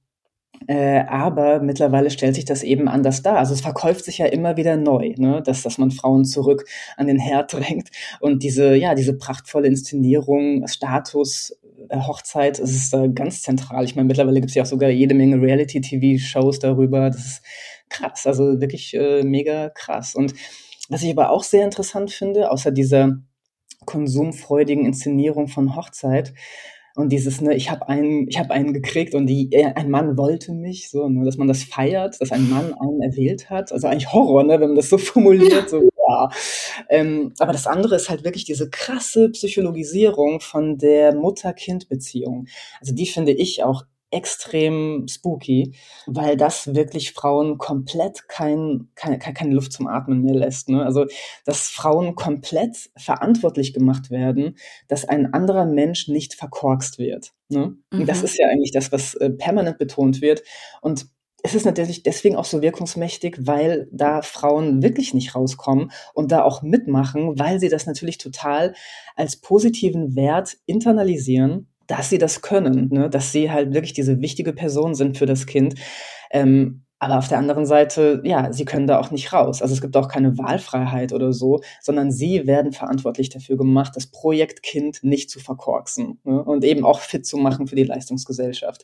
äh, 0.68 1.00
aber 1.08 1.62
mittlerweile 1.62 2.10
stellt 2.10 2.36
sich 2.36 2.46
das 2.46 2.64
eben 2.64 2.88
anders 2.88 3.22
dar. 3.22 3.38
Also 3.38 3.54
es 3.54 3.62
verkauft 3.62 4.06
sich 4.06 4.18
ja 4.20 4.26
immer 4.26 4.58
wieder 4.58 4.78
neu, 4.78 5.14
ne? 5.18 5.42
dass, 5.42 5.64
dass 5.64 5.78
man 5.78 5.92
Frauen 5.92 6.26
zurück 6.26 6.66
an 6.98 7.08
den 7.08 7.20
Herd 7.20 7.54
drängt. 7.60 7.90
Und 8.20 8.44
diese, 8.44 8.76
ja, 8.76 8.96
diese 8.96 9.18
prachtvolle 9.18 9.68
Inszenierung, 9.68 10.68
Status, 10.68 11.58
äh, 11.90 11.98
Hochzeit, 12.00 12.60
das 12.60 12.72
ist 12.72 12.94
da 12.94 13.08
ganz 13.08 13.42
zentral. 13.42 13.86
Ich 13.86 13.96
meine, 13.96 14.08
mittlerweile 14.08 14.40
gibt 14.42 14.52
es 14.52 14.56
ja 14.56 14.64
auch 14.64 14.68
sogar 14.68 14.90
jede 14.90 15.16
Menge 15.16 15.42
Reality-TV-Shows 15.42 16.60
darüber. 16.60 17.10
Das 17.10 17.26
ist 17.26 17.42
krass, 17.90 18.28
also 18.28 18.62
wirklich 18.62 18.94
äh, 18.94 19.24
mega 19.24 19.70
krass. 19.70 20.16
Und 20.16 20.34
was 20.90 21.04
ich 21.04 21.12
aber 21.12 21.32
auch 21.32 21.44
sehr 21.44 21.64
interessant 21.64 22.12
finde, 22.12 22.52
außer 22.52 22.72
dieser 22.72 23.18
konsumfreudigen 23.86 24.86
Inszenierung 24.86 25.48
von 25.48 25.76
Hochzeit, 25.76 26.34
und 27.00 27.14
dieses, 27.14 27.40
ne, 27.40 27.56
ich 27.56 27.72
habe 27.72 27.88
einen, 27.88 28.28
ich 28.28 28.38
habe 28.38 28.52
einen 28.52 28.74
gekriegt 28.74 29.16
und 29.16 29.26
die, 29.26 29.54
äh, 29.54 29.72
ein 29.74 29.90
Mann 29.90 30.18
wollte 30.18 30.52
mich, 30.52 30.90
so, 30.90 31.08
ne, 31.08 31.24
dass 31.24 31.38
man 31.38 31.48
das 31.48 31.64
feiert, 31.64 32.20
dass 32.20 32.34
ein 32.34 32.50
Mann 32.50 32.74
einen 32.74 33.02
erwählt 33.02 33.50
hat. 33.50 33.72
Also 33.72 33.88
eigentlich 33.88 34.12
Horror, 34.12 34.44
ne, 34.44 34.60
wenn 34.60 34.72
man 34.72 34.76
das 34.76 34.90
so 34.90 34.98
formuliert, 34.98 35.70
so, 35.70 35.82
ja. 35.82 36.30
Ähm, 36.90 37.32
aber 37.40 37.54
das 37.54 37.68
andere 37.68 37.96
ist 37.96 38.10
halt 38.10 38.26
wirklich 38.26 38.44
diese 38.44 38.70
krasse 38.70 39.30
Psychologisierung 39.30 40.42
von 40.42 40.78
der 40.78 41.16
Mutter-Kind-Beziehung. 41.16 42.48
Also 42.82 42.94
die 42.94 43.08
finde 43.08 43.32
ich 43.32 43.64
auch 43.64 43.86
extrem 44.12 45.08
spooky, 45.08 45.76
weil 46.08 46.38
das 46.38 46.74
wirklich 46.74 47.14
Frauen 47.14 47.58
komplett 47.58 48.28
kein, 48.28 48.90
keine, 48.96 49.20
keine 49.20 49.54
Luft 49.54 49.74
zum 49.74 49.88
Atmen 49.88 50.22
mehr 50.22 50.36
lässt. 50.36 50.70
Ne? 50.70 50.84
Also, 50.84 51.06
dass 51.46 51.68
Frauen 51.68 52.16
komplett 52.16 52.90
verantwortlich 52.98 53.74
gemacht 53.74 54.10
werden, 54.10 54.58
dass 54.88 55.06
ein 55.06 55.34
anderer 55.34 55.66
Mensch 55.66 56.08
nicht 56.08 56.34
verkorkst 56.34 56.98
wird. 56.98 57.34
Ne? 57.50 57.76
Mhm. 57.92 58.06
Das 58.06 58.24
ist 58.24 58.38
ja 58.38 58.48
eigentlich 58.48 58.72
das, 58.72 58.92
was 58.92 59.16
äh, 59.16 59.30
permanent 59.30 59.78
betont 59.78 60.22
wird. 60.22 60.44
Und 60.82 61.08
es 61.42 61.56
ist 61.56 61.66
natürlich 61.66 62.04
deswegen 62.04 62.36
auch 62.36 62.46
so 62.46 62.62
wirkungsmächtig, 62.62 63.38
weil 63.40 63.88
da 63.92 64.22
Frauen 64.22 64.84
wirklich 64.84 65.14
nicht 65.14 65.36
rauskommen 65.36 65.92
und 66.14 66.32
da 66.32 66.44
auch 66.44 66.62
mitmachen, 66.64 67.40
weil 67.40 67.60
sie 67.60 67.70
das 67.70 67.86
natürlich 67.86 68.18
total 68.18 68.74
als 69.16 69.38
positiven 69.38 70.16
Wert 70.16 70.58
internalisieren 70.66 71.69
dass 71.90 72.10
sie 72.10 72.20
das 72.20 72.42
können, 72.42 72.90
ne? 72.92 73.10
dass 73.10 73.32
sie 73.32 73.52
halt 73.52 73.74
wirklich 73.74 73.94
diese 73.94 74.22
wichtige 74.22 74.54
Person 74.54 74.96
sind 74.96 75.18
für 75.18 75.26
das 75.26 75.46
Kind. 75.48 75.76
Ähm, 76.32 76.84
Aber 77.00 77.18
auf 77.18 77.28
der 77.30 77.40
anderen 77.40 77.66
Seite, 77.66 78.22
ja, 78.26 78.52
sie 78.54 78.66
können 78.66 78.86
da 78.86 79.00
auch 79.00 79.10
nicht 79.10 79.34
raus. 79.34 79.62
Also 79.62 79.74
es 79.74 79.82
gibt 79.82 79.98
auch 79.98 80.08
keine 80.08 80.38
Wahlfreiheit 80.38 81.14
oder 81.14 81.34
so, 81.34 81.62
sondern 81.82 82.12
sie 82.12 82.46
werden 82.46 82.74
verantwortlich 82.74 83.30
dafür 83.30 83.58
gemacht, 83.58 83.94
das 83.96 84.08
Projekt 84.08 84.62
Kind 84.64 85.00
nicht 85.02 85.30
zu 85.32 85.40
verkorksen 85.40 86.20
ne? 86.26 86.44
und 86.44 86.64
eben 86.64 86.86
auch 86.86 87.00
fit 87.00 87.26
zu 87.26 87.38
machen 87.38 87.68
für 87.68 87.76
die 87.76 87.86
Leistungsgesellschaft. 87.86 88.84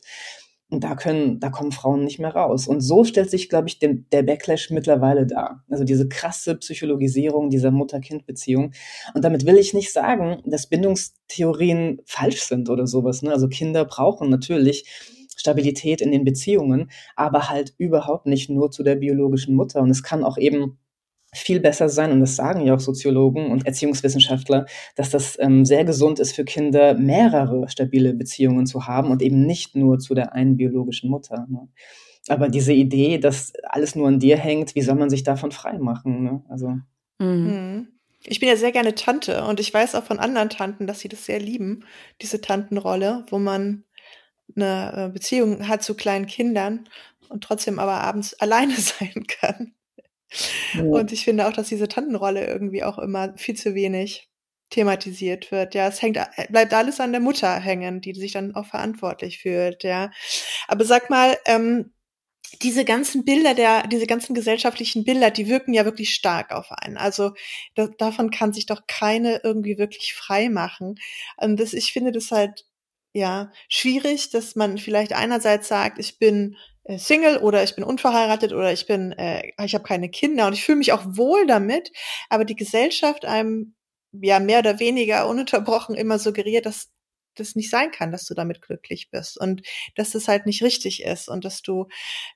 Und 0.68 0.82
da 0.82 0.96
können, 0.96 1.38
da 1.38 1.48
kommen 1.48 1.70
Frauen 1.70 2.02
nicht 2.02 2.18
mehr 2.18 2.34
raus. 2.34 2.66
Und 2.66 2.80
so 2.80 3.04
stellt 3.04 3.30
sich, 3.30 3.48
glaube 3.48 3.68
ich, 3.68 3.78
dem, 3.78 4.08
der 4.10 4.24
Backlash 4.24 4.70
mittlerweile 4.70 5.24
dar. 5.24 5.64
Also 5.70 5.84
diese 5.84 6.08
krasse 6.08 6.56
Psychologisierung 6.56 7.50
dieser 7.50 7.70
Mutter-Kind-Beziehung. 7.70 8.72
Und 9.14 9.24
damit 9.24 9.46
will 9.46 9.58
ich 9.58 9.74
nicht 9.74 9.92
sagen, 9.92 10.42
dass 10.44 10.68
Bindungstheorien 10.68 12.02
falsch 12.04 12.42
sind 12.42 12.68
oder 12.68 12.88
sowas. 12.88 13.22
Ne? 13.22 13.30
Also 13.30 13.46
Kinder 13.48 13.84
brauchen 13.84 14.28
natürlich 14.28 14.86
Stabilität 15.36 16.00
in 16.00 16.10
den 16.10 16.24
Beziehungen, 16.24 16.90
aber 17.14 17.48
halt 17.48 17.74
überhaupt 17.78 18.26
nicht 18.26 18.50
nur 18.50 18.72
zu 18.72 18.82
der 18.82 18.96
biologischen 18.96 19.54
Mutter. 19.54 19.82
Und 19.82 19.90
es 19.90 20.02
kann 20.02 20.24
auch 20.24 20.36
eben 20.36 20.78
viel 21.38 21.60
besser 21.60 21.88
sein, 21.88 22.12
und 22.12 22.20
das 22.20 22.36
sagen 22.36 22.66
ja 22.66 22.74
auch 22.74 22.80
Soziologen 22.80 23.50
und 23.50 23.66
Erziehungswissenschaftler, 23.66 24.66
dass 24.94 25.10
das 25.10 25.38
ähm, 25.40 25.64
sehr 25.64 25.84
gesund 25.84 26.18
ist 26.18 26.34
für 26.34 26.44
Kinder, 26.44 26.94
mehrere 26.94 27.68
stabile 27.68 28.14
Beziehungen 28.14 28.66
zu 28.66 28.86
haben 28.86 29.10
und 29.10 29.22
eben 29.22 29.46
nicht 29.46 29.76
nur 29.76 29.98
zu 29.98 30.14
der 30.14 30.32
einen 30.32 30.56
biologischen 30.56 31.10
Mutter. 31.10 31.46
Ne? 31.48 31.68
Aber 32.28 32.48
diese 32.48 32.72
Idee, 32.72 33.18
dass 33.18 33.52
alles 33.62 33.94
nur 33.94 34.08
an 34.08 34.18
dir 34.18 34.36
hängt, 34.36 34.74
wie 34.74 34.82
soll 34.82 34.96
man 34.96 35.10
sich 35.10 35.22
davon 35.22 35.52
freimachen? 35.52 36.22
Ne? 36.22 36.42
Also. 36.48 36.68
Mhm. 37.18 37.26
mhm. 37.28 37.88
Ich 38.28 38.40
bin 38.40 38.48
ja 38.48 38.56
sehr 38.56 38.72
gerne 38.72 38.96
Tante 38.96 39.44
und 39.44 39.60
ich 39.60 39.72
weiß 39.72 39.94
auch 39.94 40.02
von 40.02 40.18
anderen 40.18 40.50
Tanten, 40.50 40.88
dass 40.88 40.98
sie 40.98 41.08
das 41.08 41.26
sehr 41.26 41.38
lieben, 41.38 41.84
diese 42.20 42.40
Tantenrolle, 42.40 43.24
wo 43.30 43.38
man 43.38 43.84
eine 44.56 44.92
äh, 44.96 45.08
Beziehung 45.12 45.68
hat 45.68 45.84
zu 45.84 45.94
kleinen 45.94 46.26
Kindern 46.26 46.88
und 47.28 47.44
trotzdem 47.44 47.78
aber 47.78 48.00
abends 48.00 48.34
alleine 48.40 48.74
sein 48.74 49.26
kann. 49.28 49.75
Und 50.78 51.12
ich 51.12 51.24
finde 51.24 51.46
auch, 51.46 51.52
dass 51.52 51.68
diese 51.68 51.88
Tantenrolle 51.88 52.46
irgendwie 52.46 52.82
auch 52.82 52.98
immer 52.98 53.36
viel 53.36 53.54
zu 53.54 53.74
wenig 53.74 54.28
thematisiert 54.70 55.52
wird. 55.52 55.74
Ja, 55.74 55.86
es 55.86 56.02
hängt, 56.02 56.16
äh, 56.16 56.46
bleibt 56.48 56.74
alles 56.74 57.00
an 57.00 57.12
der 57.12 57.20
Mutter 57.20 57.54
hängen, 57.60 58.00
die 58.00 58.14
sich 58.14 58.32
dann 58.32 58.54
auch 58.54 58.66
verantwortlich 58.66 59.38
fühlt. 59.38 59.84
Ja, 59.84 60.10
aber 60.66 60.84
sag 60.84 61.08
mal, 61.08 61.36
ähm, 61.46 61.92
diese 62.62 62.84
ganzen 62.84 63.24
Bilder 63.24 63.54
der, 63.54 63.86
diese 63.86 64.06
ganzen 64.06 64.34
gesellschaftlichen 64.34 65.04
Bilder, 65.04 65.30
die 65.30 65.48
wirken 65.48 65.74
ja 65.74 65.84
wirklich 65.84 66.14
stark 66.14 66.52
auf 66.52 66.70
einen. 66.70 66.96
Also 66.96 67.32
da, 67.74 67.88
davon 67.98 68.30
kann 68.30 68.52
sich 68.52 68.66
doch 68.66 68.82
keine 68.86 69.40
irgendwie 69.42 69.78
wirklich 69.78 70.14
frei 70.14 70.48
machen. 70.48 70.96
Und 71.36 71.58
das, 71.60 71.72
ich 71.72 71.92
finde 71.92 72.12
das 72.12 72.30
halt 72.30 72.64
ja 73.12 73.50
schwierig, 73.68 74.30
dass 74.30 74.56
man 74.56 74.78
vielleicht 74.78 75.12
einerseits 75.12 75.68
sagt, 75.68 75.98
ich 75.98 76.18
bin 76.18 76.56
Single 76.88 77.38
oder 77.38 77.62
ich 77.64 77.74
bin 77.74 77.84
unverheiratet 77.84 78.52
oder 78.52 78.72
ich 78.72 78.86
bin, 78.86 79.12
äh, 79.12 79.42
ich 79.64 79.74
habe 79.74 79.84
keine 79.84 80.08
Kinder 80.08 80.46
und 80.46 80.52
ich 80.52 80.64
fühle 80.64 80.78
mich 80.78 80.92
auch 80.92 81.04
wohl 81.04 81.46
damit, 81.46 81.90
aber 82.30 82.44
die 82.44 82.56
Gesellschaft 82.56 83.24
einem 83.24 83.74
ja 84.12 84.38
mehr 84.38 84.60
oder 84.60 84.78
weniger 84.78 85.28
ununterbrochen 85.28 85.94
immer 85.94 86.18
suggeriert, 86.18 86.66
dass 86.66 86.90
das 87.34 87.54
nicht 87.54 87.70
sein 87.70 87.90
kann, 87.90 88.12
dass 88.12 88.24
du 88.24 88.34
damit 88.34 88.62
glücklich 88.62 89.10
bist 89.10 89.38
und 89.38 89.62
dass 89.94 90.10
das 90.10 90.28
halt 90.28 90.46
nicht 90.46 90.62
richtig 90.62 91.02
ist 91.02 91.28
und 91.28 91.44
dass 91.44 91.62
du 91.62 91.86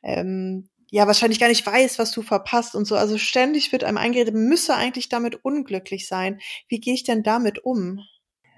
ähm, 0.03 0.68
ja 0.90 1.07
wahrscheinlich 1.07 1.40
gar 1.40 1.48
nicht 1.48 1.64
weißt, 1.64 1.98
was 1.98 2.11
du 2.11 2.22
verpasst 2.22 2.74
und 2.74 2.84
so. 2.84 2.96
Also 2.96 3.18
ständig 3.18 3.72
wird 3.72 3.84
einem 3.84 3.98
eingeredet, 3.98 4.34
müsse 4.34 4.74
eigentlich 4.74 5.09
damit 5.09 5.44
unglücklich 5.44 6.07
sein. 6.07 6.40
Wie 6.68 6.80
gehe 6.80 6.94
ich 6.94 7.05
denn 7.05 7.22
damit 7.22 7.64
um? 7.64 8.01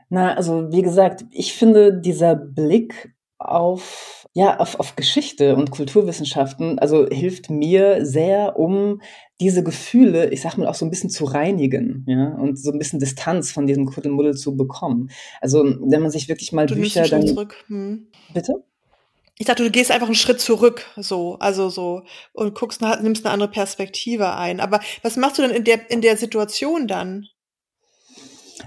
Na, 0.09 0.35
also 0.35 0.71
wie 0.73 0.83
gesagt, 0.83 1.25
ich 1.31 1.55
finde 1.55 2.01
dieser 2.01 2.35
Blick 2.35 3.12
auf 3.51 4.27
ja 4.35 4.59
auf, 4.59 4.81
auf 4.81 4.97
Geschichte 4.97 5.57
und 5.57 5.71
Kulturwissenschaften 5.71 6.79
also 6.79 7.07
hilft 7.09 7.51
mir 7.51 8.07
sehr 8.07 8.59
um 8.59 9.03
diese 9.41 9.63
Gefühle 9.63 10.31
ich 10.31 10.41
sag 10.41 10.57
mal 10.57 10.69
auch 10.69 10.75
so 10.75 10.87
ein 10.87 10.91
bisschen 10.91 11.11
zu 11.11 11.25
reinigen 11.25 12.05
ja 12.09 12.35
und 12.35 12.59
so 12.59 12.73
ein 12.73 12.79
bisschen 12.79 12.99
Distanz 12.99 13.53
von 13.53 13.67
diesem 13.67 13.87
Kuddelmuddel 13.87 14.35
zu 14.35 14.57
bekommen 14.57 15.11
also 15.41 15.63
wenn 15.65 16.03
man 16.03 16.11
sich 16.11 16.29
wirklich 16.29 16.53
mal 16.53 16.67
du 16.67 16.77
Bücher 16.77 17.07
dann 17.09 17.27
zurück. 17.27 17.65
Hm. 17.69 18.07
bitte 18.33 18.65
ich 19.39 19.47
dachte, 19.47 19.65
du 19.65 19.71
gehst 19.71 19.91
einfach 19.91 20.07
einen 20.07 20.15
Schritt 20.15 20.41
zurück, 20.41 20.87
so, 20.97 21.37
also 21.41 21.69
so, 21.69 22.05
und 22.33 22.55
guckst, 22.55 22.81
nimmst 22.81 23.25
eine 23.25 23.33
andere 23.33 23.51
Perspektive 23.51 24.37
ein. 24.37 24.61
Aber 24.61 24.79
was 25.03 25.17
machst 25.17 25.39
du 25.39 25.43
denn 25.43 25.51
in 25.51 25.65
der, 25.65 25.91
in 25.91 26.01
der 26.01 26.17
Situation 26.17 26.87
dann? 26.87 27.27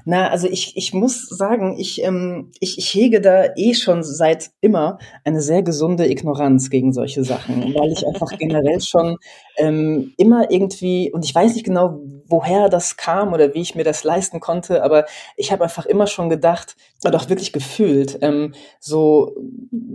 Na, 0.04 0.30
also 0.30 0.48
ich, 0.48 0.76
ich 0.76 0.94
muss 0.94 1.28
sagen, 1.28 1.78
ich, 1.78 2.04
ähm, 2.04 2.52
ich, 2.60 2.78
ich 2.78 2.94
hege 2.94 3.22
da 3.22 3.46
eh 3.56 3.74
schon 3.74 4.04
seit 4.04 4.52
immer 4.62 5.00
eine 5.24 5.42
sehr 5.42 5.64
gesunde 5.64 6.10
Ignoranz 6.10 6.70
gegen 6.70 6.94
solche 6.94 7.24
Sachen, 7.24 7.74
weil 7.76 7.92
ich 7.92 8.06
einfach 8.06 8.30
generell 8.38 8.82
schon 8.82 9.18
ähm, 9.58 10.14
immer 10.18 10.52
irgendwie, 10.52 11.12
und 11.12 11.24
ich 11.26 11.34
weiß 11.34 11.54
nicht 11.54 11.66
genau, 11.66 12.00
woher 12.28 12.70
das 12.70 12.98
kam 12.98 13.34
oder 13.34 13.54
wie 13.54 13.62
ich 13.62 13.76
mir 13.76 13.84
das 13.84 14.04
leisten 14.04 14.40
konnte, 14.40 14.84
aber 14.84 15.06
ich 15.38 15.52
habe 15.52 15.64
einfach 15.64 15.86
immer 15.86 16.08
schon 16.08 16.30
gedacht 16.30 16.76
oder 17.06 17.18
auch 17.18 17.30
wirklich 17.30 17.54
gefühlt, 17.54 18.18
ähm, 18.22 18.54
so 18.80 19.36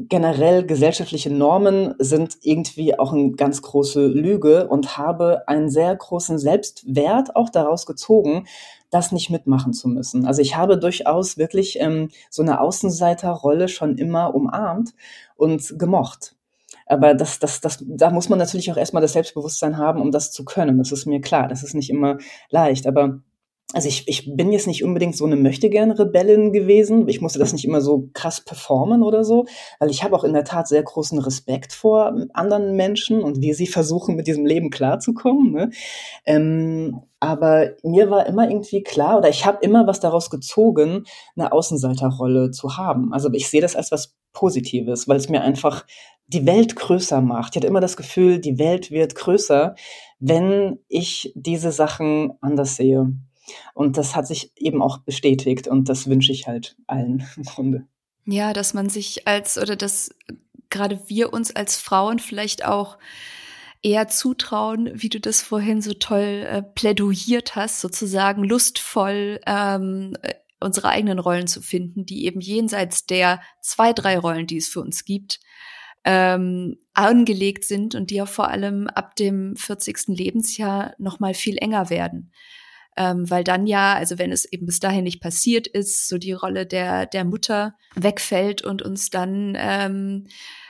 generell 0.08 0.64
gesellschaftliche 0.64 1.30
Normen 1.30 1.94
sind 1.98 2.38
irgendwie 2.42 2.98
auch 2.98 3.12
eine 3.12 3.32
ganz 3.32 3.62
große 3.62 4.06
Lüge 4.06 4.68
und 4.68 4.96
habe 4.96 5.48
einen 5.48 5.70
sehr 5.70 5.94
großen 5.94 6.38
Selbstwert 6.38 7.36
auch 7.36 7.50
daraus 7.50 7.86
gezogen, 7.86 8.46
das 8.90 9.12
nicht 9.12 9.30
mitmachen 9.30 9.72
zu 9.72 9.88
müssen. 9.88 10.26
Also 10.26 10.42
ich 10.42 10.56
habe 10.56 10.78
durchaus 10.78 11.38
wirklich 11.38 11.78
ähm, 11.80 12.08
so 12.28 12.42
eine 12.42 12.60
Außenseiterrolle 12.60 13.68
schon 13.68 13.96
immer 13.96 14.34
umarmt 14.34 14.94
und 15.36 15.78
gemocht. 15.78 16.34
Aber 16.86 17.14
das, 17.14 17.38
das, 17.38 17.60
das, 17.60 17.84
da 17.86 18.10
muss 18.10 18.28
man 18.28 18.40
natürlich 18.40 18.70
auch 18.72 18.76
erstmal 18.76 19.00
das 19.00 19.12
Selbstbewusstsein 19.12 19.78
haben, 19.78 20.00
um 20.00 20.10
das 20.10 20.32
zu 20.32 20.44
können. 20.44 20.78
Das 20.78 20.90
ist 20.90 21.06
mir 21.06 21.20
klar. 21.20 21.46
Das 21.46 21.62
ist 21.62 21.74
nicht 21.74 21.88
immer 21.88 22.18
leicht. 22.50 22.86
Aber 22.88 23.20
also 23.72 23.88
ich, 23.88 24.08
ich 24.08 24.34
bin 24.34 24.50
jetzt 24.50 24.66
nicht 24.66 24.82
unbedingt 24.82 25.16
so 25.16 25.24
eine 25.24 25.36
Möchtegern-Rebellin 25.36 26.52
gewesen. 26.52 27.08
Ich 27.08 27.20
musste 27.20 27.38
das 27.38 27.52
nicht 27.52 27.64
immer 27.64 27.80
so 27.80 28.08
krass 28.14 28.40
performen 28.40 29.02
oder 29.02 29.22
so, 29.22 29.46
weil 29.78 29.90
ich 29.90 30.02
habe 30.02 30.16
auch 30.16 30.24
in 30.24 30.32
der 30.32 30.44
Tat 30.44 30.66
sehr 30.66 30.82
großen 30.82 31.18
Respekt 31.20 31.72
vor 31.72 32.14
anderen 32.32 32.74
Menschen 32.74 33.22
und 33.22 33.40
wie 33.40 33.52
sie 33.52 33.68
versuchen, 33.68 34.16
mit 34.16 34.26
diesem 34.26 34.44
Leben 34.44 34.70
klarzukommen. 34.70 35.52
Ne? 35.52 35.70
Ähm, 36.26 37.02
aber 37.20 37.70
mir 37.84 38.10
war 38.10 38.26
immer 38.26 38.48
irgendwie 38.48 38.82
klar, 38.82 39.18
oder 39.18 39.28
ich 39.28 39.46
habe 39.46 39.58
immer 39.60 39.86
was 39.86 40.00
daraus 40.00 40.30
gezogen, 40.30 41.04
eine 41.36 41.52
Außenseiterrolle 41.52 42.50
zu 42.50 42.76
haben. 42.76 43.12
Also 43.12 43.30
ich 43.32 43.48
sehe 43.48 43.60
das 43.60 43.76
als 43.76 43.92
was 43.92 44.16
Positives, 44.32 45.06
weil 45.06 45.16
es 45.16 45.28
mir 45.28 45.42
einfach 45.42 45.86
die 46.26 46.46
Welt 46.46 46.76
größer 46.76 47.20
macht. 47.20 47.52
Ich 47.52 47.56
hatte 47.56 47.66
immer 47.66 47.80
das 47.80 47.96
Gefühl, 47.96 48.38
die 48.38 48.58
Welt 48.58 48.90
wird 48.90 49.14
größer, 49.14 49.74
wenn 50.18 50.78
ich 50.88 51.32
diese 51.34 51.72
Sachen 51.72 52.32
anders 52.40 52.76
sehe. 52.76 53.12
Und 53.74 53.96
das 53.96 54.16
hat 54.16 54.26
sich 54.26 54.52
eben 54.56 54.82
auch 54.82 54.98
bestätigt 54.98 55.68
und 55.68 55.88
das 55.88 56.08
wünsche 56.08 56.32
ich 56.32 56.46
halt 56.46 56.76
allen 56.86 57.26
im 57.36 57.42
Grunde. 57.44 57.86
Ja, 58.26 58.52
dass 58.52 58.74
man 58.74 58.88
sich 58.88 59.26
als 59.26 59.58
oder 59.58 59.76
dass 59.76 60.14
gerade 60.68 61.00
wir 61.08 61.32
uns 61.32 61.54
als 61.54 61.76
Frauen 61.76 62.18
vielleicht 62.18 62.64
auch 62.64 62.98
eher 63.82 64.08
zutrauen, 64.08 64.90
wie 64.94 65.08
du 65.08 65.20
das 65.20 65.42
vorhin 65.42 65.80
so 65.80 65.94
toll 65.94 66.46
äh, 66.46 66.62
plädoyiert 66.62 67.56
hast, 67.56 67.80
sozusagen 67.80 68.44
lustvoll 68.44 69.40
ähm, 69.46 70.16
äh, 70.22 70.34
unsere 70.60 70.90
eigenen 70.90 71.18
Rollen 71.18 71.46
zu 71.46 71.62
finden, 71.62 72.04
die 72.04 72.26
eben 72.26 72.40
jenseits 72.40 73.06
der 73.06 73.40
zwei, 73.62 73.94
drei 73.94 74.18
Rollen, 74.18 74.46
die 74.46 74.58
es 74.58 74.68
für 74.68 74.80
uns 74.82 75.06
gibt, 75.06 75.40
ähm, 76.04 76.76
angelegt 76.92 77.64
sind 77.64 77.94
und 77.94 78.10
die 78.10 78.16
ja 78.16 78.26
vor 78.26 78.48
allem 78.48 78.86
ab 78.88 79.16
dem 79.16 79.56
40. 79.56 80.08
Lebensjahr 80.08 80.94
noch 80.98 81.18
mal 81.18 81.32
viel 81.32 81.56
enger 81.56 81.88
werden 81.88 82.32
ähm, 82.96 83.30
weil 83.30 83.44
dann 83.44 83.66
ja, 83.66 83.94
also 83.94 84.18
wenn 84.18 84.32
es 84.32 84.44
eben 84.44 84.66
bis 84.66 84.80
dahin 84.80 85.04
nicht 85.04 85.20
passiert 85.20 85.66
ist, 85.66 86.08
so 86.08 86.18
die 86.18 86.32
Rolle 86.32 86.66
der, 86.66 87.06
der 87.06 87.24
Mutter 87.24 87.74
wegfällt 87.94 88.62
und 88.62 88.82
uns 88.82 89.10
dann, 89.10 89.56
ähm, 89.56 90.26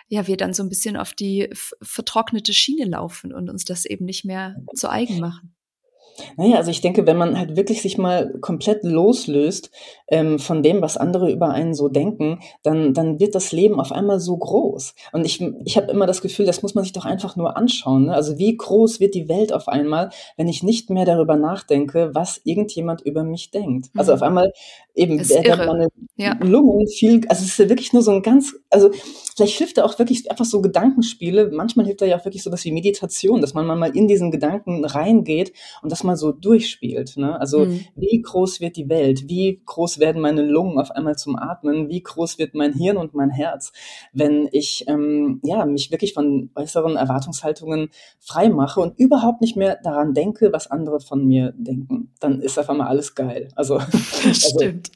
ja, 0.09 0.27
wir 0.27 0.37
dann 0.37 0.55
so 0.55 0.63
ein 0.63 0.69
bisschen 0.69 0.97
auf 0.97 1.13
die 1.13 1.49
vertrocknete 1.83 2.53
Schiene 2.53 2.85
laufen 2.85 3.33
und 3.33 3.49
uns 3.49 3.65
das 3.65 3.85
eben 3.85 4.05
nicht 4.05 4.25
mehr 4.25 4.57
zu 4.75 4.91
eigen 4.91 5.21
machen. 5.21 5.55
Naja, 6.37 6.57
also 6.57 6.71
ich 6.71 6.81
denke, 6.81 7.07
wenn 7.07 7.17
man 7.17 7.39
halt 7.39 7.57
wirklich 7.57 7.83
sich 7.83 7.99
mal 7.99 8.35
komplett 8.41 8.85
loslöst 8.85 9.71
ähm, 10.09 10.39
von 10.39 10.63
dem, 10.63 10.83
was 10.83 10.97
andere 10.97 11.31
über 11.31 11.51
einen 11.51 11.75
so 11.75 11.89
denken, 11.89 12.41
dann, 12.63 12.95
dann 12.95 13.21
wird 13.21 13.35
das 13.35 13.53
Leben 13.53 13.81
auf 13.81 13.93
einmal 13.93 14.21
so 14.21 14.37
groß. 14.37 14.95
Und 15.13 15.25
ich, 15.25 15.43
ich 15.65 15.77
habe 15.77 15.91
immer 15.91 16.07
das 16.07 16.21
Gefühl, 16.21 16.47
das 16.47 16.63
muss 16.63 16.75
man 16.75 16.85
sich 16.85 16.93
doch 16.93 17.05
einfach 17.05 17.37
nur 17.37 17.57
anschauen. 17.57 18.07
Ne? 18.07 18.15
Also 18.15 18.39
wie 18.39 18.57
groß 18.57 19.01
wird 19.01 19.15
die 19.15 19.29
Welt 19.29 19.53
auf 19.53 19.69
einmal, 19.69 20.11
wenn 20.37 20.49
ich 20.49 20.63
nicht 20.63 20.91
mehr 20.91 21.05
darüber 21.05 21.37
nachdenke, 21.37 22.11
was 22.13 22.41
irgendjemand 22.45 23.01
über 23.03 23.25
mich 23.25 23.51
denkt. 23.51 23.91
Also 23.95 24.11
mhm. 24.11 24.11
Also 24.11 24.15
auf 24.15 24.23
einmal 24.23 24.53
eben 24.95 25.19
werden 25.29 25.67
meine 25.67 25.89
ja. 26.17 26.37
Lungen 26.41 26.87
viel, 26.89 27.21
also 27.29 27.43
es 27.43 27.51
ist 27.51 27.59
ja 27.59 27.69
wirklich 27.69 27.93
nur 27.93 28.03
so 28.03 28.11
ein 28.11 28.23
ganz, 28.23 28.55
also 28.71 28.91
vielleicht 29.37 29.57
hilft 29.57 29.79
da 29.79 29.85
auch 29.85 29.99
wirklich 29.99 30.31
einfach 30.31 30.45
so 30.45 30.61
Gedankenspiele. 30.61 31.51
Manchmal 31.53 31.87
hilft 31.87 32.03
da 32.03 32.07
ja 32.07 32.19
auch 32.19 32.25
wirklich 32.25 32.43
sowas 32.43 32.65
wie 32.65 32.73
Meditation, 32.73 33.41
dass 33.41 33.55
man 33.55 33.67
mal 33.67 33.97
in 33.97 34.09
diesen 34.09 34.31
Gedanken 34.31 34.85
reingeht 34.85 35.53
und 35.83 35.93
dass 35.93 36.05
man 36.05 36.10
mal 36.11 36.17
so 36.17 36.33
durchspielt. 36.33 37.17
Ne? 37.17 37.39
Also 37.41 37.67
mhm. 37.67 37.85
wie 37.95 38.21
groß 38.21 38.61
wird 38.61 38.77
die 38.77 38.89
Welt? 38.89 39.29
Wie 39.29 39.63
groß 39.65 40.01
werden 40.01 40.21
meine 40.21 40.43
Lungen 40.43 40.79
auf 40.79 40.91
einmal 40.91 41.17
zum 41.17 41.37
Atmen? 41.37 41.89
Wie 41.89 42.03
groß 42.03 42.39
wird 42.39 42.55
mein 42.55 42.73
Hirn 42.73 42.97
und 42.97 43.15
mein 43.15 43.31
Herz, 43.31 43.73
wenn 44.13 44.49
ich 44.51 44.85
ähm, 44.89 45.41
ja 45.45 45.65
mich 45.65 45.91
wirklich 45.91 46.15
von 46.15 46.51
äußeren 46.55 46.97
Erwartungshaltungen 46.97 47.91
frei 48.19 48.49
mache 48.49 48.81
und 48.81 48.99
überhaupt 48.99 49.41
nicht 49.41 49.57
mehr 49.57 49.79
daran 49.83 50.15
denke, 50.15 50.53
was 50.53 50.71
andere 50.71 51.01
von 51.01 51.25
mir 51.25 51.55
denken? 51.57 52.13
Dann 52.21 52.41
ist 52.41 52.59
auf 52.59 52.69
einmal 52.69 52.89
alles 52.89 53.15
geil. 53.15 53.49
Also, 53.55 53.75
also 54.25 54.33
Stimmt. 54.33 54.91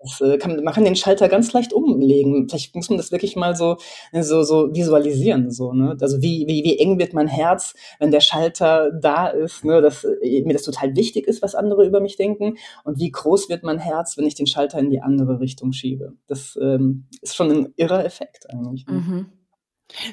Das, 0.00 0.20
äh, 0.20 0.38
kann, 0.38 0.62
man 0.62 0.72
kann 0.72 0.84
den 0.84 0.96
Schalter 0.96 1.28
ganz 1.28 1.52
leicht 1.52 1.72
umlegen. 1.72 2.48
Vielleicht 2.48 2.74
muss 2.74 2.88
man 2.88 2.98
das 2.98 3.10
wirklich 3.10 3.34
mal 3.36 3.56
so, 3.56 3.76
so, 4.12 4.42
so 4.42 4.74
visualisieren. 4.74 5.50
So, 5.50 5.72
ne? 5.72 5.96
Also 6.00 6.22
wie, 6.22 6.46
wie, 6.46 6.62
wie 6.64 6.78
eng 6.78 6.98
wird 6.98 7.14
mein 7.14 7.28
Herz, 7.28 7.74
wenn 7.98 8.10
der 8.10 8.20
Schalter 8.20 8.92
da 8.92 9.26
ist, 9.28 9.64
ne? 9.64 9.82
dass 9.82 10.04
äh, 10.04 10.42
mir 10.42 10.52
das 10.52 10.62
total 10.62 10.94
wichtig 10.94 11.26
ist, 11.26 11.42
was 11.42 11.54
andere 11.54 11.86
über 11.86 12.00
mich 12.00 12.16
denken. 12.16 12.56
Und 12.84 12.98
wie 12.98 13.10
groß 13.10 13.48
wird 13.48 13.64
mein 13.64 13.78
Herz, 13.78 14.16
wenn 14.16 14.26
ich 14.26 14.34
den 14.34 14.46
Schalter 14.46 14.78
in 14.78 14.90
die 14.90 15.00
andere 15.00 15.40
Richtung 15.40 15.72
schiebe. 15.72 16.12
Das 16.26 16.58
ähm, 16.60 17.06
ist 17.20 17.34
schon 17.34 17.50
ein 17.50 17.72
irrer 17.76 18.04
Effekt 18.04 18.48
eigentlich. 18.50 18.86
Ne? 18.86 18.92
Mhm. 18.92 19.26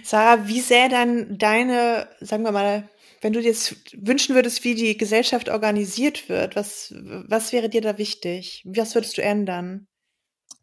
Sarah, 0.04 0.48
wie 0.48 0.62
sähe 0.62 0.90
dann 0.90 1.38
deine, 1.38 2.08
sagen 2.22 2.44
wir 2.44 2.52
mal, 2.52 2.90
wenn 3.26 3.34
du 3.34 3.42
dir 3.42 3.48
jetzt 3.48 3.76
wünschen 3.98 4.36
würdest, 4.36 4.64
wie 4.64 4.76
die 4.76 4.98
Gesellschaft 4.98 5.50
organisiert 5.50 6.30
wird, 6.30 6.56
was, 6.56 6.94
was 7.28 7.54
wäre 7.54 7.70
dir 7.70 7.82
da 7.82 7.98
wichtig? 7.98 8.62
Was 8.68 8.94
würdest 8.94 9.18
du 9.18 9.24
ändern? 9.24 9.88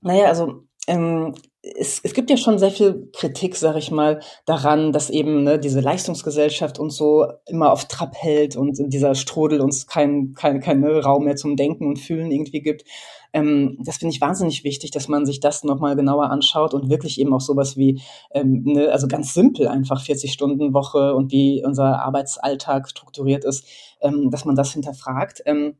Naja, 0.01 0.27
also 0.27 0.63
ähm, 0.87 1.35
es, 1.61 1.99
es 2.05 2.15
gibt 2.15 2.31
ja 2.31 2.37
schon 2.37 2.61
sehr 2.61 2.71
viel 2.71 3.11
Kritik, 3.17 3.57
sag 3.57 3.75
ich 3.75 3.91
mal, 3.91 4.21
daran, 4.47 4.93
dass 4.93 5.11
eben 5.11 5.43
ne, 5.43 5.59
diese 5.59 5.81
Leistungsgesellschaft 5.81 6.79
uns 6.79 6.95
so 6.95 7.27
immer 7.47 7.73
auf 7.73 7.89
Trab 7.89 8.15
hält 8.15 8.55
und 8.55 8.79
dieser 8.79 9.17
Strudel 9.17 9.61
uns 9.61 9.89
keinen 9.89 10.35
kein, 10.35 10.61
kein 10.61 10.85
Raum 10.85 11.25
mehr 11.25 11.35
zum 11.35 11.57
Denken 11.57 11.89
und 11.89 11.99
Fühlen 11.99 12.31
irgendwie 12.31 12.63
gibt. 12.63 12.85
Ähm, 13.33 13.79
das 13.81 13.97
finde 13.97 14.15
ich 14.15 14.21
wahnsinnig 14.21 14.65
wichtig, 14.65 14.91
dass 14.91 15.09
man 15.09 15.27
sich 15.27 15.41
das 15.41 15.65
nochmal 15.65 15.97
genauer 15.97 16.31
anschaut 16.31 16.75
und 16.75 16.91
wirklich 16.91 17.21
eben 17.21 17.33
auch 17.33 17.41
sowas 17.41 17.77
wie, 17.77 18.01
ähm, 18.33 18.63
ne, 18.65 18.91
also 18.91 19.09
ganz 19.09 19.35
simpel 19.35 19.69
einfach 19.69 20.03
40-Stunden-Woche 20.03 21.15
und 21.15 21.33
wie 21.33 21.65
unser 21.65 22.03
Arbeitsalltag 22.03 22.89
strukturiert 22.89 23.45
ist, 23.45 23.67
ähm, 24.01 24.31
dass 24.31 24.45
man 24.45 24.57
das 24.57 24.73
hinterfragt. 24.73 25.43
Ähm, 25.47 25.77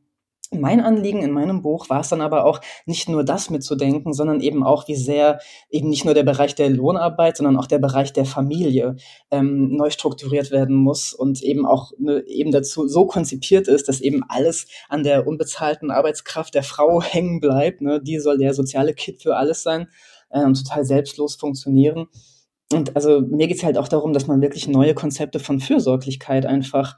mein 0.59 0.79
Anliegen 0.79 1.21
in 1.21 1.31
meinem 1.31 1.61
Buch 1.61 1.89
war 1.89 2.01
es 2.01 2.09
dann 2.09 2.21
aber 2.21 2.45
auch, 2.45 2.61
nicht 2.85 3.09
nur 3.09 3.23
das 3.23 3.49
mitzudenken, 3.49 4.13
sondern 4.13 4.41
eben 4.41 4.63
auch, 4.63 4.87
wie 4.87 4.95
sehr 4.95 5.39
eben 5.69 5.89
nicht 5.89 6.05
nur 6.05 6.13
der 6.13 6.23
Bereich 6.23 6.55
der 6.55 6.69
Lohnarbeit, 6.69 7.37
sondern 7.37 7.57
auch 7.57 7.67
der 7.67 7.79
Bereich 7.79 8.13
der 8.13 8.25
Familie 8.25 8.95
ähm, 9.31 9.75
neu 9.75 9.89
strukturiert 9.89 10.51
werden 10.51 10.75
muss 10.75 11.13
und 11.13 11.41
eben 11.41 11.65
auch 11.65 11.91
ne, 11.97 12.23
eben 12.27 12.51
dazu 12.51 12.87
so 12.87 13.05
konzipiert 13.05 13.67
ist, 13.67 13.87
dass 13.87 14.01
eben 14.01 14.23
alles 14.27 14.67
an 14.89 15.03
der 15.03 15.27
unbezahlten 15.27 15.91
Arbeitskraft 15.91 16.53
der 16.55 16.63
Frau 16.63 17.01
hängen 17.03 17.39
bleibt. 17.39 17.81
Ne? 17.81 18.01
Die 18.01 18.19
soll 18.19 18.37
der 18.37 18.53
soziale 18.53 18.93
Kit 18.93 19.21
für 19.21 19.35
alles 19.35 19.63
sein 19.63 19.87
äh, 20.29 20.43
und 20.43 20.55
total 20.55 20.85
selbstlos 20.85 21.35
funktionieren. 21.35 22.07
Und 22.71 22.95
also 22.95 23.21
mir 23.21 23.47
geht 23.47 23.57
es 23.57 23.63
halt 23.63 23.77
auch 23.77 23.87
darum, 23.87 24.13
dass 24.13 24.27
man 24.27 24.41
wirklich 24.41 24.67
neue 24.67 24.95
Konzepte 24.95 25.39
von 25.39 25.59
Fürsorglichkeit 25.59 26.45
einfach 26.45 26.97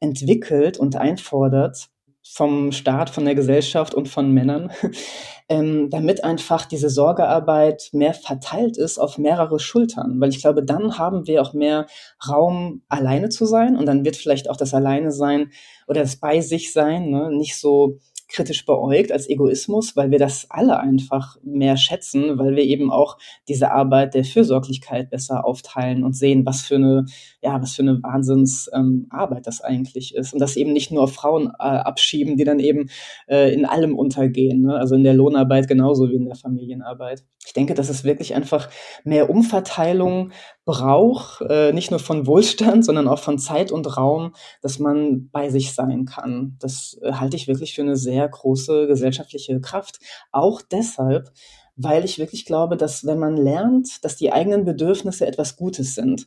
entwickelt 0.00 0.78
und 0.78 0.96
einfordert 0.96 1.88
vom 2.26 2.72
Staat, 2.72 3.10
von 3.10 3.24
der 3.24 3.34
Gesellschaft 3.34 3.94
und 3.94 4.08
von 4.08 4.32
Männern, 4.32 4.72
ähm, 5.48 5.90
damit 5.90 6.24
einfach 6.24 6.64
diese 6.64 6.88
Sorgearbeit 6.88 7.90
mehr 7.92 8.14
verteilt 8.14 8.78
ist 8.78 8.98
auf 8.98 9.18
mehrere 9.18 9.60
Schultern. 9.60 10.20
Weil 10.20 10.30
ich 10.30 10.40
glaube, 10.40 10.64
dann 10.64 10.98
haben 10.98 11.26
wir 11.26 11.42
auch 11.42 11.52
mehr 11.52 11.86
Raum, 12.26 12.82
alleine 12.88 13.28
zu 13.28 13.44
sein 13.44 13.76
und 13.76 13.86
dann 13.86 14.04
wird 14.04 14.16
vielleicht 14.16 14.48
auch 14.48 14.56
das 14.56 14.72
Alleine 14.72 15.12
sein 15.12 15.50
oder 15.86 16.00
das 16.00 16.16
Bei 16.16 16.40
sich 16.40 16.72
sein 16.72 17.10
ne, 17.10 17.30
nicht 17.30 17.58
so 17.58 17.98
kritisch 18.34 18.66
beäugt 18.66 19.12
als 19.12 19.28
Egoismus, 19.28 19.96
weil 19.96 20.10
wir 20.10 20.18
das 20.18 20.46
alle 20.50 20.80
einfach 20.80 21.36
mehr 21.42 21.76
schätzen, 21.76 22.38
weil 22.38 22.56
wir 22.56 22.64
eben 22.64 22.90
auch 22.90 23.16
diese 23.48 23.70
Arbeit 23.70 24.14
der 24.14 24.24
Fürsorglichkeit 24.24 25.10
besser 25.10 25.46
aufteilen 25.46 26.02
und 26.02 26.14
sehen, 26.16 26.44
was 26.44 26.62
für 26.62 26.74
eine, 26.76 27.06
ja, 27.42 27.62
was 27.62 27.74
für 27.74 27.82
eine 27.82 28.02
Wahnsinnsarbeit 28.02 29.38
ähm, 29.38 29.42
das 29.44 29.60
eigentlich 29.60 30.14
ist. 30.14 30.32
Und 30.32 30.40
das 30.40 30.56
eben 30.56 30.72
nicht 30.72 30.90
nur 30.90 31.04
auf 31.04 31.14
Frauen 31.14 31.52
äh, 31.58 31.62
abschieben, 31.62 32.36
die 32.36 32.44
dann 32.44 32.58
eben 32.58 32.90
äh, 33.28 33.54
in 33.54 33.64
allem 33.64 33.96
untergehen, 33.96 34.62
ne? 34.62 34.76
also 34.76 34.96
in 34.96 35.04
der 35.04 35.14
Lohnarbeit 35.14 35.68
genauso 35.68 36.10
wie 36.10 36.16
in 36.16 36.26
der 36.26 36.36
Familienarbeit. 36.36 37.24
Ich 37.46 37.52
denke, 37.52 37.74
dass 37.74 37.88
es 37.88 38.04
wirklich 38.04 38.34
einfach 38.34 38.68
mehr 39.04 39.30
Umverteilung 39.30 40.32
braucht, 40.64 41.42
äh, 41.42 41.72
nicht 41.72 41.90
nur 41.90 42.00
von 42.00 42.26
Wohlstand, 42.26 42.84
sondern 42.84 43.08
auch 43.08 43.18
von 43.18 43.38
Zeit 43.38 43.72
und 43.72 43.96
Raum, 43.96 44.34
dass 44.62 44.78
man 44.78 45.28
bei 45.30 45.50
sich 45.50 45.74
sein 45.74 46.06
kann. 46.06 46.56
Das 46.60 46.98
äh, 47.02 47.12
halte 47.12 47.36
ich 47.36 47.48
wirklich 47.48 47.74
für 47.74 47.82
eine 47.82 47.96
sehr 47.96 48.28
große 48.28 48.86
gesellschaftliche 48.86 49.60
Kraft. 49.60 49.98
Auch 50.32 50.62
deshalb, 50.62 51.30
weil 51.76 52.04
ich 52.04 52.18
wirklich 52.18 52.44
glaube, 52.44 52.76
dass 52.76 53.04
wenn 53.04 53.18
man 53.18 53.36
lernt, 53.36 54.04
dass 54.04 54.16
die 54.16 54.32
eigenen 54.32 54.64
Bedürfnisse 54.64 55.26
etwas 55.26 55.56
Gutes 55.56 55.94
sind, 55.94 56.26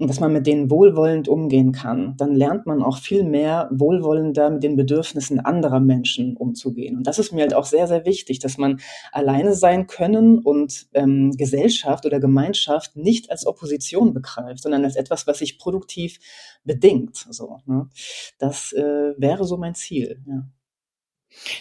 und 0.00 0.08
dass 0.08 0.18
man 0.18 0.32
mit 0.32 0.46
denen 0.46 0.70
wohlwollend 0.70 1.28
umgehen 1.28 1.72
kann, 1.72 2.16
dann 2.16 2.34
lernt 2.34 2.64
man 2.64 2.82
auch 2.82 2.96
viel 2.96 3.22
mehr 3.22 3.68
wohlwollender 3.70 4.48
mit 4.48 4.62
den 4.62 4.74
Bedürfnissen 4.74 5.40
anderer 5.40 5.78
Menschen 5.78 6.38
umzugehen. 6.38 6.96
Und 6.96 7.06
das 7.06 7.18
ist 7.18 7.32
mir 7.32 7.42
halt 7.42 7.52
auch 7.52 7.66
sehr, 7.66 7.86
sehr 7.86 8.06
wichtig, 8.06 8.38
dass 8.38 8.56
man 8.56 8.80
alleine 9.12 9.52
sein 9.54 9.86
können 9.86 10.38
und 10.38 10.88
ähm, 10.94 11.32
Gesellschaft 11.36 12.06
oder 12.06 12.18
Gemeinschaft 12.18 12.96
nicht 12.96 13.30
als 13.30 13.46
Opposition 13.46 14.14
begreift, 14.14 14.62
sondern 14.62 14.84
als 14.84 14.96
etwas, 14.96 15.26
was 15.26 15.38
sich 15.38 15.58
produktiv 15.58 16.18
bedingt. 16.64 17.26
So, 17.28 17.58
ne? 17.66 17.90
Das 18.38 18.72
äh, 18.72 19.12
wäre 19.18 19.44
so 19.44 19.58
mein 19.58 19.74
Ziel. 19.74 20.22
Ja. 20.26 20.44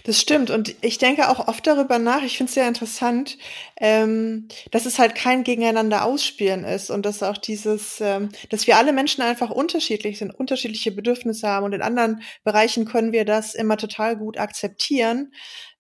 Das 0.04 0.20
stimmt. 0.20 0.50
Und 0.50 0.76
ich 0.82 0.98
denke 0.98 1.30
auch 1.30 1.48
oft 1.48 1.66
darüber 1.66 2.00
nach, 2.00 2.24
ich 2.24 2.38
finde 2.38 2.50
es 2.50 2.56
sehr 2.56 2.68
interessant, 2.68 3.38
ähm, 3.80 4.48
dass 4.72 4.86
es 4.86 5.00
halt 5.00 5.16
kein 5.16 5.44
Gegeneinander 5.44 6.04
ausspielen 6.06 6.64
ist 6.64 6.90
und 6.90 7.06
dass 7.06 7.24
auch 7.24 7.38
dieses, 7.38 8.02
ähm, 8.02 8.30
dass 8.50 8.68
wir 8.68 8.78
alle 8.78 8.94
Menschen 8.94 9.22
einfach 9.22 9.50
unterschiedlich 9.50 10.18
sind, 10.18 10.32
unterschiedliche 10.32 10.92
Bedürfnisse 10.92 11.48
haben 11.48 11.66
und 11.66 11.74
in 11.74 11.82
anderen 11.82 12.22
Bereichen 12.44 12.86
können 12.86 13.12
wir 13.12 13.26
das 13.26 13.56
immer 13.56 13.78
total 13.78 14.18
gut 14.18 14.38
akzeptieren. 14.38 15.32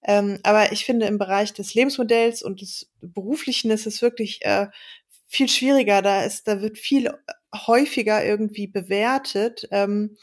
Ähm, 0.03 0.39
aber 0.43 0.71
ich 0.71 0.85
finde, 0.85 1.07
im 1.07 1.17
Bereich 1.17 1.53
des 1.53 1.73
Lebensmodells 1.73 2.41
und 2.41 2.61
des 2.61 2.89
Beruflichen 3.01 3.69
ist 3.71 3.85
es 3.85 4.01
wirklich 4.01 4.45
äh, 4.45 4.67
viel 5.27 5.49
schwieriger. 5.49 6.01
Da 6.01 6.23
ist, 6.23 6.47
da 6.47 6.61
wird 6.61 6.77
viel 6.77 7.11
häufiger 7.53 8.23
irgendwie 8.23 8.67
bewertet. 8.67 9.67
Ähm, 9.71 10.17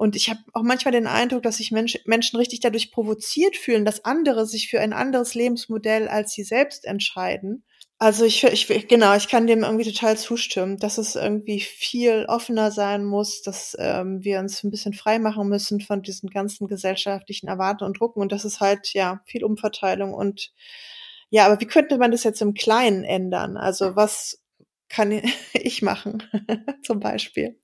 und 0.00 0.16
ich 0.16 0.30
habe 0.30 0.40
auch 0.54 0.62
manchmal 0.62 0.92
den 0.92 1.06
Eindruck, 1.06 1.42
dass 1.42 1.58
sich 1.58 1.72
Mensch, 1.72 1.98
Menschen 2.06 2.38
richtig 2.38 2.60
dadurch 2.60 2.90
provoziert 2.90 3.54
fühlen, 3.54 3.84
dass 3.84 4.06
andere 4.06 4.46
sich 4.46 4.70
für 4.70 4.80
ein 4.80 4.94
anderes 4.94 5.34
Lebensmodell 5.34 6.08
als 6.08 6.32
sie 6.32 6.42
selbst 6.42 6.86
entscheiden. 6.86 7.64
Also 7.98 8.24
ich, 8.24 8.42
ich 8.44 8.88
genau, 8.88 9.14
ich 9.14 9.28
kann 9.28 9.46
dem 9.46 9.62
irgendwie 9.62 9.92
total 9.92 10.16
zustimmen, 10.16 10.78
dass 10.78 10.96
es 10.96 11.16
irgendwie 11.16 11.60
viel 11.60 12.24
offener 12.28 12.70
sein 12.70 13.04
muss, 13.04 13.42
dass 13.42 13.76
ähm, 13.78 14.24
wir 14.24 14.38
uns 14.38 14.64
ein 14.64 14.70
bisschen 14.70 14.94
frei 14.94 15.18
machen 15.18 15.50
müssen 15.50 15.82
von 15.82 16.00
diesen 16.00 16.30
ganzen 16.30 16.66
gesellschaftlichen 16.66 17.48
Erwartungen 17.48 17.90
und 17.90 18.00
Drucken 18.00 18.22
und 18.22 18.32
das 18.32 18.46
ist 18.46 18.60
halt 18.60 18.94
ja 18.94 19.20
viel 19.26 19.44
Umverteilung 19.44 20.14
und 20.14 20.54
ja, 21.28 21.44
aber 21.44 21.60
wie 21.60 21.66
könnte 21.66 21.98
man 21.98 22.10
das 22.10 22.24
jetzt 22.24 22.40
im 22.40 22.54
Kleinen 22.54 23.04
ändern? 23.04 23.58
Also 23.58 23.96
was 23.96 24.40
kann 24.88 25.12
ich 25.52 25.82
machen 25.82 26.22
zum 26.82 27.00
Beispiel? 27.00 27.60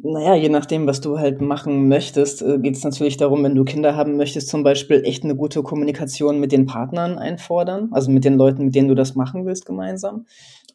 Naja, 0.00 0.36
je 0.36 0.48
nachdem, 0.48 0.86
was 0.86 1.00
du 1.00 1.18
halt 1.18 1.40
machen 1.40 1.88
möchtest, 1.88 2.40
äh, 2.42 2.58
geht 2.60 2.76
es 2.76 2.84
natürlich 2.84 3.16
darum, 3.16 3.42
wenn 3.42 3.56
du 3.56 3.64
Kinder 3.64 3.96
haben 3.96 4.16
möchtest, 4.16 4.48
zum 4.48 4.62
Beispiel 4.62 5.02
echt 5.04 5.24
eine 5.24 5.34
gute 5.34 5.62
Kommunikation 5.64 6.38
mit 6.38 6.52
den 6.52 6.66
Partnern 6.66 7.18
einfordern, 7.18 7.88
also 7.90 8.08
mit 8.12 8.24
den 8.24 8.36
Leuten, 8.36 8.66
mit 8.66 8.76
denen 8.76 8.86
du 8.86 8.94
das 8.94 9.16
machen 9.16 9.44
willst 9.44 9.66
gemeinsam. 9.66 10.26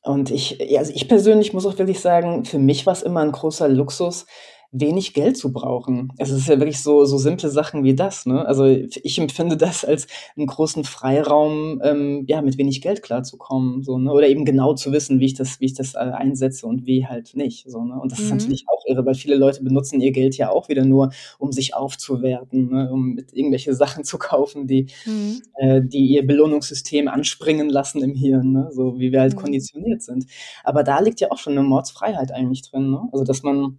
Und 0.02 0.30
ich, 0.30 0.60
also 0.78 0.92
ich 0.94 1.08
persönlich 1.08 1.54
muss 1.54 1.66
auch 1.66 1.78
wirklich 1.80 2.02
sagen, 2.02 2.44
für 2.44 2.60
mich 2.60 2.86
war 2.86 2.92
es 2.92 3.02
immer 3.02 3.22
ein 3.22 3.32
großer 3.32 3.70
Luxus, 3.70 4.26
wenig 4.74 5.14
Geld 5.14 5.38
zu 5.38 5.54
brauchen. 5.54 6.12
Also 6.18 6.34
es 6.34 6.42
ist 6.42 6.48
ja 6.50 6.60
wirklich 6.60 6.82
so, 6.82 7.06
so 7.06 7.18
simple 7.20 7.50
Sachen 7.50 7.84
wie 7.84 7.94
das. 7.94 8.26
Ne? 8.26 8.44
Also 8.46 8.66
ich 8.66 9.20
empfinde 9.20 9.56
das 9.56 9.86
als 9.86 10.08
einen 10.36 10.48
großen 10.48 10.84
Freiraum, 10.84 11.80
ähm, 11.84 12.26
ja, 12.28 12.42
mit 12.42 12.58
wenig 12.58 12.82
Geld 12.82 13.04
klarzukommen. 13.04 13.84
So, 13.84 14.00
ne? 14.00 14.12
Oder 14.12 14.28
eben 14.28 14.46
genau 14.46 14.74
zu 14.74 14.92
wissen, 14.92 15.20
wie 15.20 15.26
ich 15.26 15.36
das, 15.36 15.60
wie 15.60 15.66
ich 15.66 15.76
das 15.76 15.94
äh, 15.94 16.00
einsetze 16.00 16.66
und 16.66 16.88
wie 16.88 17.06
halt 17.06 17.36
nicht. 17.36 17.70
So, 17.70 17.84
ne? 17.84 18.00
Und 18.00 18.12
das 18.12 18.20
mhm. 18.20 18.26
ist 18.26 18.32
natürlich 18.32 18.66
auch 18.68 18.84
irre, 18.88 19.06
weil 19.06 19.14
viele 19.14 19.36
Leute 19.36 19.64
benutzen 19.64 20.02
ihr 20.02 20.12
Geld 20.12 20.38
ja 20.38 20.50
auch 20.50 20.70
wieder 20.70 20.86
nur, 20.86 21.12
um 21.38 21.52
sich 21.52 21.76
aufzuwerten, 21.76 22.72
ne? 22.72 22.90
um 22.92 23.14
mit 23.14 23.32
irgendwelche 23.32 23.76
Sachen 23.76 24.04
zu 24.04 24.18
kaufen, 24.18 24.66
die, 24.66 24.88
mhm. 25.06 25.42
äh, 25.58 25.82
die 25.84 26.08
ihr 26.08 26.26
Belohnungssystem 26.26 27.08
anspringen 27.08 27.70
lassen 27.70 28.02
im 28.02 28.16
Hirn, 28.16 28.52
ne? 28.52 28.70
so 28.72 28.98
wie 28.98 29.12
wir 29.12 29.22
halt 29.22 29.36
mhm. 29.36 29.40
konditioniert 29.40 30.02
sind. 30.02 30.26
Aber 30.64 30.84
da 30.84 31.00
liegt 31.00 31.22
ja 31.22 31.30
auch 31.30 31.38
schon 31.38 31.54
eine 31.54 31.62
Mordsfreiheit 31.62 32.32
eigentlich 32.32 32.64
drin. 32.64 32.90
Ne? 32.90 33.08
Also 33.12 33.24
dass 33.24 33.44
man 33.44 33.78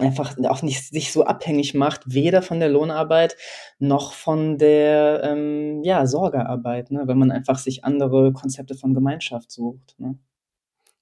einfach 0.00 0.36
auch 0.48 0.62
nicht 0.62 0.88
sich 0.88 1.12
so 1.12 1.24
abhängig 1.24 1.74
macht, 1.74 2.02
weder 2.06 2.42
von 2.42 2.60
der 2.60 2.68
Lohnarbeit 2.68 3.36
noch 3.78 4.12
von 4.12 4.58
der 4.58 5.22
ähm, 5.24 5.82
ja, 5.82 6.06
Sorgearbeit, 6.06 6.90
ne? 6.90 7.02
wenn 7.06 7.18
man 7.18 7.30
einfach 7.30 7.58
sich 7.58 7.84
andere 7.84 8.32
Konzepte 8.32 8.74
von 8.74 8.94
Gemeinschaft 8.94 9.50
sucht. 9.50 9.94
Ne? 9.98 10.18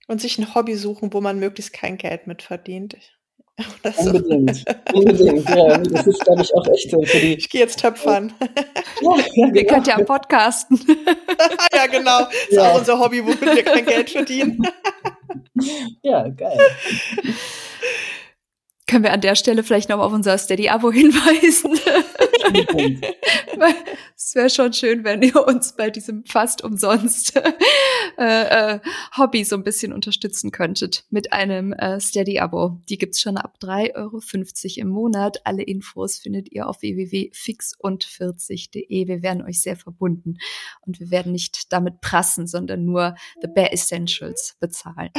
Und 0.06 0.20
sich 0.20 0.38
ein 0.38 0.54
Hobby 0.54 0.74
suchen, 0.74 1.12
wo 1.12 1.20
man 1.20 1.38
möglichst 1.38 1.72
kein 1.72 1.98
Geld 1.98 2.26
mit 2.26 2.42
verdient. 2.42 2.96
So. 3.96 4.10
Unbedingt. 4.10 4.64
Unbedingt, 4.92 5.48
ja. 5.48 5.78
Das 5.78 6.06
ist, 6.06 6.24
glaube 6.24 6.42
ich, 6.42 6.54
auch 6.54 6.66
echt 6.68 6.90
für 6.90 7.18
die. 7.18 7.34
Ich 7.34 7.50
gehe 7.50 7.60
jetzt 7.60 7.80
töpfern. 7.80 8.32
Ja, 9.00 9.16
ja, 9.16 9.52
Wir 9.52 9.64
genau. 9.64 9.74
könnt 9.74 9.86
ja 9.88 9.98
podcasten. 10.04 10.78
ja, 11.72 11.86
genau. 11.86 12.20
Das 12.20 12.34
ist 12.48 12.52
ja. 12.52 12.70
auch 12.70 12.78
unser 12.78 12.98
Hobby, 13.00 13.24
womit 13.24 13.40
wir 13.40 13.62
kein 13.64 13.84
Geld 13.84 14.10
verdienen. 14.10 14.62
ja, 16.02 16.28
geil. 16.28 16.58
Können 18.88 19.04
wir 19.04 19.12
an 19.12 19.20
der 19.20 19.34
Stelle 19.34 19.62
vielleicht 19.62 19.90
noch 19.90 19.98
auf 19.98 20.14
unser 20.14 20.38
Steady-Abo 20.38 20.90
hinweisen? 20.98 21.78
es 24.16 24.34
wäre 24.34 24.48
schon 24.48 24.72
schön, 24.72 25.04
wenn 25.04 25.20
ihr 25.20 25.46
uns 25.46 25.76
bei 25.76 25.90
diesem 25.90 26.24
fast 26.24 26.64
umsonst 26.64 27.36
äh, 28.16 28.16
äh, 28.16 28.80
Hobby 29.16 29.44
so 29.44 29.56
ein 29.56 29.62
bisschen 29.62 29.92
unterstützen 29.92 30.52
könntet 30.52 31.04
mit 31.10 31.34
einem 31.34 31.74
äh, 31.74 32.00
Steady-Abo. 32.00 32.80
Die 32.88 32.96
gibt's 32.96 33.20
schon 33.20 33.36
ab 33.36 33.58
3,50 33.62 33.96
Euro 33.96 34.22
im 34.80 34.88
Monat. 34.88 35.42
Alle 35.44 35.64
Infos 35.64 36.16
findet 36.16 36.50
ihr 36.50 36.66
auf 36.66 36.80
www.fixund40.de. 36.80 39.06
Wir 39.06 39.22
werden 39.22 39.42
euch 39.42 39.60
sehr 39.60 39.76
verbunden 39.76 40.38
und 40.86 40.98
wir 40.98 41.10
werden 41.10 41.32
nicht 41.32 41.74
damit 41.74 42.00
prassen, 42.00 42.46
sondern 42.46 42.86
nur 42.86 43.16
the 43.42 43.48
bare 43.54 43.70
essentials 43.70 44.56
bezahlen. 44.60 45.10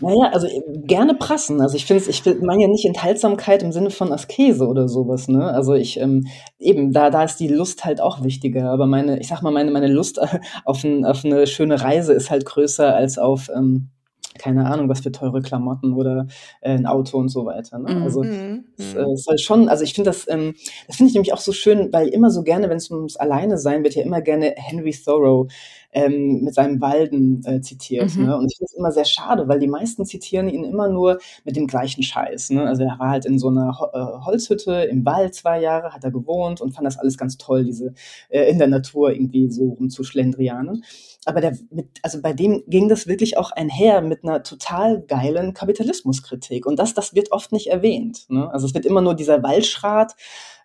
Naja, 0.00 0.30
also 0.32 0.46
äh, 0.46 0.62
gerne 0.84 1.14
prassen. 1.14 1.60
Also 1.60 1.76
ich 1.76 1.86
finde 1.86 2.04
ich 2.08 2.24
meine 2.24 2.62
ja 2.62 2.68
nicht 2.68 2.84
Enthaltsamkeit 2.84 3.62
im 3.62 3.72
Sinne 3.72 3.90
von 3.90 4.12
Askese 4.12 4.66
oder 4.66 4.88
sowas, 4.88 5.28
ne? 5.28 5.46
Also 5.46 5.74
ich, 5.74 5.98
ähm, 6.00 6.26
eben, 6.58 6.92
da, 6.92 7.10
da 7.10 7.24
ist 7.24 7.38
die 7.40 7.48
Lust 7.48 7.84
halt 7.84 8.00
auch 8.00 8.22
wichtiger. 8.22 8.70
Aber 8.70 8.86
meine, 8.86 9.20
ich 9.20 9.28
sag 9.28 9.42
mal, 9.42 9.52
meine, 9.52 9.70
meine 9.70 9.88
Lust 9.88 10.20
auf, 10.64 10.84
ein, 10.84 11.04
auf 11.04 11.24
eine 11.24 11.46
schöne 11.46 11.80
Reise 11.80 12.12
ist 12.12 12.30
halt 12.30 12.44
größer 12.44 12.94
als 12.94 13.18
auf, 13.18 13.48
ähm, 13.54 13.90
keine 14.38 14.66
Ahnung, 14.66 14.88
was 14.88 15.00
für 15.00 15.12
teure 15.12 15.42
Klamotten 15.42 15.92
oder 15.92 16.26
äh, 16.60 16.70
ein 16.70 16.86
Auto 16.86 17.18
und 17.18 17.28
so 17.28 17.44
weiter. 17.44 17.78
Ne? 17.78 17.94
Mhm. 17.94 18.02
Also 18.02 18.22
mhm. 18.22 18.64
es, 18.78 18.94
äh, 19.26 19.38
schon, 19.38 19.68
also 19.68 19.84
ich 19.84 19.94
finde 19.94 20.10
das, 20.10 20.26
ähm, 20.28 20.54
das 20.86 20.96
finde 20.96 21.10
ich 21.10 21.14
nämlich 21.14 21.32
auch 21.32 21.40
so 21.40 21.52
schön, 21.52 21.92
weil 21.92 22.08
immer 22.08 22.30
so 22.30 22.42
gerne, 22.42 22.68
wenn 22.70 22.78
es 22.78 22.90
ums 22.90 23.16
Alleine 23.16 23.58
sein 23.58 23.84
wird, 23.84 23.94
ja 23.94 24.02
immer 24.02 24.22
gerne 24.22 24.54
Henry 24.56 24.92
Thoreau 24.92 25.48
ähm, 25.92 26.42
mit 26.42 26.54
seinem 26.54 26.80
Walden 26.80 27.44
äh, 27.44 27.60
zitiert. 27.60 28.16
Mhm. 28.16 28.26
Ne? 28.26 28.36
Und 28.36 28.50
ich 28.50 28.58
finde 28.58 28.70
es 28.70 28.76
immer 28.78 28.92
sehr 28.92 29.04
schade, 29.04 29.48
weil 29.48 29.58
die 29.58 29.68
meisten 29.68 30.04
zitieren 30.06 30.48
ihn 30.48 30.64
immer 30.64 30.88
nur 30.88 31.18
mit 31.44 31.56
dem 31.56 31.66
gleichen 31.66 32.02
Scheiß. 32.02 32.50
Ne? 32.50 32.64
Also 32.64 32.84
er 32.84 32.98
war 32.98 33.10
halt 33.10 33.26
in 33.26 33.38
so 33.38 33.48
einer 33.48 33.78
Ho 33.78 33.86
äh, 33.92 34.24
Holzhütte 34.24 34.72
im 34.84 35.04
Wald 35.04 35.34
zwei 35.34 35.60
Jahre, 35.60 35.92
hat 35.92 36.04
er 36.04 36.10
gewohnt 36.10 36.60
und 36.60 36.72
fand 36.72 36.86
das 36.86 36.98
alles 36.98 37.18
ganz 37.18 37.36
toll, 37.38 37.64
diese 37.64 37.94
äh, 38.28 38.50
in 38.50 38.58
der 38.58 38.68
Natur 38.68 39.12
irgendwie 39.12 39.50
so 39.50 39.70
rumzuschlendrianen 39.70 40.84
aber 41.26 41.40
der 41.40 41.56
mit, 41.70 41.88
also 42.02 42.20
bei 42.22 42.32
dem 42.32 42.64
ging 42.66 42.88
das 42.88 43.06
wirklich 43.06 43.36
auch 43.36 43.52
einher 43.52 44.00
mit 44.00 44.24
einer 44.24 44.42
total 44.42 45.02
geilen 45.02 45.52
Kapitalismuskritik. 45.52 46.66
Und 46.66 46.78
das, 46.78 46.94
das 46.94 47.14
wird 47.14 47.32
oft 47.32 47.52
nicht 47.52 47.66
erwähnt. 47.66 48.24
Ne? 48.28 48.50
Also 48.52 48.66
es 48.66 48.74
wird 48.74 48.86
immer 48.86 49.02
nur 49.02 49.14
dieser 49.14 49.42
Waldschrat 49.42 50.16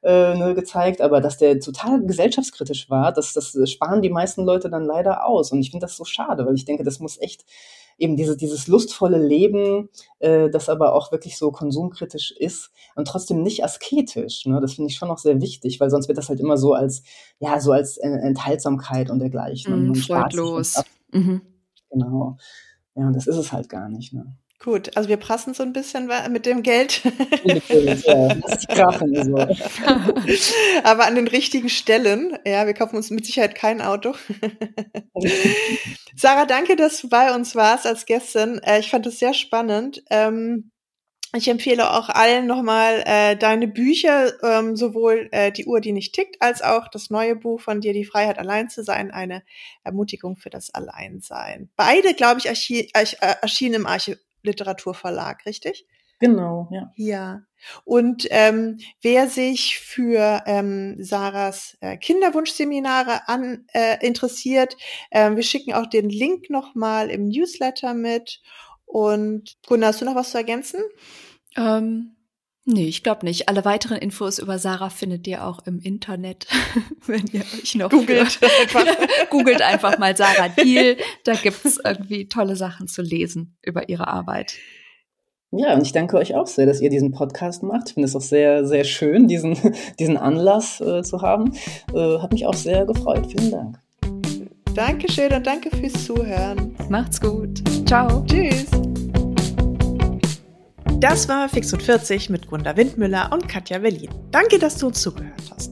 äh, 0.05 0.35
ne, 0.35 0.53
gezeigt, 0.53 1.01
aber 1.01 1.19
dass 1.19 1.37
der 1.37 1.59
total 1.59 2.05
gesellschaftskritisch 2.05 2.91
war, 2.91 3.11
das, 3.11 3.33
das 3.33 3.57
sparen 3.69 4.03
die 4.03 4.11
meisten 4.11 4.45
Leute 4.45 4.69
dann 4.69 4.85
leider 4.85 5.25
aus. 5.25 5.51
Und 5.51 5.59
ich 5.61 5.71
finde 5.71 5.85
das 5.85 5.97
so 5.97 6.05
schade, 6.05 6.45
weil 6.45 6.53
ich 6.53 6.65
denke, 6.65 6.83
das 6.83 6.99
muss 6.99 7.19
echt 7.19 7.43
eben 7.97 8.15
diese, 8.15 8.37
dieses 8.37 8.67
lustvolle 8.67 9.17
Leben, 9.17 9.89
äh, 10.19 10.49
das 10.49 10.69
aber 10.69 10.93
auch 10.93 11.11
wirklich 11.11 11.37
so 11.37 11.51
konsumkritisch 11.51 12.31
ist 12.37 12.71
und 12.95 13.07
trotzdem 13.07 13.41
nicht 13.41 13.63
asketisch. 13.63 14.45
Ne? 14.45 14.61
Das 14.61 14.73
finde 14.75 14.91
ich 14.91 14.97
schon 14.97 15.07
noch 15.07 15.17
sehr 15.17 15.41
wichtig, 15.41 15.79
weil 15.79 15.89
sonst 15.89 16.07
wird 16.07 16.19
das 16.19 16.29
halt 16.29 16.39
immer 16.39 16.57
so 16.57 16.73
als, 16.73 17.01
ja, 17.39 17.59
so 17.59 17.71
als 17.71 17.97
Enthaltsamkeit 17.97 19.09
und 19.09 19.19
dergleichen. 19.19 19.89
Mm, 19.89 19.95
freudlos. 19.95 20.83
Mhm. 21.11 21.41
Genau. 21.89 22.37
Ja, 22.95 23.07
und 23.07 23.15
das 23.15 23.25
ist 23.25 23.37
es 23.37 23.51
halt 23.51 23.69
gar 23.69 23.89
nicht. 23.89 24.13
Ne? 24.13 24.35
Gut, 24.59 24.95
also 24.95 25.09
wir 25.09 25.17
prassen 25.17 25.53
so 25.53 25.63
ein 25.63 25.73
bisschen 25.73 26.09
mit 26.29 26.45
dem 26.45 26.63
Geld. 26.63 27.01
Aber 30.83 31.05
an 31.05 31.15
den 31.15 31.27
richtigen 31.27 31.69
Stellen. 31.69 32.37
Ja, 32.45 32.65
wir 32.65 32.73
kaufen 32.73 32.95
uns 32.95 33.11
mit 33.11 33.25
Sicherheit 33.25 33.53
kein 33.53 33.81
Auto. 33.81 34.15
Sarah, 36.15 36.45
danke, 36.45 36.75
dass 36.75 37.01
du 37.01 37.09
bei 37.09 37.35
uns 37.35 37.55
warst 37.55 37.85
als 37.85 38.05
Gästin. 38.05 38.59
Äh, 38.63 38.79
ich 38.79 38.89
fand 38.89 39.05
es 39.05 39.19
sehr 39.19 39.33
spannend. 39.33 40.03
Ähm, 40.09 40.71
ich 41.35 41.49
empfehle 41.49 41.91
auch 41.91 42.07
allen 42.07 42.47
nochmal 42.47 43.03
äh, 43.05 43.35
deine 43.35 43.67
Bücher, 43.67 44.31
ähm, 44.41 44.77
sowohl 44.77 45.27
äh, 45.31 45.51
Die 45.51 45.65
Uhr, 45.65 45.81
die 45.81 45.91
nicht 45.91 46.15
tickt, 46.15 46.41
als 46.41 46.61
auch 46.61 46.87
das 46.87 47.09
neue 47.09 47.35
Buch 47.35 47.59
von 47.59 47.81
dir, 47.81 47.91
Die 47.91 48.05
Freiheit, 48.05 48.39
allein 48.39 48.69
zu 48.69 48.83
sein, 48.83 49.11
eine 49.11 49.43
Ermutigung 49.83 50.37
für 50.37 50.49
das 50.49 50.73
Alleinsein. 50.73 51.69
Beide, 51.75 52.13
glaube 52.13 52.39
ich, 52.39 52.45
erschienen 52.47 53.73
im 53.73 53.85
Archiv 53.85 54.17
Literaturverlag, 54.45 55.45
richtig? 55.45 55.85
Genau, 56.19 56.69
ja. 56.71 56.91
Ja. 56.95 57.41
Und 57.83 58.27
ähm, 58.29 58.77
wer 59.01 59.27
sich 59.27 59.79
für 59.79 60.43
ähm, 60.45 60.95
Sarahs 60.99 61.77
äh, 61.81 61.97
Kinderwunschseminare 61.97 63.27
an, 63.27 63.65
äh, 63.73 64.05
interessiert, 64.05 64.77
äh, 65.11 65.35
wir 65.35 65.43
schicken 65.43 65.73
auch 65.73 65.87
den 65.87 66.09
Link 66.09 66.49
nochmal 66.49 67.09
im 67.09 67.27
Newsletter 67.27 67.93
mit. 67.93 68.41
Und 68.85 69.57
Gunnar, 69.67 69.89
hast 69.89 70.01
du 70.01 70.05
noch 70.05 70.15
was 70.15 70.31
zu 70.31 70.37
ergänzen? 70.37 70.81
Ähm, 71.57 72.14
nee, 72.66 72.88
ich 72.88 73.03
glaube 73.03 73.26
nicht. 73.26 73.49
Alle 73.49 73.66
weiteren 73.66 73.97
Infos 73.97 74.39
über 74.39 74.59
Sarah 74.59 74.89
findet 74.89 75.28
ihr 75.28 75.45
auch 75.45 75.66
im 75.66 75.80
Internet, 75.80 76.47
wenn 77.05 77.26
ihr 77.32 77.41
euch 77.41 77.76
noch 77.76 77.89
googelt. 77.89 78.39
Einfach. 78.61 78.86
googelt 79.30 79.61
einfach 79.61 79.97
mal 79.97 80.16
Sarah 80.16 80.49
Deal. 80.49 80.97
Da 81.24 81.34
gibt's 81.34 81.80
irgendwie 81.84 82.28
tolle 82.28 82.55
Sachen 82.55 82.88
zu 82.88 83.01
lesen 83.01 83.57
über 83.61 83.89
ihre 83.89 84.07
Arbeit. 84.07 84.55
Ja, 85.57 85.74
und 85.74 85.84
ich 85.84 85.93
danke 85.93 86.18
euch 86.18 86.36
auch 86.36 86.47
sehr, 86.47 86.66
dass 86.66 86.82
ihr 86.82 86.89
diesen 86.89 87.11
Podcast 87.11 87.63
macht. 87.63 87.89
Ich 87.89 87.93
finde 87.93 88.07
es 88.07 88.16
auch 88.16 88.22
sehr, 88.22 88.66
sehr 88.66 88.84
schön, 88.84 89.28
diesen, 89.28 89.57
diesen 89.99 90.18
Anlass 90.18 90.82
äh, 90.82 91.01
zu 91.03 91.22
haben. 91.22 91.53
Äh, 91.93 92.20
hat 92.20 92.34
mich 92.34 92.45
auch 92.45 92.53
sehr 92.53 92.86
gefreut. 92.86 93.28
Vielen 93.28 93.51
Dank. 93.51 93.80
Dankeschön 94.74 95.32
und 95.32 95.47
danke 95.47 95.70
fürs 95.76 96.05
Zuhören. 96.05 96.76
Macht's 96.89 97.22
gut. 97.22 97.63
Ciao. 97.88 98.26
Tschüss. 98.26 98.66
Das 100.99 101.27
war 101.27 101.49
Fix 101.49 101.73
und 101.73 101.83
40 101.83 102.29
mit 102.29 102.47
Gunda 102.47 102.77
Windmüller 102.77 103.29
und 103.33 103.49
Katja 103.49 103.79
Berlin. 103.79 104.09
Danke, 104.31 104.57
dass 104.57 104.77
du 104.77 104.87
uns 104.87 105.01
zugehört 105.01 105.51
hast. 105.53 105.71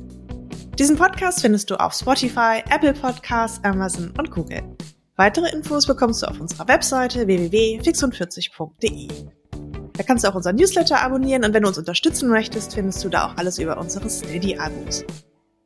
Diesen 0.78 0.98
Podcast 0.98 1.42
findest 1.42 1.70
du 1.70 1.76
auf 1.76 1.94
Spotify, 1.94 2.62
Apple 2.70 2.94
Podcasts, 2.94 3.64
Amazon 3.64 4.12
und 4.18 4.32
Google. 4.32 4.62
Weitere 5.16 5.50
Infos 5.52 5.86
bekommst 5.88 6.24
du 6.24 6.28
auf 6.28 6.40
unserer 6.42 6.68
Webseite 6.68 7.28
www.fixund40.de. 7.28 9.08
Da 9.94 10.04
kannst 10.04 10.24
du 10.24 10.30
auch 10.30 10.36
unseren 10.36 10.56
Newsletter 10.56 11.00
abonnieren 11.02 11.46
und 11.46 11.54
wenn 11.54 11.62
du 11.62 11.70
uns 11.70 11.78
unterstützen 11.78 12.30
möchtest, 12.30 12.74
findest 12.74 13.04
du 13.04 13.10
da 13.10 13.28
auch 13.28 13.38
alles 13.38 13.60
über 13.60 13.78
unsere 13.78 14.10
Steady-Abos. 14.10 15.06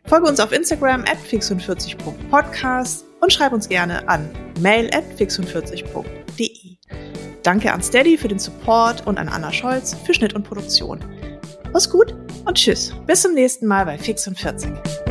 Folge 0.04 0.28
uns 0.28 0.40
auf 0.40 0.52
Instagram 0.52 1.02
at 1.02 1.18
fix40.podcast 1.18 3.06
und 3.22 3.34
schreib 3.34 3.54
uns 3.54 3.70
gerne 3.70 4.08
an 4.08 4.30
mail 4.60 4.90
at 4.94 5.06
fix40.de. 5.18 6.67
Danke 7.48 7.72
an 7.72 7.82
Steady 7.82 8.18
für 8.18 8.28
den 8.28 8.40
Support 8.40 9.08
und 9.08 9.18
an 9.18 9.30
Anna 9.30 9.54
Scholz 9.54 9.96
für 10.06 10.14
Schnitt 10.14 10.34
und 10.34 10.44
Produktion. 10.44 11.00
Mach's 11.72 11.90
gut 11.90 12.14
und 12.44 12.56
tschüss. 12.56 12.94
Bis 13.06 13.22
zum 13.22 13.36
nächsten 13.36 13.68
Mal 13.68 13.86
bei 13.86 13.98
Fix 13.98 14.28
und 14.28 14.38
40. 14.38 15.07